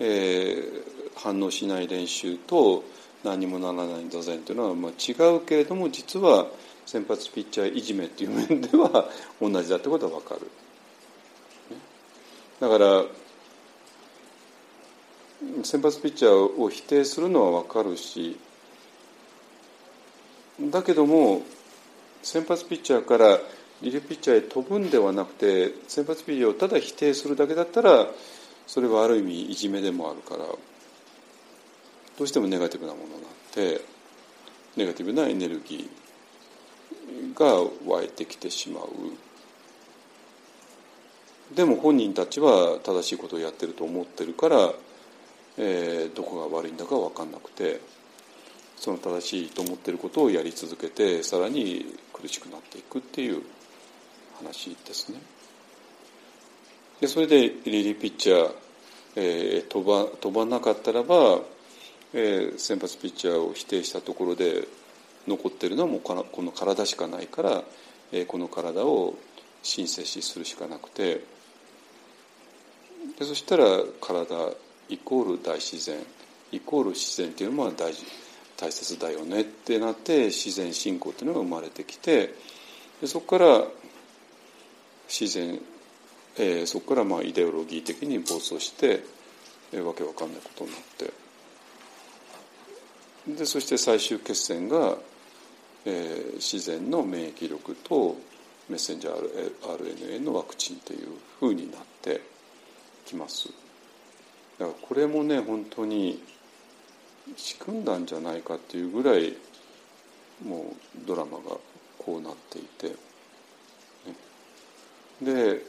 [0.01, 0.83] えー、
[1.17, 2.85] 反応しない練習と
[3.25, 6.47] 何もならない座禅というのはまあ違うけれども実は
[6.87, 9.09] 先発ピッチャーいじめっていう面では
[9.41, 10.41] 同じだってことは分かる。
[12.61, 13.05] だから
[15.63, 18.37] 先発ピッチャーを否定するのは分かるし
[20.61, 21.43] だけども
[22.23, 23.39] 先発ピッチャーから
[23.81, 28.07] リリーピッチャーへ飛ぶんではなくて先発ピッチャーをただ否定するだけだったら
[28.67, 30.59] それはある意味いじめでもあるからど
[32.25, 33.81] うしてもネガティブなものになって
[34.77, 38.89] ネガティブなエネルギーが湧いてきてしまう。
[41.55, 44.73] でも本人たちは正しいことをやってると思ってるから、
[45.57, 47.81] えー、どこが悪いんだか分かんなくて
[48.81, 53.43] その正しいと思ってることをやり続けてさらに苦しくなっていくっていう
[54.39, 55.19] 話ですね。
[57.01, 58.53] でそれでリリーピッチャー、
[59.17, 61.41] えー、飛ば飛ばなかったらば
[62.15, 64.67] えー、先発ピッチャーを否定したところで
[65.27, 67.63] 残ってるのはもうこの体しかないから、
[68.13, 69.15] えー、この体を
[69.63, 71.21] 申請しするしかなくて
[73.19, 73.65] でそしたら
[74.01, 74.35] 体
[74.89, 75.99] イコール大自然
[76.51, 78.07] イコール自然っていうのは大事
[78.61, 82.35] 大切だよねってなって自然信仰っていうのが生まれてきて
[83.01, 83.65] でそこから
[85.09, 85.61] 自然、
[86.37, 89.05] えー、そこからまあイデオロギー的に暴走して、
[89.73, 91.29] えー、わけわかんないことになって。
[93.37, 94.97] でそして最終決戦が、
[95.85, 98.17] えー、自然の免疫力と
[98.69, 101.09] メッセンジャー RNA のワクチンという
[101.39, 102.23] ふうになって
[103.07, 103.49] きます
[104.59, 106.23] だからこれもね本当に
[107.37, 109.37] 仕組んだんじゃないかっていうぐらい
[110.45, 111.57] もうドラマが
[111.99, 112.95] こうなっていて、ね、
[115.23, 115.63] で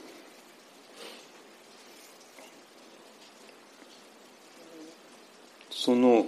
[5.70, 6.26] その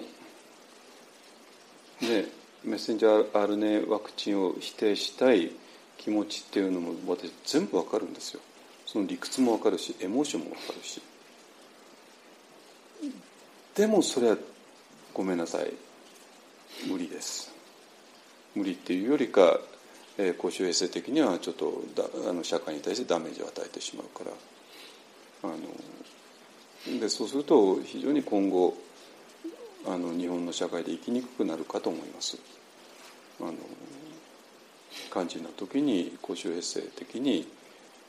[2.00, 2.26] で
[2.64, 5.52] メッセンジャー RNA ワクチンを否定したい
[5.98, 8.40] 気持ちっていうのも私全部わかるんですよ。
[8.86, 11.00] その理屈もわかるしエモーションもわかるし。
[13.74, 14.36] でもそれは
[15.14, 15.72] ごめんなさい。
[16.88, 17.52] 無理です。
[18.54, 19.60] 無理っていうよりか、
[20.16, 24.30] えー、公衆衛生的にはちょっとだあの社会に対してダメージを与えてしまうから。
[25.44, 28.76] あのでそうすると非常に今後
[29.86, 32.38] あの日本の社会で生きにくくなるかと思います。
[33.40, 33.54] あの
[35.10, 37.46] 肝心な時に公衆衛生的に、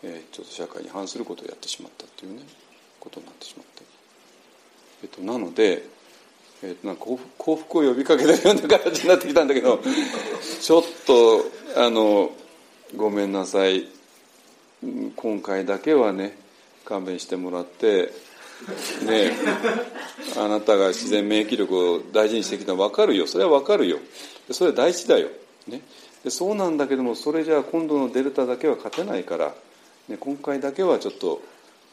[0.04, 2.44] えー、ちょっと社会に反することをやってしまったっていうね
[3.00, 3.84] ことになってしまって、
[5.04, 5.86] えっと、なので、
[6.64, 7.06] えー、なんか
[7.38, 9.82] 幸福を呼びかけたような形になってきたんだけど
[10.62, 11.46] ちょっと
[11.76, 12.32] あの
[12.96, 13.88] ごめんなさい。
[15.16, 16.38] 今回だけはね
[16.84, 18.12] 勘弁してもらって
[19.06, 19.32] ね
[20.38, 23.28] あなたが自然免疫力を大事にしてきたの分かるよ。
[23.28, 24.00] それは分かるよ。
[24.52, 25.30] それは大事だよ、
[25.68, 25.82] ね、
[26.24, 29.54] でそうなんだけどもそれじゃあ今度のデルタだけは勝てないから、
[30.10, 31.42] ね、今回だけはちょっと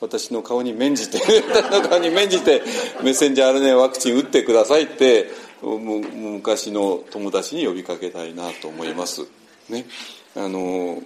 [0.01, 1.19] 私の顔に免じて
[1.53, 2.63] 私の顔に免じて
[3.03, 5.31] メッセンジャー RNA ワクチン打ってくださいって
[5.63, 9.27] 昔の友達に呼びかけたいなと思います。
[9.69, 9.87] ね、
[10.35, 11.03] あの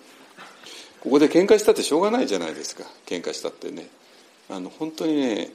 [1.00, 3.88] ここで喧嘩したってしょうがないじゃないですか喧嘩したってね。
[4.48, 5.52] あの本当にね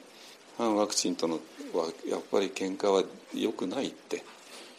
[0.58, 1.40] 反ワクチンとの
[1.74, 3.04] はやっぱり喧嘩は
[3.34, 4.24] 良くないって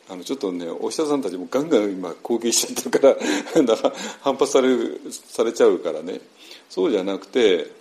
[0.09, 4.77] あのちょっとねお医者さんたちもガンガン今攻撃しちゃってるから 反発され
[5.11, 6.21] されちゃうからね
[6.69, 7.80] そうじゃなくて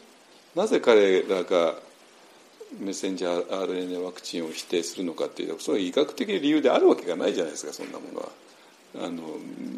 [0.56, 1.76] なぜ彼らが
[2.80, 8.30] メッセンジャー RNA ワクチンを否定するのかっていうとそれは医学的理由であるわけがないじゃないですかそんなものは。
[8.96, 9.22] あの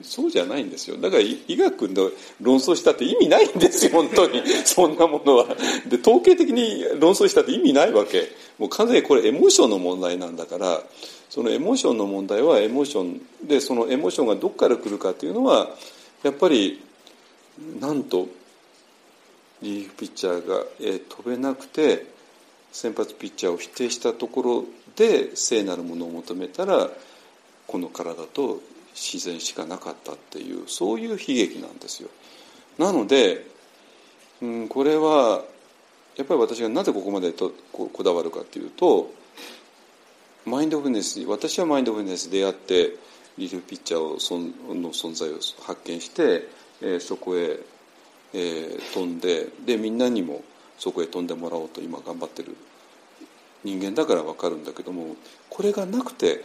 [0.04, 5.48] そうじゃないんですよだから医学の論争したって意味ないんですよ本当にそんなものは
[5.90, 10.82] で統計的に論争したって意味ないわけもう完全にこれエモーションの問題なんだから
[11.30, 15.68] そのエモーションの問題はエモーションでそのエモーションがどこから来るかっていうのは
[16.24, 16.82] やっぱり
[17.82, 18.28] なんと
[19.62, 22.06] リーフピッチャーが、え、飛べなくて
[22.72, 24.66] 先発ピッチャーを否定したところ
[24.96, 26.90] で聖なるものを求めたら
[27.68, 28.62] この体と
[28.94, 32.10] 自然しかなかったっていうそういう悲劇なんですよ。
[32.78, 33.46] なので、
[34.42, 35.44] うん、これは
[36.18, 39.14] やっぱり私がなぜここまでとここだわるかというと
[40.46, 42.96] マインドフルネス私はマインドフルネスで出会って
[43.38, 44.50] リルピッチャーをその
[44.92, 45.36] 存在を
[45.66, 46.48] 発見して、
[46.82, 47.58] えー、そこへ、
[48.34, 50.44] えー、飛んででみんなにも
[50.78, 52.56] そこへ飛んでもらおうと今頑張ってる
[53.64, 55.16] 人間だから分かるんだけども
[55.50, 56.44] これがなくて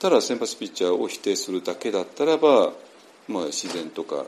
[0.00, 2.72] ただ先発ピッチャーを否定するだけだったらば、
[3.28, 4.24] まあ、自然とか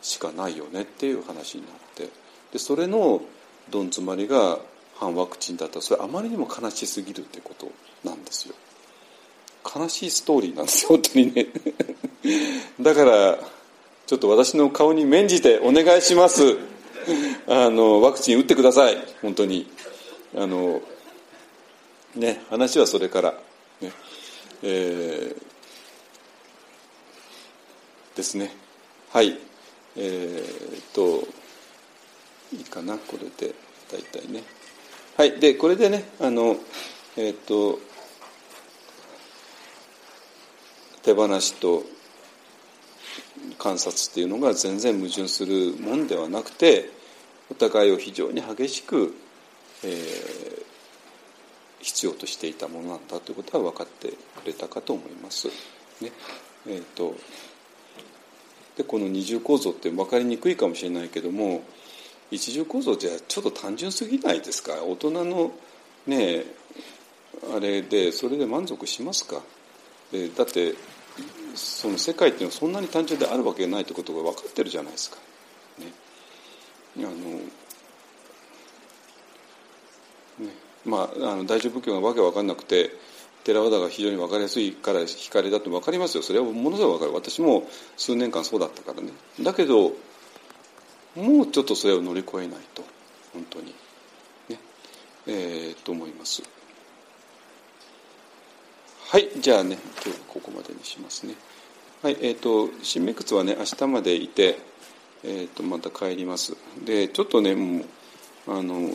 [0.00, 2.08] しかないよねっていう話になって
[2.52, 3.20] でそれの
[3.70, 4.58] どん詰まりが
[4.94, 7.70] 反ワクチンだったらそれあまりにも悲しすぎるってこと
[8.04, 8.54] なんですよ。
[9.76, 11.46] 悲しいストーリーなんですよ本当にね。
[12.80, 13.38] だから
[14.08, 16.56] ちょっと私の顔に免じてお願いします。
[17.46, 18.96] あのワクチン打ってください。
[19.20, 19.70] 本当に。
[20.34, 20.80] あの
[22.16, 23.34] ね話はそれから。
[23.82, 23.92] ね。
[24.62, 25.42] えー、
[28.16, 28.50] ですね。
[29.10, 29.38] はい。
[29.94, 31.28] えー、っと
[32.56, 32.96] いいかな？
[32.96, 33.54] これで。
[33.92, 34.42] 大体ね。
[35.18, 35.38] はい。
[35.38, 36.56] でこれでねあの
[37.18, 37.78] えー、っと
[41.02, 41.82] 手放しと
[43.58, 46.90] 観察っていうのが全然矛盾するもんではなくて
[47.50, 49.14] お互いを非常に激しく、
[49.84, 50.64] えー、
[51.80, 55.48] 必要としていたものなんだということは分かってくれたかと思います。
[56.00, 56.12] ね。
[56.66, 57.16] えーと、
[58.76, 61.62] でこの二重構造って分かりにくいかもしれないけども
[62.30, 64.84] 一重構造じゃちょっと単純すぎないですか？
[64.84, 65.52] 大人の
[66.06, 66.44] ね
[67.54, 69.40] あれでそれで満足しますか？
[70.12, 70.74] でだって
[71.54, 75.16] その世界っていうのはそんなに単純であるわけがないってことが分かってるじゃないですか。
[75.78, 75.92] ね、
[76.98, 77.14] あの
[80.46, 80.68] ね。
[80.84, 82.90] まあ、あの大乗仏教がわけわかんなくて
[83.44, 86.22] 寺和田が非常に分かりやすいから光だって分かりますよ。
[86.22, 87.14] それはものすごい分かる。
[87.14, 89.12] 私も数年間そうだったからね。
[89.40, 89.92] だけど
[91.16, 92.84] もうちょっとそれを乗り越えないと。
[93.32, 93.74] 本当に。
[94.48, 94.58] ね。
[95.26, 96.42] えー、と思います。
[99.10, 101.32] はいじゃあね今日ここまでにしますね。
[102.02, 104.58] はいえっ、ー、と新芽窟はね明日までいて
[105.24, 106.54] えっ、ー、とまた帰ります。
[106.84, 107.84] でちょっとねもう
[108.48, 108.90] あの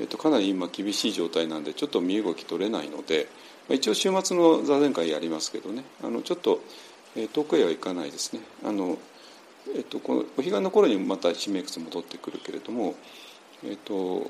[0.00, 3.28] えっと、かなり今厳しい状態なんでちょっと身動き取れないので、
[3.68, 5.84] まあ、一応週末の座禅会やりますけどね。
[6.02, 6.58] あのちょっと、
[7.14, 8.40] えー、遠くへは行かないですね。
[8.64, 8.98] あの、
[9.72, 12.96] えっと、このお彼岸の頃にまた締めくつ戻ってくるけれども、
[13.64, 14.22] えっと、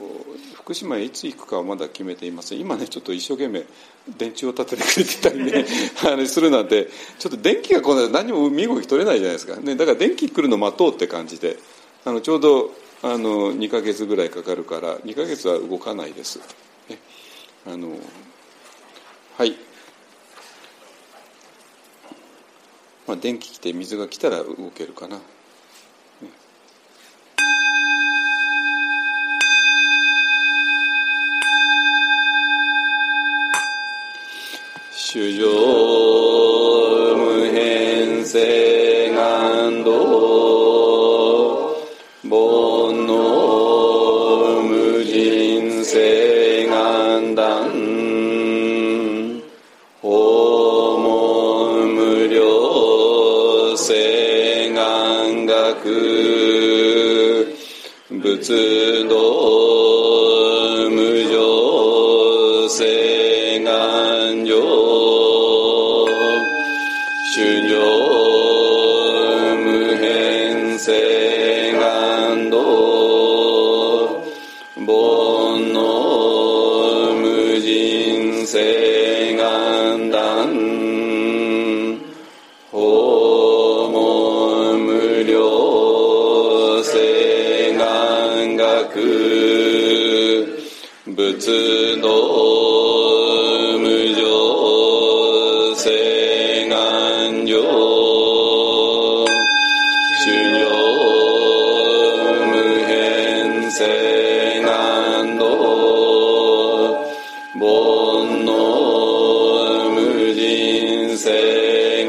[0.54, 3.64] 福島へいつ行くかはまだ決めていません今ねちょっと一生懸命
[4.16, 5.66] 電柱を立ててくれてたりね
[6.06, 6.88] あれするなんて
[7.18, 11.58] ちょっと電気が来ないと何も身動き取れないじゃないですか、ね、だから電気来るの待とうって感じで
[12.04, 12.72] あのちょうど
[13.02, 16.40] あの2ヶ月ぐらいかかるから2ヶ月は動かないです。
[16.88, 16.98] ね、
[17.66, 17.98] あの
[19.36, 19.56] はい
[23.06, 25.20] まあ、電気来て水が来たら動けるかな。
[35.08, 35.46] 主上
[37.16, 39.92] 無変性願道
[42.24, 47.70] 煩悩無人性願断
[50.02, 55.54] 訪問無料性願学
[58.10, 59.14] 仏道
[60.90, 63.05] 無常性
[78.56, 80.48] 誓願断
[82.72, 88.96] 訪問無料誓願学
[91.04, 92.75] 仏道